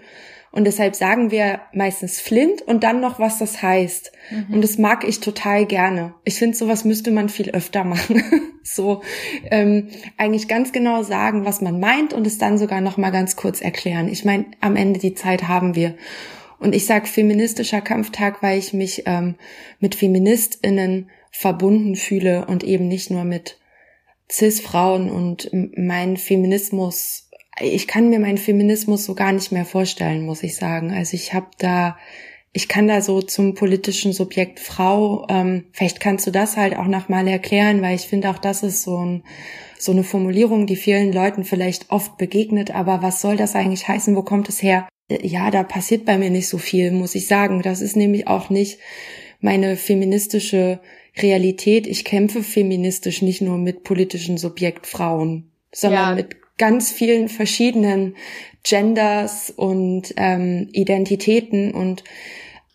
Und 0.52 0.66
deshalb 0.66 0.96
sagen 0.96 1.30
wir 1.30 1.62
meistens 1.74 2.20
Flint 2.20 2.64
und 2.64 2.84
dann 2.84 3.02
noch, 3.02 3.20
was 3.20 3.38
das 3.38 3.62
heißt. 3.62 4.12
Mhm. 4.32 4.56
Und 4.56 4.64
das 4.64 4.78
mag 4.78 5.08
ich 5.08 5.20
total 5.20 5.66
gerne. 5.66 6.16
Ich 6.24 6.36
finde, 6.36 6.58
sowas 6.58 6.86
müsste 6.86 7.12
man 7.12 7.30
viel 7.30 7.52
öfter 7.52 7.84
machen. 7.84 8.24
so 8.64 9.02
ähm, 9.52 9.90
eigentlich 10.18 10.48
ganz 10.48 10.72
genau 10.72 11.04
sagen, 11.04 11.46
was 11.46 11.62
man 11.62 11.80
meint 11.80 12.14
und 12.14 12.26
es 12.26 12.40
dann 12.40 12.58
sogar 12.58 12.82
noch 12.82 12.98
mal 12.98 13.12
ganz 13.12 13.36
kurz 13.36 13.62
erklären. 13.62 14.08
Ich 14.08 14.26
meine, 14.26 14.46
am 14.60 14.76
Ende 14.76 15.00
die 15.00 15.14
Zeit 15.14 15.48
haben 15.48 15.76
wir. 15.76 15.96
Und 16.60 16.74
ich 16.74 16.86
sage 16.86 17.06
feministischer 17.06 17.82
Kampftag, 17.82 18.42
weil 18.42 18.58
ich 18.58 18.74
mich 18.74 19.04
ähm, 19.06 19.36
mit 19.80 19.96
Feministinnen 19.96 21.10
verbunden 21.32 21.96
fühle 21.96 22.46
und 22.48 22.64
eben 22.64 22.88
nicht 22.88 23.12
nur 23.12 23.24
mit 23.24 23.60
Cis-Frauen 24.32 25.10
und 25.10 25.50
mein 25.54 26.18
Feminismus 26.18 27.29
ich 27.62 27.88
kann 27.88 28.10
mir 28.10 28.20
meinen 28.20 28.38
Feminismus 28.38 29.06
so 29.06 29.16
gar 29.16 29.32
nicht 29.32 29.52
mehr 29.52 29.66
vorstellen, 29.66 30.26
muss 30.26 30.44
ich 30.44 30.56
sagen. 30.56 30.92
Also 30.92 31.16
ich 31.16 31.34
habe 31.34 31.48
da, 31.58 31.98
ich 32.54 32.68
kann 32.68 32.88
da 32.88 33.02
so 33.02 33.22
zum 33.22 33.54
politischen 33.54 34.14
Subjekt 34.14 34.60
Frau, 34.60 35.28
ähm, 35.30 35.66
vielleicht 35.72 36.00
kannst 36.00 36.28
du 36.28 36.32
das 36.32 36.58
halt 36.58 36.76
auch 36.76 36.88
nochmal 36.88 37.28
erklären, 37.28 37.82
weil 37.82 37.96
ich 37.96 38.08
finde 38.08 38.30
auch 38.30 38.40
das 38.40 38.64
ist 38.64 38.84
so, 38.84 38.98
ein, 38.98 39.24
so 39.78 39.92
eine 39.92 40.04
Formulierung, 40.04 40.66
die 40.68 40.76
vielen 40.76 41.14
Leuten 41.14 41.44
vielleicht 41.44 41.92
oft 41.92 42.18
begegnet, 42.18 42.72
aber 42.72 43.02
was 43.02 43.22
soll 43.22 43.38
das 43.38 43.56
eigentlich 43.56 43.88
heißen, 43.88 44.16
wo 44.16 44.24
kommt 44.24 44.50
es 44.50 44.62
her? 44.62 44.88
Ja, 45.10 45.50
da 45.50 45.64
passiert 45.64 46.06
bei 46.06 46.18
mir 46.18 46.30
nicht 46.30 46.48
so 46.48 46.60
viel, 46.60 46.92
muss 46.92 47.16
ich 47.16 47.28
sagen. 47.28 47.64
Das 47.64 47.82
ist 47.82 47.96
nämlich 47.96 48.28
auch 48.28 48.50
nicht 48.52 48.80
meine 49.42 49.76
feministische 49.76 50.80
Realität. 51.18 51.88
Ich 51.88 52.06
kämpfe 52.06 52.44
feministisch 52.44 53.22
nicht 53.22 53.42
nur 53.42 53.58
mit 53.58 53.84
politischen 53.84 54.38
Subjekt 54.38 54.86
Frauen, 54.86 55.52
sondern 55.74 56.10
ja. 56.10 56.16
mit 56.16 56.39
ganz 56.60 56.92
vielen 56.92 57.28
verschiedenen 57.28 58.16
Genders 58.64 59.50
und 59.50 60.14
ähm, 60.18 60.70
Identitäten 60.72 61.74
und 61.74 62.04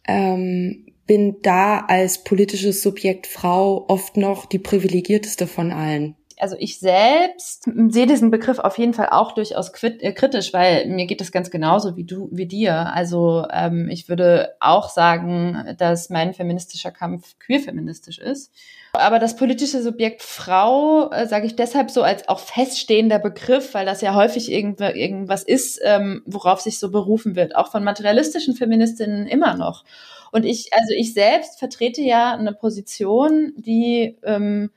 ähm, 0.09 0.87
bin 1.07 1.37
da 1.43 1.81
als 1.81 2.25
politisches 2.25 2.83
Subjekt 2.83 3.29
Frau 3.29 3.85
oft 3.89 4.17
noch 4.17 4.47
die 4.47 4.59
privilegierteste 4.59 5.47
von 5.47 5.71
allen 5.71 6.17
also 6.45 6.57
ich 6.59 6.79
selbst 6.79 7.71
sehe 7.89 8.07
diesen 8.07 8.31
Begriff 8.31 8.59
auf 8.59 8.79
jeden 8.79 8.95
Fall 8.95 9.09
auch 9.11 9.33
durchaus 9.33 9.71
äh, 9.83 10.13
kritisch, 10.13 10.53
weil 10.53 10.87
mir 10.87 11.07
geht 11.07 11.21
das 11.21 11.33
ganz 11.33 11.51
genauso 11.51 11.97
wie 11.97 12.05
du, 12.05 12.29
wie 12.33 12.47
dir. 12.47 12.93
Also 12.93 13.47
ähm, 13.51 13.89
ich 13.89 14.09
würde 14.09 14.55
auch 14.61 14.89
sagen, 14.89 15.75
dass 15.79 16.11
mein 16.11 16.35
feministischer 16.35 16.91
Kampf 16.91 17.39
queer-feministisch 17.39 18.19
ist. 18.19 18.53
Aber 18.95 19.19
das 19.19 19.37
politische 19.37 19.83
Subjekt 19.83 20.23
Frau 20.23 21.11
äh, 21.11 21.27
sage 21.27 21.47
ich 21.47 21.57
deshalb 21.57 21.91
so 21.91 22.03
als 22.03 22.29
auch 22.29 22.39
feststehender 22.39 23.19
Begriff, 23.19 23.75
weil 23.75 23.87
das 23.87 24.01
ja 24.01 24.15
häufig 24.15 24.51
irgendwas 24.51 25.43
ist, 25.43 25.81
ähm, 25.83 26.23
worauf 26.27 26.61
sich 26.61 26.79
so 26.79 26.91
berufen 26.91 27.35
wird, 27.35 27.57
auch 27.57 27.71
von 27.71 27.83
materialistischen 27.83 28.55
Feministinnen 28.55 29.27
immer 29.27 29.55
noch. 29.55 29.85
Und 30.31 30.45
ich, 30.45 30.73
also 30.73 30.93
ich 30.97 31.13
selbst 31.13 31.59
vertrete 31.59 32.03
ja 32.03 32.35
eine 32.35 32.53
Position, 32.53 33.53
die 33.57 34.17
ähm, 34.23 34.71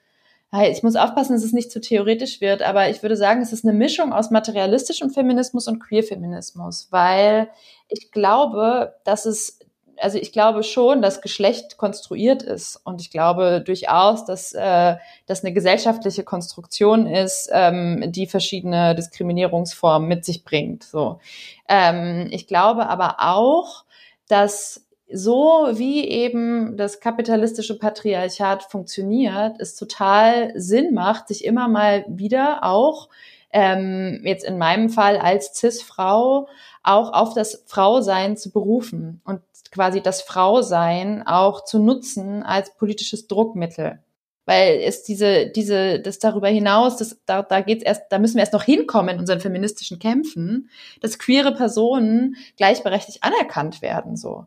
ich 0.72 0.82
muss 0.82 0.96
aufpassen, 0.96 1.34
dass 1.34 1.44
es 1.44 1.52
nicht 1.52 1.72
zu 1.72 1.82
theoretisch 1.82 2.40
wird, 2.40 2.62
aber 2.62 2.90
ich 2.90 3.02
würde 3.02 3.18
sagen, 3.18 3.42
es 3.42 3.52
ist 3.52 3.66
eine 3.66 3.78
Mischung 3.78 4.14
aus 4.14 4.32
materialistischem 4.32 5.10
Feminismus 5.10 5.68
und 5.68 5.80
Queer-Feminismus, 5.80 6.88
weil 6.90 7.50
ich 7.90 8.12
glaube, 8.12 8.96
dass 9.04 9.26
es 9.26 9.57
also 10.00 10.18
ich 10.18 10.32
glaube 10.32 10.64
schon, 10.64 11.02
dass 11.02 11.22
Geschlecht 11.22 11.78
konstruiert 11.78 12.44
ist 12.44 12.80
und 12.84 13.02
ich 13.02 13.12
glaube 13.12 13.62
durchaus, 13.66 14.26
dass 14.26 14.54
äh, 14.54 14.96
das 15.26 15.44
eine 15.44 15.54
gesellschaftliche 15.54 16.24
Konstruktion 16.24 17.08
ist, 17.08 17.50
ähm, 17.52 18.12
die 18.12 18.28
verschiedene 18.28 18.96
Diskriminierungsformen 18.96 20.08
mit 20.08 20.26
sich 20.26 20.44
bringt. 20.44 20.84
So, 20.84 21.20
ähm, 21.68 22.28
ich 22.32 22.48
glaube 22.48 22.88
aber 22.88 23.18
auch, 23.20 23.86
dass 24.28 24.84
so 25.10 25.70
wie 25.72 26.06
eben 26.06 26.76
das 26.76 27.00
kapitalistische 27.00 27.78
Patriarchat 27.78 28.64
funktioniert, 28.64 29.56
es 29.60 29.76
total 29.76 30.52
Sinn 30.60 30.94
macht, 30.94 31.30
sich 31.30 31.46
immer 31.46 31.68
mal 31.68 32.06
wieder 32.10 32.64
auch 32.64 33.08
ähm, 33.52 34.22
jetzt 34.24 34.44
in 34.44 34.58
meinem 34.58 34.90
Fall 34.90 35.18
als 35.18 35.54
CIS-Frau 35.56 36.48
auch 36.84 37.14
auf 37.14 37.34
das 37.34 37.64
Frausein 37.66 38.38
zu 38.38 38.52
berufen 38.52 39.22
und 39.24 39.42
quasi 39.72 40.02
das 40.02 40.22
Frausein 40.22 41.26
auch 41.26 41.64
zu 41.64 41.80
nutzen 41.80 42.44
als 42.44 42.76
politisches 42.76 43.28
Druckmittel. 43.28 44.00
Weil 44.46 44.80
es 44.80 45.04
diese, 45.04 45.48
diese, 45.48 46.00
das 46.00 46.20
darüber 46.20 46.48
hinaus, 46.48 46.96
das, 46.96 47.20
da, 47.26 47.44
da 47.44 47.60
geht's 47.60 47.84
erst, 47.84 48.04
da 48.10 48.18
müssen 48.18 48.36
wir 48.36 48.42
erst 48.42 48.54
noch 48.54 48.64
hinkommen 48.64 49.16
in 49.16 49.20
unseren 49.20 49.42
feministischen 49.42 50.00
Kämpfen, 50.00 50.70
dass 51.02 51.20
queere 51.20 51.54
Personen 51.54 52.38
gleichberechtigt 52.56 53.24
anerkannt 53.24 53.82
werden, 53.82 54.16
so. 54.16 54.46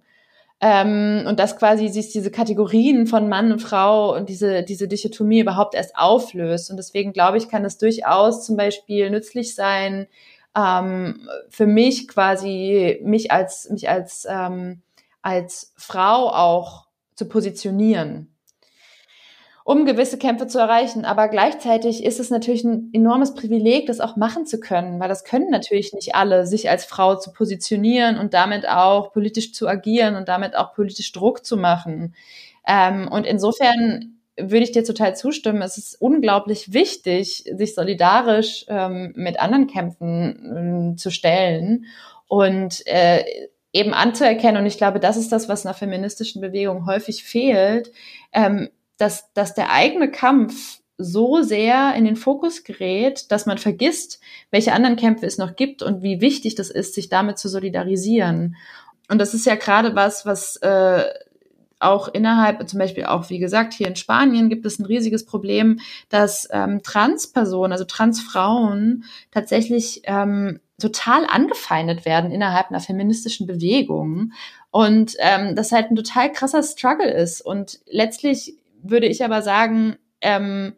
Ähm, 0.62 1.24
und 1.26 1.38
dass 1.38 1.56
quasi 1.56 1.88
sich 1.88 2.12
diese 2.12 2.30
Kategorien 2.30 3.06
von 3.06 3.28
Mann 3.28 3.50
und 3.50 3.60
Frau 3.60 4.14
und 4.14 4.28
diese, 4.28 4.62
diese 4.62 4.88
Dichotomie 4.88 5.40
überhaupt 5.40 5.74
erst 5.74 5.96
auflöst. 5.96 6.70
Und 6.70 6.76
deswegen 6.76 7.14
glaube 7.14 7.38
ich, 7.38 7.48
kann 7.48 7.64
es 7.64 7.78
durchaus 7.78 8.44
zum 8.44 8.56
Beispiel 8.56 9.10
nützlich 9.10 9.54
sein, 9.54 10.06
ähm, 10.56 11.28
für 11.48 11.66
mich 11.66 12.08
quasi, 12.08 13.00
mich 13.02 13.30
als, 13.30 13.70
mich 13.70 13.88
als, 13.88 14.26
ähm, 14.28 14.82
als 15.22 15.72
Frau 15.76 16.28
auch 16.30 16.86
zu 17.14 17.28
positionieren 17.28 18.30
um 19.70 19.84
gewisse 19.84 20.18
Kämpfe 20.18 20.48
zu 20.48 20.58
erreichen. 20.58 21.04
Aber 21.04 21.28
gleichzeitig 21.28 22.02
ist 22.02 22.18
es 22.18 22.30
natürlich 22.30 22.64
ein 22.64 22.90
enormes 22.92 23.34
Privileg, 23.34 23.86
das 23.86 24.00
auch 24.00 24.16
machen 24.16 24.44
zu 24.44 24.58
können, 24.58 24.98
weil 24.98 25.08
das 25.08 25.22
können 25.22 25.48
natürlich 25.48 25.92
nicht 25.92 26.16
alle, 26.16 26.44
sich 26.44 26.68
als 26.68 26.84
Frau 26.84 27.14
zu 27.14 27.32
positionieren 27.32 28.18
und 28.18 28.34
damit 28.34 28.68
auch 28.68 29.12
politisch 29.12 29.52
zu 29.52 29.68
agieren 29.68 30.16
und 30.16 30.28
damit 30.28 30.56
auch 30.56 30.74
politisch 30.74 31.12
Druck 31.12 31.44
zu 31.44 31.56
machen. 31.56 32.16
Ähm, 32.66 33.08
und 33.12 33.26
insofern 33.26 34.16
würde 34.36 34.64
ich 34.64 34.72
dir 34.72 34.82
total 34.82 35.14
zustimmen. 35.14 35.62
Es 35.62 35.78
ist 35.78 36.00
unglaublich 36.00 36.72
wichtig, 36.72 37.44
sich 37.56 37.74
solidarisch 37.76 38.64
ähm, 38.66 39.12
mit 39.14 39.38
anderen 39.38 39.68
Kämpfen 39.68 40.94
äh, 40.94 40.96
zu 40.96 41.10
stellen 41.10 41.84
und 42.26 42.84
äh, 42.86 43.24
eben 43.72 43.94
anzuerkennen. 43.94 44.60
Und 44.60 44.66
ich 44.66 44.78
glaube, 44.78 45.00
das 45.00 45.16
ist 45.16 45.32
das, 45.32 45.48
was 45.48 45.64
einer 45.64 45.74
feministischen 45.74 46.40
Bewegung 46.40 46.86
häufig 46.86 47.24
fehlt. 47.24 47.92
Ähm, 48.32 48.70
dass, 49.00 49.32
dass 49.32 49.54
der 49.54 49.72
eigene 49.72 50.10
Kampf 50.10 50.80
so 50.98 51.42
sehr 51.42 51.94
in 51.94 52.04
den 52.04 52.16
Fokus 52.16 52.62
gerät, 52.62 53.32
dass 53.32 53.46
man 53.46 53.56
vergisst, 53.56 54.20
welche 54.50 54.72
anderen 54.72 54.96
Kämpfe 54.96 55.24
es 55.24 55.38
noch 55.38 55.56
gibt 55.56 55.82
und 55.82 56.02
wie 56.02 56.20
wichtig 56.20 56.54
das 56.54 56.68
ist, 56.68 56.94
sich 56.94 57.08
damit 57.08 57.38
zu 57.38 57.48
solidarisieren. 57.48 58.56
Und 59.08 59.18
das 59.18 59.32
ist 59.32 59.46
ja 59.46 59.54
gerade 59.54 59.94
was, 59.94 60.26
was 60.26 60.56
äh, 60.56 61.04
auch 61.80 62.08
innerhalb, 62.08 62.68
zum 62.68 62.78
Beispiel 62.78 63.06
auch, 63.06 63.30
wie 63.30 63.38
gesagt, 63.38 63.74
hier 63.74 63.88
in 63.88 63.96
Spanien 63.96 64.48
gibt 64.48 64.66
es 64.66 64.78
ein 64.78 64.84
riesiges 64.84 65.24
Problem, 65.24 65.80
dass 66.08 66.48
ähm, 66.52 66.82
Transpersonen, 66.82 67.72
also 67.72 67.84
Transfrauen 67.84 69.04
tatsächlich 69.30 70.02
ähm, 70.04 70.60
total 70.78 71.26
angefeindet 71.26 72.04
werden 72.04 72.30
innerhalb 72.30 72.70
einer 72.70 72.80
feministischen 72.80 73.46
Bewegung. 73.46 74.32
Und 74.70 75.16
ähm, 75.18 75.56
das 75.56 75.72
halt 75.72 75.90
ein 75.90 75.96
total 75.96 76.30
krasser 76.32 76.62
Struggle 76.62 77.10
ist. 77.10 77.40
Und 77.40 77.80
letztlich 77.86 78.54
würde 78.82 79.06
ich 79.06 79.24
aber 79.24 79.42
sagen, 79.42 79.96
ähm, 80.20 80.74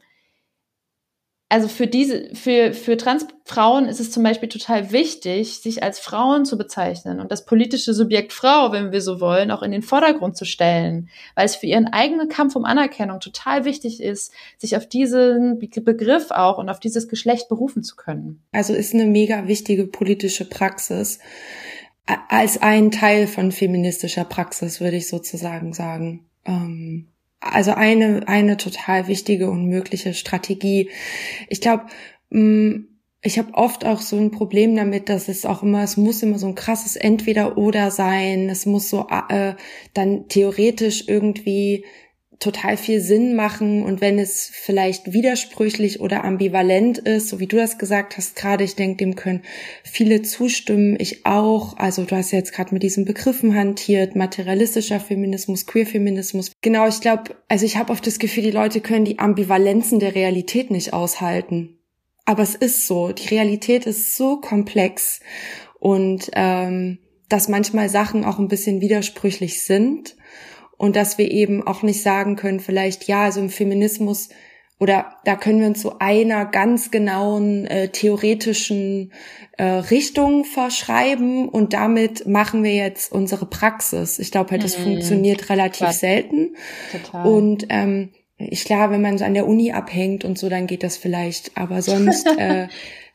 also 1.53 1.69
für 1.69 1.87
diese, 1.87 2.35
für, 2.35 2.73
für 2.73 2.97
Transfrauen 2.97 3.85
ist 3.85 4.01
es 4.01 4.11
zum 4.11 4.23
Beispiel 4.23 4.49
total 4.49 4.91
wichtig, 4.91 5.59
sich 5.59 5.83
als 5.83 5.99
Frauen 5.99 6.47
zu 6.47 6.57
bezeichnen 6.57 7.21
und 7.21 7.31
das 7.31 7.45
politische 7.45 7.93
Subjekt 7.93 8.33
Frau, 8.33 8.73
wenn 8.73 8.91
wir 8.91 9.03
so 9.03 9.21
wollen, 9.21 9.51
auch 9.51 9.61
in 9.61 9.71
den 9.71 9.83
Vordergrund 9.83 10.35
zu 10.35 10.47
stellen, 10.47 11.11
weil 11.35 11.45
es 11.45 11.55
für 11.55 11.67
ihren 11.67 11.89
eigenen 11.89 12.31
Kampf 12.31 12.57
um 12.57 12.65
Anerkennung 12.65 13.21
total 13.21 13.67
wichtig 13.67 14.03
ist, 14.03 14.33
sich 14.57 14.79
auf 14.79 14.87
diesen 14.87 15.59
Begriff 15.59 16.31
auch 16.31 16.57
und 16.57 16.71
auf 16.71 16.81
dieses 16.81 17.07
Geschlecht 17.07 17.51
berufen 17.51 17.83
zu 17.83 17.97
können. 17.97 18.43
Also 18.53 18.73
ist 18.73 18.95
eine 18.95 19.05
mega 19.05 19.47
wichtige 19.47 19.87
politische 19.87 20.49
Praxis 20.49 21.19
als 22.31 22.63
ein 22.63 22.91
Teil 22.91 23.27
von 23.27 23.53
feministischer 23.53 24.25
Praxis, 24.25 24.81
würde 24.81 24.97
ich 24.97 25.07
sozusagen 25.07 25.75
sagen. 25.75 26.25
Ähm 26.47 27.12
also 27.43 27.73
eine, 27.73 28.27
eine 28.29 28.57
total 28.57 29.09
wichtige 29.09 29.51
und 29.51 29.67
mögliche 29.67 30.15
Strategie. 30.15 30.91
Ich 31.49 31.61
glaube, 31.61 31.87
mm, 32.31 32.87
ich 33.25 33.39
habe 33.39 33.55
oft 33.55 33.85
auch 33.85 34.01
so 34.01 34.17
ein 34.17 34.33
Problem 34.33 34.75
damit, 34.75 35.09
dass 35.09 35.29
es 35.29 35.47
auch 35.47 35.63
immer, 35.63 35.83
es 35.83 35.97
muss 35.97 36.23
immer 36.23 36.39
so 36.39 36.49
ein 36.49 36.57
krasses 36.57 36.97
Entweder-Oder 36.97 37.91
sein. 37.91 38.49
Es 38.49 38.67
muss 38.67 38.89
so 38.89 39.07
äh, 39.29 39.55
dann 39.95 40.29
theoretisch 40.29 41.05
irgendwie 41.07 41.85
total 42.43 42.77
viel 42.77 43.01
Sinn 43.01 43.35
machen 43.37 43.83
und 43.85 44.01
wenn 44.01 44.19
es 44.19 44.51
vielleicht 44.53 45.13
widersprüchlich 45.13 46.01
oder 46.01 46.25
ambivalent 46.25 46.99
ist, 46.99 47.29
so 47.29 47.39
wie 47.39 47.47
du 47.47 47.57
das 47.57 47.79
gesagt 47.79 48.17
hast 48.17 48.35
gerade, 48.37 48.65
ich 48.65 48.75
denke, 48.75 48.97
dem 48.97 49.15
können 49.15 49.43
viele 49.85 50.23
zustimmen, 50.23 50.97
ich 50.99 51.25
auch. 51.25 51.77
Also 51.77 52.05
du 52.05 52.17
hast 52.17 52.33
jetzt 52.33 52.53
gerade 52.53 52.75
mit 52.75 52.83
diesen 52.83 53.05
Begriffen 53.05 53.55
hantiert, 53.55 54.17
materialistischer 54.17 54.99
Feminismus, 54.99 55.67
Queerfeminismus. 55.67 56.53
Genau, 56.61 56.89
ich 56.89 57.01
glaube, 57.01 57.37
also 57.49 57.65
ich 57.65 57.77
habe 57.77 57.93
oft 57.93 58.07
das 58.07 58.19
Gefühl, 58.19 58.43
die 58.43 58.51
Leute 58.51 58.81
können 58.81 59.05
die 59.05 59.19
Ambivalenzen 59.21 60.01
der 60.01 60.15
Realität 60.15 60.71
nicht 60.71 60.93
aushalten. 60.93 61.79
Aber 62.25 62.43
es 62.43 62.55
ist 62.55 62.87
so, 62.87 63.13
die 63.13 63.29
Realität 63.29 63.87
ist 63.87 64.17
so 64.17 64.41
komplex 64.41 65.21
und 65.79 66.31
ähm, 66.35 66.99
dass 67.29 67.49
manchmal 67.49 67.89
Sachen 67.89 68.25
auch 68.25 68.39
ein 68.39 68.49
bisschen 68.49 68.81
widersprüchlich 68.81 69.63
sind 69.63 70.17
und 70.83 70.97
dass 70.97 71.17
wir 71.17 71.31
eben 71.31 71.65
auch 71.65 71.85
nicht 71.85 72.03
sagen 72.03 72.35
können, 72.35 72.59
vielleicht 72.59 73.07
ja, 73.07 73.23
also 73.23 73.39
im 73.39 73.51
Feminismus 73.51 74.31
oder 74.81 75.15
da 75.25 75.37
können 75.37 75.61
wir 75.61 75.69
uns 75.69 75.81
zu 75.81 75.91
so 75.91 75.97
einer 76.01 76.45
ganz 76.45 76.91
genauen 76.91 77.67
äh, 77.67 77.91
theoretischen 77.91 79.13
äh, 79.59 79.65
Richtung 79.65 80.45
verschreiben 80.45 81.49
und 81.49 81.73
damit 81.73 82.27
machen 82.27 82.65
wir 82.65 82.75
jetzt 82.75 83.13
unsere 83.13 83.47
Praxis. 83.47 84.19
Ich 84.19 84.33
glaube 84.33 84.51
halt, 84.51 84.65
das 84.65 84.77
mhm. 84.77 84.83
funktioniert 84.83 85.51
relativ 85.51 85.77
Klar. 85.77 85.93
selten. 85.93 86.57
Total. 86.91 87.27
Und 87.29 87.67
ähm, 87.69 88.11
ich 88.37 88.65
glaube, 88.65 88.95
wenn 88.95 89.03
man 89.03 89.19
so 89.19 89.25
an 89.25 89.35
der 89.35 89.47
Uni 89.47 89.71
abhängt 89.71 90.25
und 90.25 90.37
so, 90.37 90.49
dann 90.49 90.67
geht 90.67 90.83
das 90.83 90.97
vielleicht. 90.97 91.57
Aber 91.57 91.81
sonst 91.81 92.27
äh, 92.39 92.67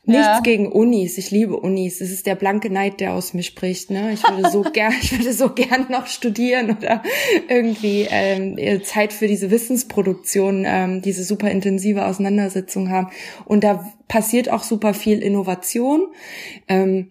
Nichts 0.08 0.26
ja. 0.26 0.40
gegen 0.40 0.72
Unis. 0.72 1.18
Ich 1.18 1.30
liebe 1.30 1.54
Unis. 1.54 2.00
Es 2.00 2.10
ist 2.10 2.26
der 2.26 2.34
blanke 2.34 2.70
Neid, 2.70 3.00
der 3.00 3.12
aus 3.12 3.34
mir 3.34 3.42
spricht. 3.42 3.90
Ne? 3.90 4.14
Ich 4.14 4.22
würde 4.22 4.50
so 4.50 4.62
gern, 4.72 4.94
ich 5.02 5.12
würde 5.12 5.34
so 5.34 5.50
gern 5.50 5.86
noch 5.90 6.06
studieren 6.06 6.76
oder 6.78 7.02
irgendwie 7.48 8.06
ähm, 8.10 8.56
Zeit 8.84 9.12
für 9.12 9.28
diese 9.28 9.50
Wissensproduktion, 9.50 10.64
ähm, 10.66 11.02
diese 11.02 11.24
super 11.24 11.50
intensive 11.50 12.06
Auseinandersetzung 12.06 12.88
haben. 12.88 13.08
Und 13.44 13.64
da 13.64 13.86
passiert 14.08 14.50
auch 14.50 14.62
super 14.62 14.94
viel 14.94 15.22
Innovation. 15.22 16.06
Ähm, 16.68 17.10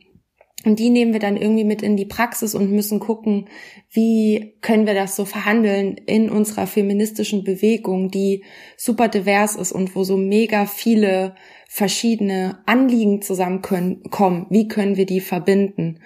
und 0.66 0.80
die 0.80 0.89
nehmen 0.89 1.14
wir 1.14 1.20
dann 1.20 1.38
irgendwie 1.38 1.64
mit 1.64 1.84
in 1.84 1.98
die 1.98 2.06
Praxis 2.06 2.56
und 2.56 2.72
müssen 2.72 3.00
gucken, 3.00 3.48
wie 3.91 4.56
können 4.62 4.88
wir 4.88 4.95
das 4.95 5.16
so 5.16 5.24
verhandeln 5.24 5.98
in 6.08 6.32
unserer 6.32 6.66
feministischen 6.66 7.43
Bewegung, 7.43 8.10
die 8.10 8.43
super 8.76 9.08
divers 9.08 9.56
ist 9.56 9.72
und 9.72 9.95
wo 9.95 10.04
so 10.04 10.18
mega 10.18 10.66
viele 10.66 11.36
verschiedene 11.68 12.59
Anliegen 12.65 13.22
zusammenkommen, 13.22 14.47
wie 14.49 14.68
können 14.68 14.97
wir 14.97 15.05
die 15.05 15.22
verbinden? 15.22 15.99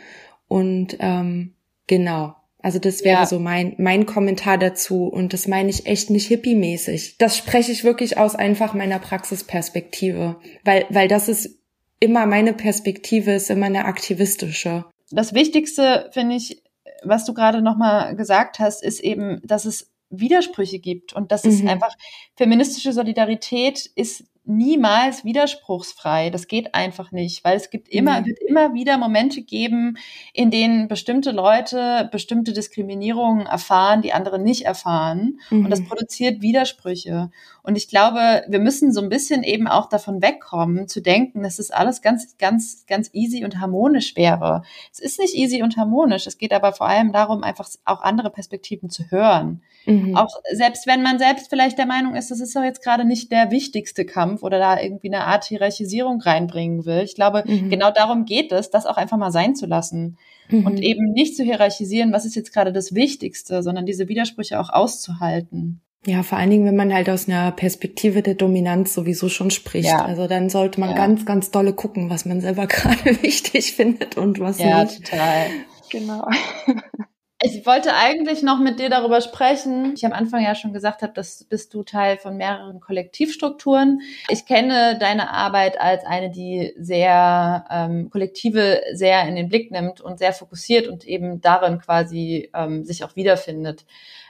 Und 0.47 0.97
ähm, 0.99 1.53
genau, 1.87 2.35
also 2.63 2.77
das 2.77 3.03
wäre 3.03 3.21
ja. 3.21 3.25
so 3.25 3.39
mein, 3.39 3.75
mein 3.77 4.05
Kommentar 4.05 4.57
dazu. 4.57 5.05
Und 5.07 5.33
das 5.33 5.47
meine 5.47 5.69
ich 5.69 5.85
echt 5.87 6.09
nicht 6.09 6.27
hippie-mäßig. 6.27 7.17
Das 7.17 7.37
spreche 7.37 7.71
ich 7.71 7.83
wirklich 7.83 8.17
aus 8.17 8.35
einfach 8.35 8.73
meiner 8.73 8.99
Praxisperspektive. 8.99 10.37
Weil, 10.63 10.85
weil 10.89 11.07
das 11.07 11.27
ist 11.27 11.57
immer 11.99 12.25
meine 12.25 12.53
Perspektive, 12.53 13.31
ist 13.31 13.49
immer 13.49 13.65
eine 13.67 13.85
aktivistische. 13.85 14.85
Das 15.09 15.33
Wichtigste, 15.33 16.09
finde 16.13 16.35
ich, 16.35 16.61
was 17.03 17.25
du 17.25 17.33
gerade 17.33 17.61
nochmal 17.61 18.15
gesagt 18.15 18.59
hast, 18.59 18.83
ist 18.83 18.99
eben, 18.99 19.41
dass 19.43 19.65
es 19.65 19.91
Widersprüche 20.09 20.79
gibt 20.79 21.13
und 21.13 21.31
dass 21.31 21.43
mhm. 21.43 21.51
es 21.51 21.65
einfach 21.65 21.95
feministische 22.35 22.93
Solidarität 22.93 23.89
ist 23.95 24.25
niemals 24.57 25.25
widerspruchsfrei. 25.25 26.29
Das 26.29 26.47
geht 26.47 26.75
einfach 26.75 27.11
nicht, 27.11 27.43
weil 27.43 27.57
es 27.57 27.69
gibt 27.69 27.89
immer, 27.89 28.21
mhm. 28.21 28.25
wird 28.25 28.39
immer 28.39 28.73
wieder 28.73 28.97
Momente 28.97 29.41
geben, 29.41 29.97
in 30.33 30.51
denen 30.51 30.87
bestimmte 30.87 31.31
Leute 31.31 32.09
bestimmte 32.11 32.53
Diskriminierungen 32.53 33.45
erfahren, 33.45 34.01
die 34.01 34.13
andere 34.13 34.39
nicht 34.39 34.65
erfahren. 34.65 35.39
Mhm. 35.49 35.65
Und 35.65 35.71
das 35.71 35.81
mhm. 35.81 35.87
produziert 35.87 36.41
Widersprüche. 36.41 37.31
Und 37.63 37.77
ich 37.77 37.87
glaube, 37.87 38.43
wir 38.47 38.59
müssen 38.59 38.91
so 38.91 39.01
ein 39.01 39.09
bisschen 39.09 39.43
eben 39.43 39.67
auch 39.67 39.87
davon 39.87 40.21
wegkommen, 40.21 40.87
zu 40.87 41.01
denken, 41.01 41.43
dass 41.43 41.57
das 41.57 41.71
alles 41.71 42.01
ganz, 42.01 42.37
ganz, 42.37 42.85
ganz 42.87 43.09
easy 43.13 43.43
und 43.45 43.59
harmonisch 43.59 44.15
wäre. 44.15 44.63
Es 44.91 44.99
ist 44.99 45.19
nicht 45.19 45.35
easy 45.35 45.61
und 45.63 45.77
harmonisch. 45.77 46.27
Es 46.27 46.37
geht 46.37 46.53
aber 46.53 46.73
vor 46.73 46.87
allem 46.87 47.11
darum, 47.11 47.43
einfach 47.43 47.69
auch 47.85 48.01
andere 48.01 48.29
Perspektiven 48.29 48.89
zu 48.89 49.09
hören. 49.11 49.61
Mhm. 49.85 50.15
Auch 50.15 50.29
selbst 50.53 50.85
wenn 50.87 51.01
man 51.01 51.17
selbst 51.17 51.49
vielleicht 51.49 51.77
der 51.77 51.85
Meinung 51.85 52.15
ist, 52.15 52.31
das 52.31 52.39
ist 52.39 52.55
doch 52.55 52.63
jetzt 52.63 52.83
gerade 52.83 53.05
nicht 53.05 53.31
der 53.31 53.51
wichtigste 53.51 54.05
Kampf 54.05 54.43
oder 54.43 54.59
da 54.59 54.79
irgendwie 54.79 55.13
eine 55.13 55.25
Art 55.25 55.45
Hierarchisierung 55.45 56.21
reinbringen 56.21 56.85
will. 56.85 57.01
Ich 57.01 57.15
glaube, 57.15 57.43
mhm. 57.45 57.69
genau 57.69 57.91
darum 57.91 58.25
geht 58.25 58.51
es, 58.51 58.69
das 58.69 58.85
auch 58.85 58.97
einfach 58.97 59.17
mal 59.17 59.31
sein 59.31 59.55
zu 59.55 59.65
lassen. 59.65 60.17
Mhm. 60.49 60.65
Und 60.65 60.81
eben 60.81 61.11
nicht 61.13 61.35
zu 61.35 61.43
hierarchisieren, 61.43 62.11
was 62.13 62.25
ist 62.25 62.35
jetzt 62.35 62.53
gerade 62.53 62.71
das 62.71 62.93
Wichtigste, 62.93 63.63
sondern 63.63 63.85
diese 63.85 64.07
Widersprüche 64.07 64.59
auch 64.59 64.69
auszuhalten. 64.69 65.81
Ja, 66.05 66.23
vor 66.23 66.39
allen 66.39 66.49
Dingen, 66.49 66.65
wenn 66.65 66.75
man 66.75 66.93
halt 66.93 67.09
aus 67.09 67.27
einer 67.27 67.51
Perspektive 67.51 68.23
der 68.23 68.33
Dominanz 68.33 68.93
sowieso 68.93 69.29
schon 69.29 69.51
spricht. 69.51 69.89
Ja. 69.89 70.03
Also 70.03 70.27
dann 70.27 70.49
sollte 70.49 70.79
man 70.79 70.91
ja. 70.91 70.95
ganz, 70.95 71.25
ganz 71.25 71.51
dolle 71.51 71.73
gucken, 71.73 72.09
was 72.09 72.25
man 72.25 72.41
selber 72.41 72.65
gerade 72.67 73.21
wichtig 73.21 73.73
findet 73.73 74.17
und 74.17 74.39
was 74.39 74.57
ja, 74.57 74.83
nicht. 74.83 75.11
Ja, 75.11 75.17
total. 75.17 75.45
Genau. 75.91 76.27
Ich 77.43 77.65
wollte 77.65 77.95
eigentlich 77.95 78.43
noch 78.43 78.59
mit 78.59 78.79
dir 78.79 78.89
darüber 78.89 79.19
sprechen. 79.19 79.93
Ich 79.95 80.05
am 80.05 80.13
Anfang 80.13 80.43
ja 80.43 80.53
schon 80.53 80.73
gesagt 80.73 81.01
habe, 81.01 81.13
dass 81.13 81.43
bist 81.43 81.73
du 81.73 81.81
Teil 81.81 82.17
von 82.17 82.37
mehreren 82.37 82.79
Kollektivstrukturen. 82.79 84.01
Ich 84.29 84.45
kenne 84.45 84.97
deine 84.99 85.31
Arbeit 85.31 85.81
als 85.81 86.05
eine, 86.05 86.29
die 86.29 86.73
sehr 86.77 87.65
ähm, 87.71 88.11
Kollektive 88.11 88.81
sehr 88.93 89.27
in 89.27 89.35
den 89.35 89.49
Blick 89.49 89.71
nimmt 89.71 90.01
und 90.01 90.19
sehr 90.19 90.33
fokussiert 90.33 90.87
und 90.87 91.03
eben 91.03 91.41
darin 91.41 91.79
quasi 91.79 92.51
ähm, 92.53 92.85
sich 92.85 93.03
auch 93.03 93.15
wiederfindet. 93.15 93.85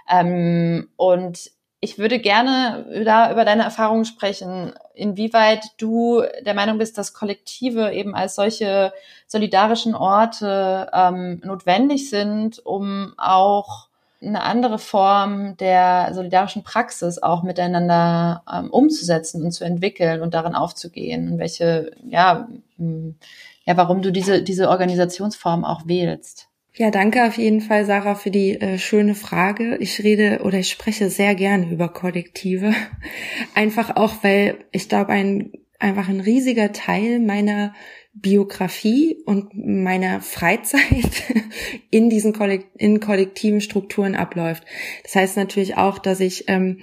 Ähm, 0.09 0.89
und 0.95 1.51
ich 1.83 1.97
würde 1.97 2.19
gerne 2.19 3.03
da 3.03 3.31
über 3.31 3.43
deine 3.43 3.63
Erfahrungen 3.63 4.05
sprechen, 4.05 4.73
inwieweit 4.93 5.65
du 5.77 6.21
der 6.45 6.53
Meinung 6.53 6.77
bist, 6.77 6.95
dass 6.97 7.15
Kollektive 7.15 7.91
eben 7.91 8.13
als 8.13 8.35
solche 8.35 8.93
solidarischen 9.25 9.95
Orte 9.95 10.91
ähm, 10.93 11.41
notwendig 11.43 12.11
sind, 12.11 12.63
um 12.63 13.15
auch 13.17 13.87
eine 14.21 14.43
andere 14.43 14.77
Form 14.77 15.57
der 15.57 16.11
solidarischen 16.13 16.61
Praxis 16.63 17.17
auch 17.17 17.41
miteinander 17.41 18.43
ähm, 18.51 18.69
umzusetzen 18.69 19.43
und 19.43 19.51
zu 19.51 19.63
entwickeln 19.63 20.21
und 20.21 20.35
darin 20.35 20.53
aufzugehen 20.53 21.31
und 21.31 21.39
welche, 21.39 21.91
ja, 22.07 22.47
ja, 22.77 23.77
warum 23.77 24.03
du 24.03 24.11
diese, 24.11 24.43
diese 24.43 24.69
Organisationsform 24.69 25.65
auch 25.65 25.87
wählst. 25.87 26.50
Ja, 26.73 26.89
danke 26.89 27.25
auf 27.25 27.37
jeden 27.37 27.59
Fall, 27.59 27.85
Sarah, 27.85 28.15
für 28.15 28.31
die 28.31 28.59
äh, 28.61 28.77
schöne 28.77 29.13
Frage. 29.13 29.77
Ich 29.81 30.01
rede 30.03 30.41
oder 30.43 30.59
ich 30.59 30.69
spreche 30.69 31.09
sehr 31.09 31.35
gerne 31.35 31.69
über 31.69 31.89
Kollektive. 31.89 32.73
Einfach 33.55 33.97
auch, 33.97 34.23
weil 34.23 34.63
ich 34.71 34.87
glaube, 34.87 35.09
ein, 35.11 35.51
einfach 35.79 36.07
ein 36.07 36.21
riesiger 36.21 36.71
Teil 36.71 37.19
meiner 37.19 37.73
Biografie 38.13 39.17
und 39.25 39.49
meiner 39.53 40.21
Freizeit 40.21 41.23
in 41.89 42.09
diesen 42.09 42.31
Kollekt 42.33 42.67
in 42.77 42.99
kollektiven 42.99 43.61
Strukturen 43.61 44.15
abläuft. 44.15 44.63
Das 45.03 45.15
heißt 45.15 45.37
natürlich 45.37 45.75
auch, 45.75 45.97
dass 45.97 46.19
ich 46.19 46.45
ähm, 46.47 46.79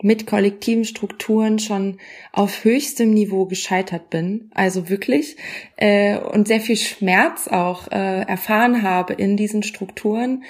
mit 0.00 0.26
kollektiven 0.26 0.84
Strukturen 0.84 1.58
schon 1.58 1.98
auf 2.32 2.64
höchstem 2.64 3.10
Niveau 3.10 3.46
gescheitert 3.46 4.10
bin, 4.10 4.50
also 4.54 4.88
wirklich, 4.88 5.36
äh, 5.76 6.18
und 6.18 6.46
sehr 6.46 6.60
viel 6.60 6.76
Schmerz 6.76 7.48
auch 7.48 7.88
äh, 7.88 8.22
erfahren 8.22 8.82
habe 8.82 9.14
in 9.14 9.36
diesen 9.36 9.62
Strukturen. 9.62 10.44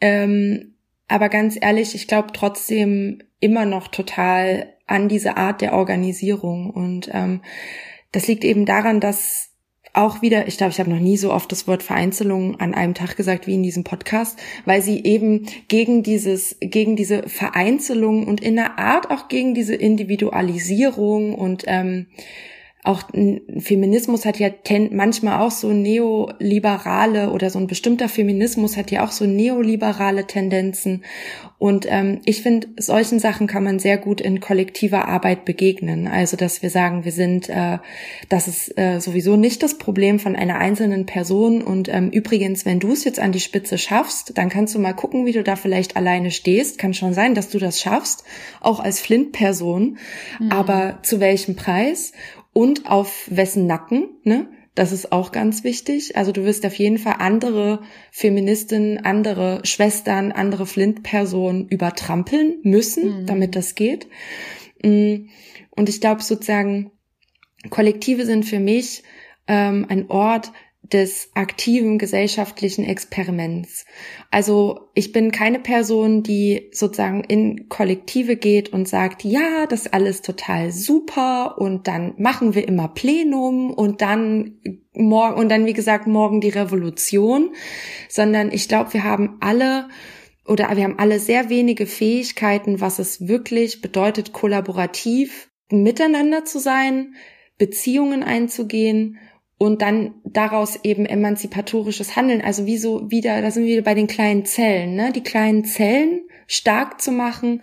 Ähm, 0.00 0.74
aber 1.08 1.28
ganz 1.28 1.58
ehrlich, 1.60 1.94
ich 1.94 2.06
glaube 2.06 2.28
trotzdem 2.32 3.22
immer 3.40 3.66
noch 3.66 3.88
total 3.88 4.74
an 4.86 5.08
diese 5.08 5.36
Art 5.36 5.60
der 5.60 5.74
Organisierung. 5.74 6.70
Und 6.70 7.10
ähm, 7.12 7.42
das 8.12 8.26
liegt 8.26 8.44
eben 8.44 8.66
daran, 8.66 9.00
dass 9.00 9.50
auch 9.94 10.22
wieder, 10.22 10.48
ich 10.48 10.56
glaube, 10.58 10.72
ich 10.72 10.80
habe 10.80 10.90
noch 10.90 11.00
nie 11.00 11.16
so 11.16 11.32
oft 11.32 11.50
das 11.52 11.66
Wort 11.66 11.82
Vereinzelung 11.82 12.60
an 12.60 12.74
einem 12.74 12.94
Tag 12.94 13.16
gesagt 13.16 13.46
wie 13.46 13.54
in 13.54 13.62
diesem 13.62 13.84
Podcast, 13.84 14.38
weil 14.64 14.82
sie 14.82 15.02
eben 15.04 15.46
gegen 15.68 16.02
dieses, 16.02 16.56
gegen 16.60 16.96
diese 16.96 17.28
Vereinzelung 17.28 18.26
und 18.26 18.42
in 18.42 18.58
einer 18.58 18.78
Art 18.78 19.10
auch 19.10 19.28
gegen 19.28 19.54
diese 19.54 19.74
Individualisierung 19.74 21.34
und 21.34 21.64
ähm, 21.66 22.06
auch 22.84 23.02
Feminismus 23.58 24.26
hat 24.26 24.38
ja 24.38 24.50
manchmal 24.90 25.40
auch 25.40 25.50
so 25.50 25.72
neoliberale 25.72 27.30
oder 27.30 27.48
so 27.48 27.58
ein 27.58 27.66
bestimmter 27.66 28.10
Feminismus 28.10 28.76
hat 28.76 28.90
ja 28.90 29.02
auch 29.04 29.10
so 29.10 29.24
neoliberale 29.24 30.26
Tendenzen. 30.26 31.02
Und 31.56 31.86
ähm, 31.88 32.20
ich 32.26 32.42
finde, 32.42 32.68
solchen 32.76 33.20
Sachen 33.20 33.46
kann 33.46 33.64
man 33.64 33.78
sehr 33.78 33.96
gut 33.96 34.20
in 34.20 34.40
kollektiver 34.40 35.08
Arbeit 35.08 35.46
begegnen. 35.46 36.06
Also, 36.06 36.36
dass 36.36 36.60
wir 36.60 36.68
sagen, 36.68 37.06
wir 37.06 37.12
sind, 37.12 37.48
äh, 37.48 37.78
das 38.28 38.48
ist 38.48 38.76
äh, 38.76 39.00
sowieso 39.00 39.36
nicht 39.36 39.62
das 39.62 39.78
Problem 39.78 40.18
von 40.18 40.36
einer 40.36 40.58
einzelnen 40.58 41.06
Person. 41.06 41.62
Und 41.62 41.88
ähm, 41.88 42.10
übrigens, 42.10 42.66
wenn 42.66 42.80
du 42.80 42.92
es 42.92 43.04
jetzt 43.04 43.18
an 43.18 43.32
die 43.32 43.40
Spitze 43.40 43.78
schaffst, 43.78 44.36
dann 44.36 44.50
kannst 44.50 44.74
du 44.74 44.78
mal 44.78 44.92
gucken, 44.92 45.24
wie 45.24 45.32
du 45.32 45.42
da 45.42 45.56
vielleicht 45.56 45.96
alleine 45.96 46.32
stehst. 46.32 46.76
Kann 46.76 46.92
schon 46.92 47.14
sein, 47.14 47.34
dass 47.34 47.48
du 47.48 47.58
das 47.58 47.80
schaffst, 47.80 48.24
auch 48.60 48.80
als 48.80 49.00
Flint-Person. 49.00 49.96
Mhm. 50.40 50.52
Aber 50.52 50.98
zu 51.02 51.18
welchem 51.18 51.56
Preis? 51.56 52.12
Und 52.54 52.86
auf 52.86 53.28
wessen 53.30 53.66
Nacken, 53.66 54.08
ne? 54.22 54.48
Das 54.74 54.90
ist 54.90 55.12
auch 55.12 55.30
ganz 55.30 55.62
wichtig. 55.62 56.16
Also 56.16 56.32
du 56.32 56.44
wirst 56.44 56.66
auf 56.66 56.74
jeden 56.74 56.98
Fall 56.98 57.16
andere 57.20 57.82
Feministinnen, 58.10 58.98
andere 58.98 59.60
Schwestern, 59.62 60.32
andere 60.32 60.66
Flint-Personen 60.66 61.68
übertrampeln 61.68 62.56
müssen, 62.64 63.20
mhm. 63.20 63.26
damit 63.26 63.54
das 63.54 63.76
geht. 63.76 64.08
Mm, 64.82 65.26
und 65.70 65.88
ich 65.88 66.00
glaube 66.00 66.22
sozusagen, 66.22 66.90
Kollektive 67.70 68.26
sind 68.26 68.46
für 68.46 68.58
mich 68.58 69.04
ähm, 69.46 69.86
ein 69.88 70.10
Ort, 70.10 70.52
des 70.92 71.30
aktiven 71.34 71.98
gesellschaftlichen 71.98 72.84
Experiments. 72.84 73.86
Also 74.30 74.90
ich 74.94 75.12
bin 75.12 75.32
keine 75.32 75.58
Person, 75.58 76.22
die 76.22 76.68
sozusagen 76.72 77.24
in 77.24 77.70
Kollektive 77.70 78.36
geht 78.36 78.70
und 78.72 78.86
sagt, 78.86 79.24
ja, 79.24 79.66
das 79.66 79.86
alles 79.86 80.20
total 80.20 80.72
super 80.72 81.56
und 81.58 81.88
dann 81.88 82.14
machen 82.18 82.54
wir 82.54 82.68
immer 82.68 82.88
Plenum 82.88 83.70
und 83.70 84.02
dann 84.02 84.60
morgen 84.92 85.40
und 85.40 85.48
dann 85.48 85.64
wie 85.64 85.72
gesagt 85.72 86.06
morgen 86.06 86.42
die 86.42 86.50
Revolution, 86.50 87.54
sondern 88.10 88.52
ich 88.52 88.68
glaube, 88.68 88.92
wir 88.92 89.04
haben 89.04 89.38
alle 89.40 89.88
oder 90.46 90.76
wir 90.76 90.84
haben 90.84 90.98
alle 90.98 91.18
sehr 91.18 91.48
wenige 91.48 91.86
Fähigkeiten, 91.86 92.82
was 92.82 92.98
es 92.98 93.26
wirklich 93.26 93.80
bedeutet, 93.80 94.34
kollaborativ 94.34 95.48
miteinander 95.70 96.44
zu 96.44 96.58
sein, 96.58 97.14
Beziehungen 97.56 98.22
einzugehen 98.22 99.18
und 99.58 99.82
dann 99.82 100.14
daraus 100.24 100.80
eben 100.82 101.06
emanzipatorisches 101.06 102.16
Handeln, 102.16 102.42
also 102.42 102.66
wie 102.66 102.78
so 102.78 103.10
wieder, 103.10 103.40
da 103.40 103.50
sind 103.50 103.64
wir 103.64 103.72
wieder 103.72 103.82
bei 103.82 103.94
den 103.94 104.06
kleinen 104.06 104.44
Zellen, 104.44 104.94
ne? 104.96 105.12
Die 105.12 105.22
kleinen 105.22 105.64
Zellen 105.64 106.22
stark 106.46 107.00
zu 107.00 107.12
machen, 107.12 107.62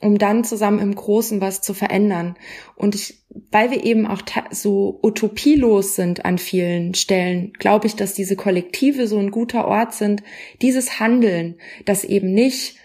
um 0.00 0.18
dann 0.18 0.44
zusammen 0.44 0.80
im 0.80 0.94
Großen 0.94 1.40
was 1.40 1.62
zu 1.62 1.74
verändern. 1.74 2.36
Und 2.74 2.94
ich, 2.94 3.22
weil 3.50 3.70
wir 3.70 3.84
eben 3.84 4.06
auch 4.06 4.22
so 4.50 4.98
utopielos 5.02 5.94
sind 5.94 6.24
an 6.24 6.38
vielen 6.38 6.94
Stellen, 6.94 7.52
glaube 7.54 7.86
ich, 7.86 7.94
dass 7.94 8.14
diese 8.14 8.36
Kollektive 8.36 9.06
so 9.06 9.18
ein 9.18 9.30
guter 9.30 9.66
Ort 9.66 9.94
sind, 9.94 10.22
dieses 10.60 10.98
Handeln, 10.98 11.56
das 11.84 12.04
eben 12.04 12.34
nicht 12.34 12.76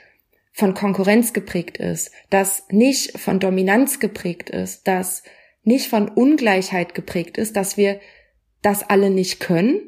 von 0.54 0.74
Konkurrenz 0.74 1.34
geprägt 1.34 1.78
ist, 1.78 2.12
das 2.30 2.64
nicht 2.70 3.20
von 3.20 3.40
Dominanz 3.40 4.00
geprägt 4.00 4.50
ist, 4.50 4.88
das 4.88 5.24
nicht 5.64 5.88
von 5.88 6.08
Ungleichheit 6.08 6.96
geprägt 6.96 7.38
ist, 7.38 7.56
dass 7.56 7.78
wir 7.78 8.00
das 8.62 8.90
alle 8.90 9.10
nicht 9.10 9.40
können 9.40 9.80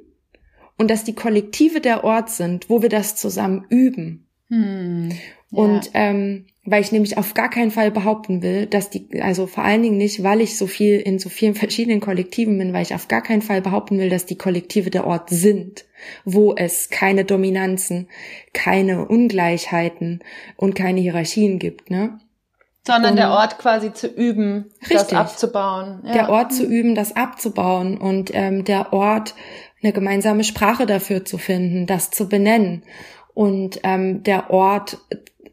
und 0.77 0.89
dass 0.89 1.03
die 1.03 1.15
Kollektive 1.15 1.81
der 1.81 2.03
Ort 2.03 2.29
sind, 2.29 2.69
wo 2.69 2.81
wir 2.81 2.89
das 2.89 3.15
zusammen 3.15 3.65
üben. 3.69 4.27
Hm, 4.47 5.09
ja. 5.51 5.63
Und 5.63 5.91
ähm, 5.93 6.45
weil 6.65 6.81
ich 6.81 6.91
nämlich 6.91 7.17
auf 7.17 7.33
gar 7.33 7.49
keinen 7.49 7.71
Fall 7.71 7.89
behaupten 7.91 8.41
will, 8.41 8.65
dass 8.65 8.89
die, 8.89 9.21
also 9.21 9.47
vor 9.47 9.63
allen 9.63 9.81
Dingen 9.81 9.97
nicht, 9.97 10.23
weil 10.23 10.41
ich 10.41 10.57
so 10.57 10.67
viel 10.67 10.99
in 10.99 11.19
so 11.19 11.29
vielen 11.29 11.55
verschiedenen 11.55 11.99
Kollektiven 11.99 12.57
bin, 12.57 12.73
weil 12.73 12.83
ich 12.83 12.93
auf 12.93 13.07
gar 13.07 13.21
keinen 13.21 13.41
Fall 13.41 13.61
behaupten 13.61 13.97
will, 13.97 14.09
dass 14.09 14.25
die 14.25 14.37
Kollektive 14.37 14.89
der 14.89 15.05
Ort 15.07 15.29
sind, 15.29 15.85
wo 16.25 16.55
es 16.55 16.89
keine 16.89 17.25
Dominanzen, 17.25 18.07
keine 18.53 19.07
Ungleichheiten 19.07 20.19
und 20.55 20.75
keine 20.75 21.01
Hierarchien 21.01 21.59
gibt, 21.59 21.89
ne? 21.89 22.19
Sondern 22.85 23.11
um, 23.11 23.17
der 23.17 23.31
Ort 23.31 23.59
quasi 23.59 23.93
zu 23.93 24.07
üben, 24.07 24.71
richtig, 24.81 25.09
das 25.09 25.13
abzubauen. 25.13 26.01
Ja. 26.05 26.13
Der 26.13 26.29
Ort 26.29 26.53
zu 26.53 26.65
üben, 26.65 26.95
das 26.95 27.15
abzubauen 27.15 27.97
und 27.97 28.31
ähm, 28.33 28.63
der 28.63 28.93
Ort 28.93 29.35
eine 29.81 29.93
gemeinsame 29.93 30.43
Sprache 30.43 30.85
dafür 30.85 31.25
zu 31.25 31.37
finden, 31.37 31.85
das 31.85 32.09
zu 32.09 32.27
benennen 32.27 32.83
und 33.33 33.79
ähm, 33.83 34.23
der 34.23 34.49
Ort 34.49 34.97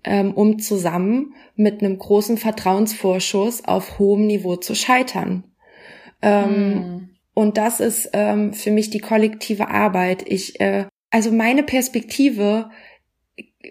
ähm, 0.06 0.32
um 0.34 0.60
zusammen 0.60 1.34
mit 1.56 1.82
einem 1.82 1.98
großen 1.98 2.38
Vertrauensvorschuss 2.38 3.64
auf 3.64 3.98
hohem 3.98 4.26
Niveau 4.26 4.56
zu 4.56 4.74
scheitern. 4.74 5.44
Ähm, 6.22 6.44
hm. 6.44 7.08
Und 7.34 7.58
das 7.58 7.80
ist 7.80 8.10
ähm, 8.12 8.54
für 8.54 8.70
mich 8.70 8.88
die 8.88 9.00
kollektive 9.00 9.68
Arbeit. 9.68 10.24
Ich, 10.26 10.60
äh, 10.60 10.86
also 11.10 11.32
meine 11.32 11.62
Perspektive 11.62 12.70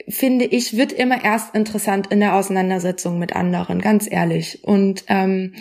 finde 0.08 0.46
ich, 0.46 0.78
wird 0.78 0.92
immer 0.92 1.24
erst 1.24 1.56
interessant 1.56 2.08
in 2.08 2.20
der 2.20 2.36
Auseinandersetzung 2.36 3.20
mit 3.20 3.36
anderen, 3.36 3.82
ganz 3.82 4.08
ehrlich. 4.10 4.64
Und 4.64 5.06
ähm, 5.08 5.54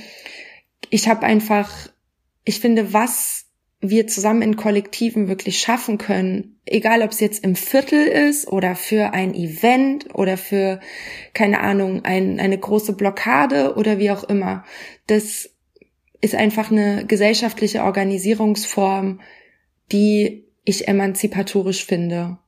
ich 0.91 1.09
habe 1.09 1.27
einfach, 1.27 1.71
ich 2.45 2.61
finde, 2.61 2.93
was 2.93 3.47
wir 3.81 4.07
zusammen 4.07 4.43
in 4.43 4.57
Kollektiven 4.57 5.29
wirklich 5.29 5.59
schaffen 5.59 5.99
können, 5.99 6.59
egal 6.65 7.03
ob 7.03 7.11
es 7.11 7.21
jetzt 7.21 7.45
im 7.45 7.55
Viertel 7.55 8.07
ist 8.07 8.49
oder 8.49 8.75
für 8.75 9.13
ein 9.13 9.35
Event 9.35 10.15
oder 10.15 10.37
für, 10.37 10.81
keine 11.35 11.61
Ahnung, 11.61 12.05
ein, 12.05 12.41
eine 12.41 12.59
große 12.59 12.95
Blockade 12.95 13.75
oder 13.77 13.99
wie 13.99 14.11
auch 14.11 14.25
immer, 14.25 14.65
das 15.07 15.51
ist 16.21 16.35
einfach 16.35 16.71
eine 16.71 17.05
gesellschaftliche 17.05 17.83
Organisierungsform, 17.83 19.21
die 19.93 20.45
ich 20.65 20.89
emanzipatorisch 20.89 21.85
finde. 21.85 22.39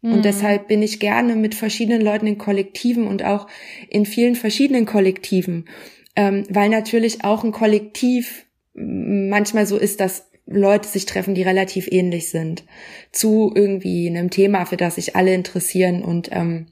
Mhm. 0.00 0.12
Und 0.12 0.24
deshalb 0.24 0.68
bin 0.68 0.82
ich 0.82 1.00
gerne 1.00 1.36
mit 1.36 1.54
verschiedenen 1.54 2.00
Leuten 2.00 2.26
in 2.26 2.38
Kollektiven 2.38 3.06
und 3.06 3.24
auch 3.24 3.46
in 3.88 4.06
vielen 4.06 4.34
verschiedenen 4.34 4.86
Kollektiven, 4.86 5.68
ähm, 6.16 6.44
weil 6.48 6.68
natürlich 6.68 7.24
auch 7.24 7.44
ein 7.44 7.52
Kollektiv 7.52 8.46
manchmal 8.74 9.66
so 9.66 9.76
ist, 9.76 10.00
dass 10.00 10.28
Leute 10.46 10.88
sich 10.88 11.04
treffen, 11.04 11.34
die 11.34 11.42
relativ 11.42 11.88
ähnlich 11.90 12.30
sind, 12.30 12.64
zu 13.12 13.52
irgendwie 13.54 14.08
einem 14.08 14.30
Thema, 14.30 14.64
für 14.64 14.76
das 14.76 14.94
sich 14.94 15.14
alle 15.14 15.34
interessieren. 15.34 16.02
Und 16.02 16.30
ähm, 16.32 16.68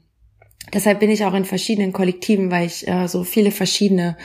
deshalb 0.73 0.99
bin 0.99 1.11
ich 1.11 1.25
auch 1.25 1.33
in 1.33 1.45
verschiedenen 1.45 1.93
Kollektiven, 1.93 2.49
weil 2.49 2.65
ich 2.65 2.87
äh, 2.87 3.07
so 3.07 3.23
viele 3.23 3.51
verschiedene 3.51 4.17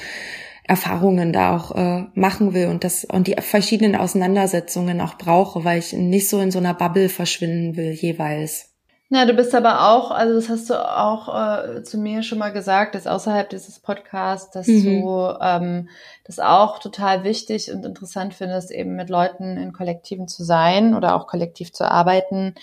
Erfahrungen 0.64 1.32
da 1.32 1.56
auch 1.56 1.74
äh, 1.74 2.06
machen 2.14 2.54
will 2.54 2.68
und 2.68 2.84
das 2.84 3.04
und 3.04 3.26
die 3.26 3.34
verschiedenen 3.40 3.96
Auseinandersetzungen 3.96 5.00
auch 5.00 5.18
brauche, 5.18 5.64
weil 5.64 5.80
ich 5.80 5.92
nicht 5.92 6.28
so 6.28 6.40
in 6.40 6.50
so 6.50 6.60
einer 6.60 6.72
Bubble 6.72 7.08
verschwinden 7.08 7.76
will 7.76 7.90
jeweils. 7.92 8.71
Na, 9.12 9.26
du 9.26 9.34
bist 9.34 9.54
aber 9.54 9.90
auch, 9.90 10.10
also 10.10 10.32
das 10.32 10.48
hast 10.48 10.70
du 10.70 10.74
auch 10.74 11.28
äh, 11.28 11.82
zu 11.82 11.98
mir 11.98 12.22
schon 12.22 12.38
mal 12.38 12.48
gesagt, 12.48 12.94
dass 12.94 13.06
außerhalb 13.06 13.50
dieses 13.50 13.78
Podcasts, 13.78 14.50
dass 14.52 14.66
mhm. 14.66 15.02
du 15.02 15.36
ähm, 15.38 15.90
das 16.24 16.38
auch 16.38 16.78
total 16.78 17.22
wichtig 17.22 17.70
und 17.70 17.84
interessant 17.84 18.32
findest, 18.32 18.70
eben 18.70 18.96
mit 18.96 19.10
Leuten 19.10 19.58
in 19.58 19.74
Kollektiven 19.74 20.28
zu 20.28 20.44
sein 20.44 20.94
oder 20.94 21.14
auch 21.14 21.26
kollektiv 21.26 21.74
zu 21.74 21.84
arbeiten, 21.84 22.54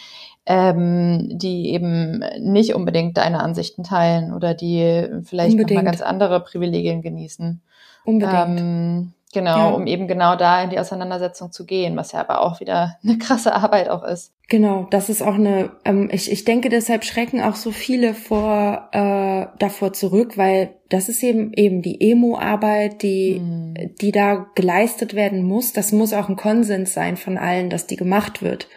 ähm, 0.47 1.37
die 1.37 1.69
eben 1.69 2.23
nicht 2.39 2.73
unbedingt 2.73 3.17
deine 3.17 3.41
Ansichten 3.41 3.83
teilen 3.83 4.33
oder 4.33 4.55
die 4.55 5.07
vielleicht 5.25 5.55
nochmal 5.55 5.83
ganz 5.83 6.01
andere 6.01 6.39
Privilegien 6.39 7.03
genießen. 7.03 7.61
Unbedingt. 8.05 8.59
Ähm, 8.59 9.13
Genau, 9.31 9.57
ja. 9.57 9.69
um 9.69 9.85
eben 9.85 10.07
genau 10.07 10.35
da 10.35 10.63
in 10.63 10.71
die 10.71 10.79
Auseinandersetzung 10.79 11.51
zu 11.51 11.65
gehen, 11.65 11.95
was 11.95 12.13
ja 12.13 12.19
aber 12.19 12.41
auch 12.41 12.59
wieder 12.59 12.97
eine 13.03 13.17
krasse 13.19 13.53
Arbeit 13.53 13.89
auch 13.89 14.03
ist. 14.03 14.33
Genau, 14.47 14.87
das 14.89 15.09
ist 15.09 15.21
auch 15.21 15.35
eine, 15.35 15.69
ähm, 15.85 16.09
ich, 16.11 16.31
ich 16.31 16.43
denke, 16.43 16.69
deshalb 16.69 17.05
schrecken 17.05 17.39
auch 17.39 17.55
so 17.55 17.69
viele 17.69 18.15
vor 18.15 18.89
äh, 18.91 19.45
davor 19.59 19.93
zurück, 19.93 20.37
weil 20.37 20.73
das 20.89 21.07
ist 21.07 21.21
eben 21.21 21.53
eben 21.53 21.83
die 21.83 22.01
Emo-Arbeit, 22.09 23.03
die, 23.03 23.35
hm. 23.35 23.95
die 24.01 24.11
da 24.11 24.47
geleistet 24.55 25.13
werden 25.13 25.43
muss. 25.43 25.73
Das 25.73 25.91
muss 25.91 26.13
auch 26.13 26.29
ein 26.29 26.35
Konsens 26.35 26.95
sein 26.95 27.15
von 27.15 27.37
allen, 27.37 27.69
dass 27.69 27.85
die 27.85 27.97
gemacht 27.97 28.41
wird. 28.41 28.67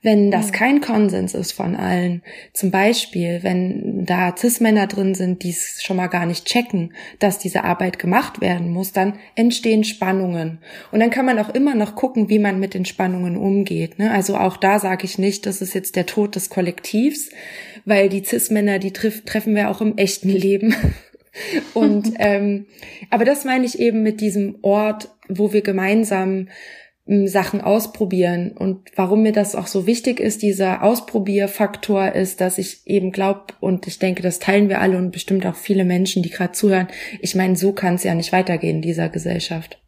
Wenn 0.00 0.30
das 0.30 0.52
kein 0.52 0.80
Konsens 0.80 1.34
ist 1.34 1.52
von 1.52 1.74
allen, 1.74 2.22
zum 2.52 2.70
Beispiel, 2.70 3.40
wenn 3.42 4.04
da 4.04 4.34
Cis-Männer 4.36 4.86
drin 4.86 5.16
sind, 5.16 5.42
die 5.42 5.50
es 5.50 5.82
schon 5.82 5.96
mal 5.96 6.06
gar 6.06 6.24
nicht 6.24 6.44
checken, 6.46 6.94
dass 7.18 7.40
diese 7.40 7.64
Arbeit 7.64 7.98
gemacht 7.98 8.40
werden 8.40 8.70
muss, 8.70 8.92
dann 8.92 9.18
entstehen 9.34 9.82
Spannungen. 9.82 10.58
Und 10.92 11.00
dann 11.00 11.10
kann 11.10 11.26
man 11.26 11.40
auch 11.40 11.48
immer 11.48 11.74
noch 11.74 11.96
gucken, 11.96 12.28
wie 12.28 12.38
man 12.38 12.60
mit 12.60 12.74
den 12.74 12.84
Spannungen 12.84 13.36
umgeht. 13.36 13.98
Ne? 13.98 14.12
Also 14.12 14.36
auch 14.36 14.56
da 14.56 14.78
sage 14.78 15.04
ich 15.04 15.18
nicht, 15.18 15.46
das 15.46 15.60
ist 15.60 15.74
jetzt 15.74 15.96
der 15.96 16.06
Tod 16.06 16.36
des 16.36 16.48
Kollektivs, 16.48 17.30
weil 17.84 18.08
die 18.08 18.24
Cis-Männer, 18.24 18.78
die 18.78 18.92
treff, 18.92 19.24
treffen 19.24 19.56
wir 19.56 19.68
auch 19.68 19.80
im 19.80 19.96
echten 19.96 20.28
Leben. 20.28 20.76
Und 21.74 22.14
ähm, 22.18 22.66
aber 23.10 23.24
das 23.24 23.44
meine 23.44 23.66
ich 23.66 23.78
eben 23.78 24.02
mit 24.02 24.20
diesem 24.20 24.58
Ort, 24.62 25.10
wo 25.28 25.52
wir 25.52 25.62
gemeinsam 25.62 26.48
Sachen 27.08 27.62
ausprobieren. 27.62 28.52
Und 28.52 28.90
warum 28.94 29.22
mir 29.22 29.32
das 29.32 29.54
auch 29.54 29.66
so 29.66 29.86
wichtig 29.86 30.20
ist, 30.20 30.42
dieser 30.42 30.82
Ausprobierfaktor 30.82 32.12
ist, 32.12 32.40
dass 32.42 32.58
ich 32.58 32.86
eben 32.86 33.12
glaube, 33.12 33.54
und 33.60 33.86
ich 33.86 33.98
denke, 33.98 34.22
das 34.22 34.38
teilen 34.38 34.68
wir 34.68 34.80
alle 34.80 34.98
und 34.98 35.10
bestimmt 35.10 35.46
auch 35.46 35.54
viele 35.54 35.84
Menschen, 35.84 36.22
die 36.22 36.30
gerade 36.30 36.52
zuhören, 36.52 36.88
ich 37.20 37.34
meine, 37.34 37.56
so 37.56 37.72
kann 37.72 37.94
es 37.94 38.04
ja 38.04 38.14
nicht 38.14 38.32
weitergehen 38.32 38.76
in 38.76 38.82
dieser 38.82 39.08
Gesellschaft. 39.08 39.80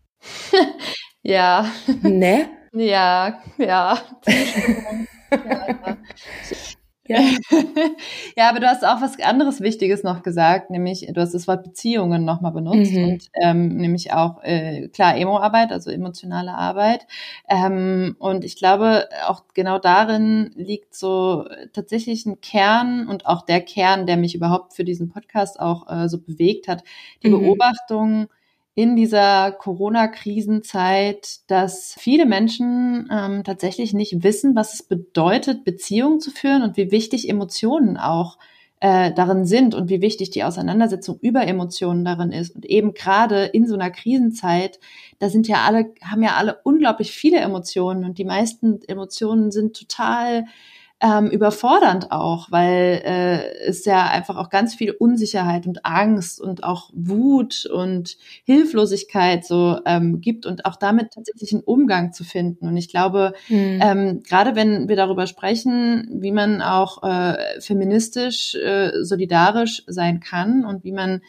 ja. 1.23 1.71
Ne? 2.03 2.47
Ja, 2.73 3.43
ja. 3.59 4.01
ja, 5.33 5.97
ja. 7.11 7.21
Ja. 8.37 8.49
aber 8.49 8.61
du 8.61 8.67
hast 8.67 8.85
auch 8.85 9.01
was 9.01 9.19
anderes 9.21 9.61
Wichtiges 9.61 10.03
noch 10.03 10.23
gesagt, 10.23 10.71
nämlich 10.71 11.07
du 11.13 11.21
hast 11.21 11.35
das 11.35 11.49
Wort 11.49 11.63
Beziehungen 11.63 12.25
nochmal 12.25 12.53
benutzt 12.53 12.93
mhm. 12.93 13.05
und 13.05 13.31
ähm, 13.35 13.77
nämlich 13.77 14.13
auch 14.13 14.43
äh, 14.43 14.89
klar 14.89 15.17
Emo-Arbeit, 15.17 15.73
also 15.73 15.91
emotionale 15.91 16.55
Arbeit. 16.55 17.07
Ähm, 17.49 18.17
und 18.19 18.45
ich 18.45 18.57
glaube, 18.57 19.09
auch 19.27 19.45
genau 19.55 19.79
darin 19.79 20.53
liegt 20.55 20.95
so 20.95 21.47
tatsächlich 21.73 22.27
ein 22.27 22.41
Kern 22.41 23.09
und 23.09 23.27
auch 23.27 23.43
der 23.43 23.61
Kern, 23.61 24.07
der 24.07 24.17
mich 24.17 24.35
überhaupt 24.35 24.75
für 24.75 24.85
diesen 24.85 25.11
Podcast 25.11 25.61
auch 25.61 25.91
äh, 25.91 26.09
so 26.09 26.19
bewegt 26.19 26.69
hat, 26.69 26.85
die 27.23 27.29
mhm. 27.29 27.41
Beobachtung, 27.41 28.29
in 28.81 28.97
dieser 28.97 29.53
Corona-Krisenzeit, 29.53 31.41
dass 31.49 31.95
viele 31.99 32.25
Menschen 32.25 33.11
ähm, 33.13 33.45
tatsächlich 33.45 33.93
nicht 33.93 34.25
wissen, 34.25 34.57
was 34.57 34.73
es 34.73 34.83
bedeutet, 34.83 35.65
Beziehungen 35.65 36.19
zu 36.19 36.31
führen 36.31 36.63
und 36.63 36.79
wie 36.79 36.91
wichtig 36.91 37.29
Emotionen 37.29 37.99
auch 37.99 38.39
äh, 38.81 39.13
darin 39.13 39.45
sind 39.45 39.75
und 39.75 39.91
wie 39.91 40.01
wichtig 40.01 40.31
die 40.31 40.45
Auseinandersetzung 40.45 41.19
über 41.21 41.47
Emotionen 41.47 42.07
darin 42.07 42.33
ist. 42.33 42.55
Und 42.55 42.65
eben 42.65 42.95
gerade 42.95 43.45
in 43.45 43.67
so 43.67 43.75
einer 43.75 43.91
Krisenzeit, 43.91 44.81
da 45.19 45.29
sind 45.29 45.47
ja 45.47 45.59
alle, 45.67 45.93
haben 46.03 46.23
ja 46.23 46.37
alle 46.37 46.61
unglaublich 46.65 47.13
viele 47.13 47.37
Emotionen 47.37 48.07
und 48.07 48.17
die 48.17 48.25
meisten 48.25 48.81
Emotionen 48.89 49.51
sind 49.51 49.77
total 49.77 50.47
ähm, 51.03 51.29
überfordernd 51.29 52.13
auch, 52.13 52.51
weil 52.51 53.01
äh, 53.05 53.67
es 53.67 53.85
ja 53.87 54.07
einfach 54.07 54.37
auch 54.37 54.51
ganz 54.51 54.75
viel 54.75 54.91
Unsicherheit 54.91 55.67
und 55.67 55.87
Angst 55.87 56.41
und 56.41 56.63
auch 56.63 56.91
Wut 56.93 57.65
und 57.67 58.19
Hilflosigkeit 58.45 59.47
so 59.47 59.81
ähm, 59.87 60.21
gibt 60.21 60.45
und 60.45 60.67
auch 60.67 60.77
damit 60.77 61.13
tatsächlich 61.13 61.53
einen 61.53 61.63
Umgang 61.63 62.13
zu 62.13 62.23
finden. 62.23 62.69
Und 62.69 62.77
ich 62.77 62.89
glaube, 62.89 63.33
mhm. 63.49 63.81
ähm, 63.83 64.23
gerade 64.23 64.55
wenn 64.55 64.89
wir 64.89 64.97
darüber 64.97 65.27
sprechen, 65.27 66.07
wie 66.21 66.33
man 66.33 66.61
auch 66.61 67.03
äh, 67.03 67.61
feministisch, 67.61 68.55
äh, 68.55 69.03
solidarisch 69.03 69.83
sein 69.87 70.21
kann 70.21 70.67
und 70.67 70.85
wie 70.85 70.93
man 70.93 71.23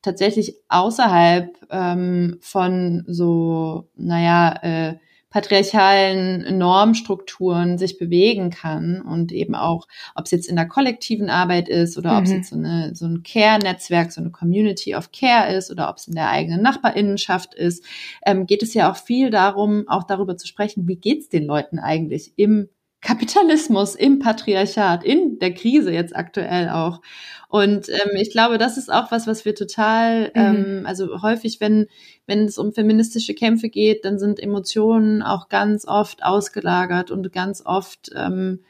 tatsächlich 0.00 0.54
außerhalb 0.68 1.54
ähm, 1.70 2.38
von 2.40 3.04
so, 3.08 3.88
naja, 3.94 4.54
äh, 4.62 4.94
patriarchalen 5.30 6.56
Normstrukturen 6.56 7.76
sich 7.76 7.98
bewegen 7.98 8.50
kann 8.50 9.02
und 9.02 9.30
eben 9.30 9.54
auch, 9.54 9.86
ob 10.14 10.24
es 10.24 10.30
jetzt 10.30 10.48
in 10.48 10.56
der 10.56 10.66
kollektiven 10.66 11.28
Arbeit 11.28 11.68
ist 11.68 11.98
oder 11.98 12.12
mhm. 12.12 12.18
ob 12.18 12.24
es 12.24 12.32
jetzt 12.32 12.50
so, 12.50 12.56
eine, 12.56 12.94
so 12.94 13.06
ein 13.06 13.22
Care-Netzwerk, 13.22 14.10
so 14.10 14.20
eine 14.20 14.30
Community 14.30 14.94
of 14.94 15.12
Care 15.12 15.54
ist 15.54 15.70
oder 15.70 15.90
ob 15.90 15.96
es 15.96 16.08
in 16.08 16.14
der 16.14 16.30
eigenen 16.30 16.62
Nachbarinnenschaft 16.62 17.54
ist, 17.54 17.84
ähm, 18.24 18.46
geht 18.46 18.62
es 18.62 18.72
ja 18.72 18.90
auch 18.90 18.96
viel 18.96 19.30
darum, 19.30 19.84
auch 19.86 20.04
darüber 20.04 20.36
zu 20.36 20.46
sprechen, 20.46 20.88
wie 20.88 20.96
geht's 20.96 21.28
den 21.28 21.44
Leuten 21.44 21.78
eigentlich 21.78 22.32
im 22.36 22.68
Kapitalismus, 23.00 23.94
im 23.94 24.18
Patriarchat, 24.18 25.04
in 25.04 25.38
der 25.38 25.54
Krise 25.54 25.92
jetzt 25.92 26.16
aktuell 26.16 26.68
auch. 26.68 27.00
Und 27.48 27.88
ähm, 27.88 28.16
ich 28.16 28.30
glaube, 28.30 28.58
das 28.58 28.76
ist 28.76 28.92
auch 28.92 29.10
was, 29.10 29.26
was 29.26 29.44
wir 29.44 29.54
total, 29.54 30.24
mhm. 30.24 30.30
ähm, 30.34 30.82
also 30.84 31.22
häufig, 31.22 31.60
wenn, 31.60 31.86
wenn 32.26 32.44
es 32.44 32.58
um 32.58 32.72
feministische 32.72 33.34
Kämpfe 33.34 33.68
geht, 33.68 34.04
dann 34.04 34.18
sind 34.18 34.40
Emotionen 34.40 35.22
auch 35.22 35.48
ganz 35.48 35.86
oft 35.86 36.24
ausgelagert 36.24 37.10
und 37.10 37.32
ganz 37.32 37.62
oft 37.64 38.10
ähm, 38.14 38.60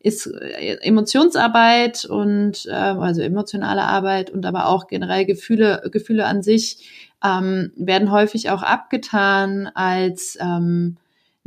ist 0.00 0.26
äh, 0.26 0.76
Emotionsarbeit 0.82 2.04
und 2.04 2.66
äh, 2.66 2.72
also 2.72 3.22
emotionale 3.22 3.82
Arbeit 3.82 4.30
und 4.30 4.46
aber 4.46 4.68
auch 4.68 4.86
generell 4.86 5.24
Gefühle, 5.24 5.88
Gefühle 5.90 6.26
an 6.26 6.42
sich 6.42 7.10
ähm, 7.24 7.72
werden 7.76 8.12
häufig 8.12 8.50
auch 8.50 8.62
abgetan 8.62 9.68
als 9.74 10.38
ähm, 10.40 10.96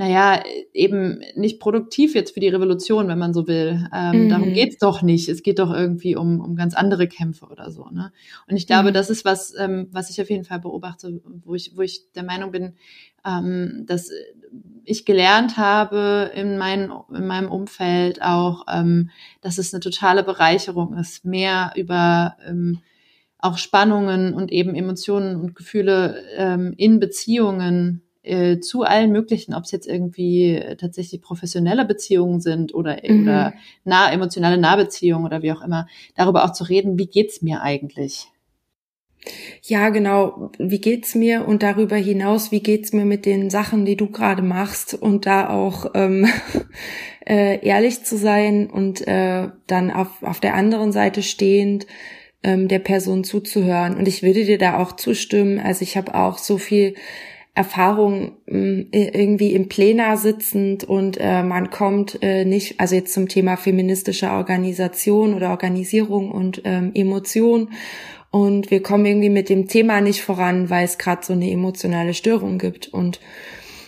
naja, 0.02 0.42
eben 0.74 1.22
nicht 1.36 1.60
produktiv 1.60 2.16
jetzt 2.16 2.34
für 2.34 2.40
die 2.40 2.48
Revolution, 2.48 3.08
wenn 3.08 3.20
man 3.20 3.36
so 3.36 3.48
will. 3.48 3.88
Ähm, 3.94 4.24
mhm. 4.24 4.30
Darum 4.30 4.52
geht's 4.52 4.80
doch 4.80 5.04
nicht. 5.04 5.30
Es 5.30 5.44
geht 5.44 5.60
doch 5.60 5.72
irgendwie 5.72 6.16
um, 6.16 6.40
um 6.40 6.56
ganz 6.56 6.74
andere 6.74 7.08
Kämpfe 7.08 7.46
oder 7.46 7.70
so. 7.70 7.88
Ne? 7.92 8.12
Und 8.48 8.58
ich 8.58 8.66
glaube, 8.66 8.90
mhm. 8.90 8.94
das 8.96 9.12
ist 9.12 9.26
was, 9.26 9.54
ähm, 9.60 9.90
was 9.92 10.10
ich 10.10 10.20
auf 10.20 10.32
jeden 10.32 10.44
Fall 10.44 10.60
beobachte, 10.60 11.22
wo 11.46 11.54
ich, 11.54 11.78
wo 11.78 11.84
ich 11.84 12.12
der 12.14 12.24
Meinung 12.24 12.50
bin, 12.50 12.74
ähm, 13.24 13.84
dass 13.86 14.10
ich 14.86 15.06
gelernt 15.06 15.58
habe 15.58 16.32
in, 16.34 16.58
mein, 16.58 16.92
in 17.14 17.28
meinem 17.28 17.52
Umfeld 17.52 18.24
auch, 18.24 18.66
ähm, 18.74 19.12
dass 19.42 19.60
es 19.60 19.72
eine 19.72 19.82
totale 19.82 20.24
Bereicherung 20.24 20.98
ist, 20.98 21.26
mehr 21.26 21.74
über 21.76 22.38
ähm, 22.44 22.80
auch 23.38 23.60
Spannungen 23.60 24.34
und 24.34 24.52
eben 24.52 24.74
Emotionen 24.74 25.36
und 25.36 25.54
Gefühle 25.54 26.24
ähm, 26.38 26.74
in 26.76 27.00
Beziehungen 27.00 28.02
äh, 28.24 28.60
zu 28.60 28.84
allen 28.84 29.12
möglichen, 29.12 29.54
ob 29.54 29.64
es 29.64 29.72
jetzt 29.72 29.88
irgendwie 29.88 30.62
tatsächlich 30.80 31.22
professionelle 31.22 31.86
Beziehungen 31.86 32.42
sind 32.42 32.74
oder, 32.74 33.00
mhm. 33.04 33.24
oder 33.24 33.54
nah, 33.84 34.12
emotionale 34.12 34.58
Nahbeziehungen 34.58 35.26
oder 35.26 35.42
wie 35.42 35.52
auch 35.52 35.62
immer, 35.62 35.88
darüber 36.16 36.46
auch 36.46 36.54
zu 36.54 36.64
reden, 36.64 37.00
wie 37.00 37.08
geht's 37.08 37.42
mir 37.42 37.62
eigentlich? 37.62 38.28
Ja, 39.64 39.90
genau. 39.90 40.52
Wie 40.58 40.80
geht's 40.80 41.14
mir 41.14 41.48
und 41.48 41.62
darüber 41.62 41.96
hinaus, 41.96 42.52
wie 42.52 42.62
geht's 42.62 42.94
mir 42.94 43.06
mit 43.06 43.26
den 43.26 43.50
Sachen, 43.50 43.86
die 43.86 43.96
du 43.96 44.10
gerade 44.10 44.42
machst 44.42 44.96
und 44.96 45.26
da 45.26 45.50
auch 45.50 45.92
ähm, 45.94 46.28
äh, 47.28 47.64
ehrlich 47.66 48.04
zu 48.04 48.18
sein 48.18 48.70
und 48.70 49.08
äh, 49.08 49.50
dann 49.68 49.92
auf, 49.92 50.24
auf 50.24 50.40
der 50.40 50.56
anderen 50.56 50.92
Seite 50.92 51.22
stehend 51.22 51.86
ähm, 52.44 52.68
der 52.68 52.80
Person 52.80 53.24
zuzuhören. 53.24 53.96
Und 53.96 54.08
ich 54.08 54.24
würde 54.24 54.46
dir 54.46 54.58
da 54.58 54.80
auch 54.80 54.94
zustimmen. 54.94 55.60
Also 55.60 55.84
ich 55.84 55.98
habe 55.98 56.16
auch 56.16 56.40
so 56.40 56.58
viel 56.58 56.96
Erfahrung 57.54 58.38
äh, 58.48 58.86
irgendwie 58.92 59.54
im 59.54 59.68
Plenar 59.68 60.16
sitzend 60.16 60.86
und 60.86 61.18
äh, 61.20 61.44
man 61.44 61.70
kommt 61.70 62.20
äh, 62.22 62.46
nicht, 62.46 62.80
also 62.80 62.96
jetzt 62.96 63.14
zum 63.14 63.28
Thema 63.28 63.58
feministische 63.58 64.32
Organisation 64.32 65.34
oder 65.34 65.50
Organisierung 65.50 66.32
und 66.32 66.62
ähm, 66.64 66.92
Emotion. 66.94 67.70
Und 68.30 68.72
wir 68.72 68.82
kommen 68.82 69.06
irgendwie 69.06 69.30
mit 69.30 69.50
dem 69.50 69.68
Thema 69.68 70.00
nicht 70.00 70.22
voran, 70.22 70.70
weil 70.70 70.86
es 70.86 70.98
gerade 70.98 71.26
so 71.26 71.34
eine 71.34 71.52
emotionale 71.52 72.14
Störung 72.14 72.58
gibt. 72.58 72.88
Und 72.88 73.20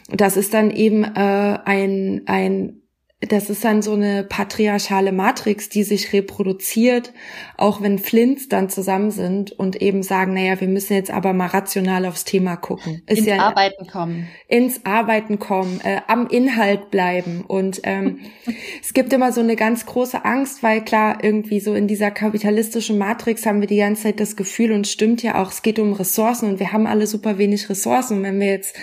das 0.09 0.36
ist 0.36 0.53
dann 0.53 0.70
eben 0.70 1.05
äh, 1.05 1.59
ein, 1.64 2.24
ein 2.26 2.83
das 3.30 3.50
ist 3.50 3.64
dann 3.64 3.82
so 3.82 3.94
eine 3.94 4.24
patriarchale 4.24 5.12
Matrix, 5.12 5.70
die 5.70 5.84
sich 5.84 6.14
reproduziert, 6.14 7.14
auch 7.58 7.82
wenn 7.82 8.00
Flints 8.00 8.50
dann 8.50 8.70
zusammen 8.70 9.12
sind 9.12 9.52
und 9.52 9.82
eben 9.82 10.04
sagen, 10.04 10.34
naja, 10.34 10.60
wir 10.60 10.68
müssen 10.68 10.94
jetzt 10.94 11.12
aber 11.12 11.34
mal 11.34 11.48
rational 11.48 12.06
aufs 12.06 12.26
Thema 12.26 12.56
gucken. 12.56 13.02
Ist 13.08 13.20
ins 13.20 13.28
ja, 13.28 13.38
Arbeiten 13.38 13.88
kommen. 13.88 14.28
Ins 14.48 14.86
Arbeiten 14.86 15.40
kommen, 15.40 15.80
äh, 15.84 16.02
am 16.08 16.28
Inhalt 16.28 16.92
bleiben. 16.92 17.44
Und 17.48 17.82
ähm, 17.84 18.20
es 18.82 18.94
gibt 18.94 19.14
immer 19.14 19.32
so 19.32 19.42
eine 19.42 19.56
ganz 19.56 19.86
große 19.86 20.26
Angst, 20.26 20.64
weil 20.64 20.84
klar, 20.84 21.24
irgendwie 21.24 21.60
so 21.60 21.74
in 21.74 21.88
dieser 21.88 22.12
kapitalistischen 22.12 22.98
Matrix 22.98 23.46
haben 23.46 23.62
wir 23.62 23.68
die 23.68 23.78
ganze 23.78 24.04
Zeit 24.04 24.20
das 24.20 24.36
Gefühl 24.36 24.72
und 24.72 24.88
stimmt 24.88 25.24
ja 25.24 25.42
auch, 25.42 25.52
es 25.52 25.62
geht 25.62 25.80
um 25.80 25.94
Ressourcen 25.94 26.50
und 26.50 26.60
wir 26.60 26.72
haben 26.72 26.88
alle 26.88 27.08
super 27.08 27.38
wenig 27.38 27.70
Ressourcen. 27.70 28.18
Und 28.18 28.24
wenn 28.24 28.40
wir 28.40 28.48
jetzt 28.48 28.76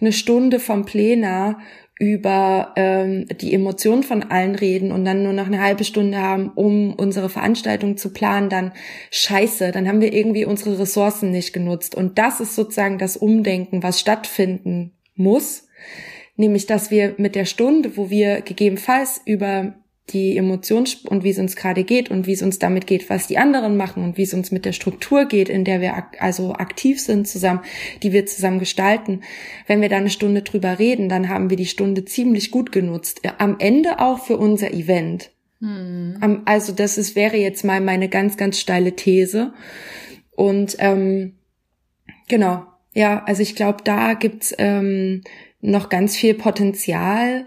eine 0.00 0.12
Stunde 0.12 0.58
vom 0.58 0.84
Plenar 0.84 1.60
über 2.02 2.72
ähm, 2.74 3.28
die 3.40 3.54
Emotionen 3.54 4.02
von 4.02 4.24
allen 4.24 4.56
reden 4.56 4.90
und 4.90 5.04
dann 5.04 5.22
nur 5.22 5.32
noch 5.32 5.46
eine 5.46 5.62
halbe 5.62 5.84
Stunde 5.84 6.18
haben, 6.18 6.50
um 6.56 6.94
unsere 6.94 7.28
Veranstaltung 7.28 7.96
zu 7.96 8.12
planen, 8.12 8.48
dann 8.48 8.72
scheiße, 9.12 9.70
dann 9.70 9.86
haben 9.86 10.00
wir 10.00 10.12
irgendwie 10.12 10.44
unsere 10.44 10.80
Ressourcen 10.80 11.30
nicht 11.30 11.52
genutzt. 11.52 11.94
Und 11.94 12.18
das 12.18 12.40
ist 12.40 12.56
sozusagen 12.56 12.98
das 12.98 13.16
Umdenken, 13.16 13.84
was 13.84 14.00
stattfinden 14.00 14.96
muss. 15.14 15.68
Nämlich, 16.34 16.66
dass 16.66 16.90
wir 16.90 17.14
mit 17.18 17.36
der 17.36 17.44
Stunde, 17.44 17.96
wo 17.96 18.10
wir 18.10 18.40
gegebenenfalls 18.40 19.20
über 19.24 19.74
die 20.10 20.36
Emotionen 20.36 20.86
und 21.04 21.22
wie 21.24 21.30
es 21.30 21.38
uns 21.38 21.54
gerade 21.56 21.84
geht 21.84 22.10
und 22.10 22.26
wie 22.26 22.32
es 22.32 22.42
uns 22.42 22.58
damit 22.58 22.86
geht, 22.86 23.08
was 23.08 23.28
die 23.28 23.38
anderen 23.38 23.76
machen 23.76 24.02
und 24.02 24.18
wie 24.18 24.22
es 24.22 24.34
uns 24.34 24.50
mit 24.50 24.64
der 24.64 24.72
Struktur 24.72 25.26
geht, 25.26 25.48
in 25.48 25.64
der 25.64 25.80
wir 25.80 25.94
ak 25.94 26.20
also 26.20 26.54
aktiv 26.54 27.00
sind 27.00 27.28
zusammen, 27.28 27.60
die 28.02 28.12
wir 28.12 28.26
zusammen 28.26 28.58
gestalten. 28.58 29.20
Wenn 29.66 29.80
wir 29.80 29.88
da 29.88 29.98
eine 29.98 30.10
Stunde 30.10 30.42
drüber 30.42 30.78
reden, 30.78 31.08
dann 31.08 31.28
haben 31.28 31.50
wir 31.50 31.56
die 31.56 31.66
Stunde 31.66 32.04
ziemlich 32.04 32.50
gut 32.50 32.72
genutzt. 32.72 33.22
Am 33.38 33.56
Ende 33.58 34.00
auch 34.00 34.24
für 34.24 34.36
unser 34.36 34.72
Event. 34.72 35.30
Hm. 35.60 36.42
Also 36.44 36.72
das 36.72 36.98
ist, 36.98 37.14
wäre 37.14 37.36
jetzt 37.36 37.64
mal 37.64 37.80
meine 37.80 38.08
ganz, 38.08 38.36
ganz 38.36 38.58
steile 38.58 38.96
These. 38.96 39.52
Und 40.34 40.76
ähm, 40.80 41.36
genau, 42.28 42.64
ja, 42.92 43.22
also 43.24 43.42
ich 43.42 43.54
glaube, 43.54 43.78
da 43.84 44.14
gibt's 44.14 44.52
ähm, 44.58 45.22
noch 45.60 45.88
ganz 45.88 46.16
viel 46.16 46.34
Potenzial, 46.34 47.46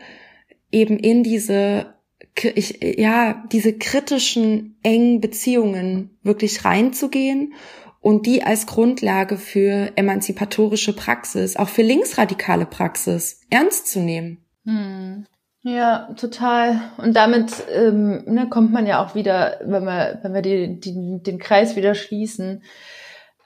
eben 0.71 0.97
in 0.97 1.21
diese 1.23 1.94
ich, 2.43 2.79
ja, 2.97 3.43
diese 3.51 3.73
kritischen, 3.73 4.77
engen 4.83 5.21
Beziehungen 5.21 6.17
wirklich 6.23 6.65
reinzugehen 6.65 7.53
und 8.01 8.25
die 8.25 8.43
als 8.43 8.67
Grundlage 8.67 9.37
für 9.37 9.91
emanzipatorische 9.95 10.93
Praxis, 10.93 11.55
auch 11.55 11.69
für 11.69 11.81
linksradikale 11.81 12.65
Praxis 12.65 13.41
ernst 13.49 13.87
zu 13.87 13.99
nehmen. 13.99 14.45
Hm. 14.65 15.25
Ja, 15.67 16.13
total. 16.15 16.79
Und 16.97 17.15
damit 17.15 17.51
ähm, 17.73 18.23
ne, 18.27 18.47
kommt 18.47 18.71
man 18.71 18.85
ja 18.85 19.03
auch 19.03 19.15
wieder, 19.15 19.59
wenn 19.65 19.83
wir, 19.83 20.19
wenn 20.21 20.33
wir 20.35 20.43
die, 20.43 20.79
die, 20.79 21.23
den 21.23 21.39
Kreis 21.39 21.75
wieder 21.75 21.95
schließen, 21.95 22.61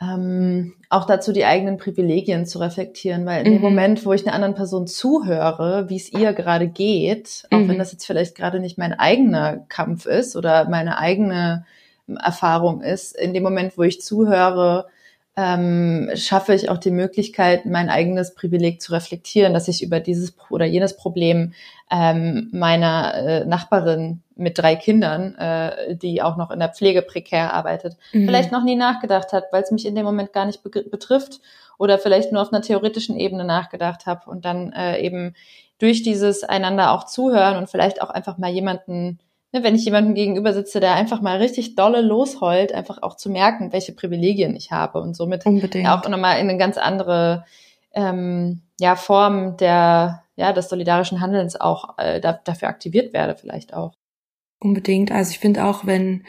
ähm, 0.01 0.75
auch 0.89 1.05
dazu 1.05 1.33
die 1.33 1.45
eigenen 1.45 1.77
Privilegien 1.77 2.45
zu 2.45 2.59
reflektieren, 2.59 3.25
weil 3.25 3.45
in 3.45 3.51
mhm. 3.51 3.57
dem 3.57 3.61
Moment, 3.61 4.05
wo 4.05 4.13
ich 4.13 4.25
einer 4.25 4.33
anderen 4.33 4.55
Person 4.55 4.87
zuhöre, 4.87 5.89
wie 5.89 5.97
es 5.97 6.11
ihr 6.11 6.33
gerade 6.33 6.67
geht, 6.67 7.45
auch 7.51 7.57
mhm. 7.59 7.69
wenn 7.69 7.77
das 7.77 7.91
jetzt 7.91 8.05
vielleicht 8.05 8.35
gerade 8.35 8.59
nicht 8.59 8.77
mein 8.77 8.93
eigener 8.93 9.65
Kampf 9.67 10.05
ist 10.05 10.35
oder 10.35 10.69
meine 10.69 10.97
eigene 10.99 11.65
Erfahrung 12.07 12.81
ist, 12.81 13.15
in 13.17 13.33
dem 13.33 13.43
Moment, 13.43 13.77
wo 13.77 13.83
ich 13.83 14.01
zuhöre, 14.01 14.87
ähm, 15.35 16.09
schaffe 16.15 16.53
ich 16.53 16.69
auch 16.69 16.77
die 16.77 16.91
Möglichkeit, 16.91 17.65
mein 17.65 17.89
eigenes 17.89 18.33
Privileg 18.33 18.81
zu 18.81 18.93
reflektieren, 18.93 19.53
dass 19.53 19.67
ich 19.67 19.83
über 19.83 19.99
dieses 19.99 20.33
oder 20.49 20.65
jenes 20.65 20.95
Problem 20.95 21.53
ähm, 21.91 22.49
meiner 22.51 23.13
äh, 23.15 23.45
Nachbarin 23.45 24.21
mit 24.39 24.57
drei 24.57 24.75
Kindern, 24.75 25.35
äh, 25.35 25.95
die 25.95 26.21
auch 26.21 26.37
noch 26.37 26.51
in 26.51 26.59
der 26.59 26.69
Pflege 26.69 27.01
prekär 27.01 27.53
arbeitet, 27.53 27.97
mhm. 28.13 28.25
vielleicht 28.25 28.51
noch 28.51 28.63
nie 28.63 28.75
nachgedacht 28.75 29.33
hat, 29.33 29.45
weil 29.51 29.63
es 29.63 29.71
mich 29.71 29.85
in 29.85 29.95
dem 29.95 30.05
Moment 30.05 30.33
gar 30.33 30.45
nicht 30.45 30.63
betrifft 30.63 31.39
oder 31.77 31.99
vielleicht 31.99 32.31
nur 32.31 32.41
auf 32.41 32.51
einer 32.51 32.61
theoretischen 32.61 33.17
Ebene 33.17 33.45
nachgedacht 33.45 34.05
habe 34.05 34.29
und 34.29 34.45
dann 34.45 34.73
äh, 34.73 34.99
eben 34.99 35.35
durch 35.79 36.03
dieses 36.03 36.43
einander 36.43 36.91
auch 36.91 37.05
zuhören 37.05 37.57
und 37.57 37.69
vielleicht 37.69 38.01
auch 38.01 38.09
einfach 38.09 38.37
mal 38.37 38.49
jemanden 38.49 39.19
ne, 39.51 39.63
wenn 39.63 39.75
ich 39.75 39.85
jemandem 39.85 40.15
gegenüber 40.15 40.53
sitze, 40.53 40.79
der 40.79 40.93
einfach 40.95 41.21
mal 41.21 41.37
richtig 41.37 41.75
dolle 41.75 42.01
losheult, 42.01 42.73
einfach 42.73 43.01
auch 43.01 43.15
zu 43.15 43.29
merken, 43.29 43.71
welche 43.73 43.93
Privilegien 43.93 44.55
ich 44.55 44.71
habe 44.71 45.01
und 45.01 45.15
somit 45.15 45.45
Unbedingt. 45.45 45.87
auch 45.87 46.07
nochmal 46.07 46.39
in 46.39 46.49
eine 46.49 46.57
ganz 46.57 46.77
andere 46.77 47.45
ähm, 47.93 48.61
ja, 48.79 48.95
Form 48.95 49.57
der, 49.57 50.23
ja, 50.35 50.53
des 50.53 50.69
solidarischen 50.69 51.21
Handelns 51.21 51.59
auch 51.59 51.97
äh, 51.97 52.19
da, 52.19 52.33
dafür 52.33 52.69
aktiviert 52.69 53.13
werde, 53.13 53.35
vielleicht 53.35 53.73
auch. 53.73 53.93
Unbedingt. 54.59 55.11
Also 55.11 55.31
ich 55.31 55.39
finde 55.39 55.65
auch, 55.65 55.85
wenn 55.85 56.23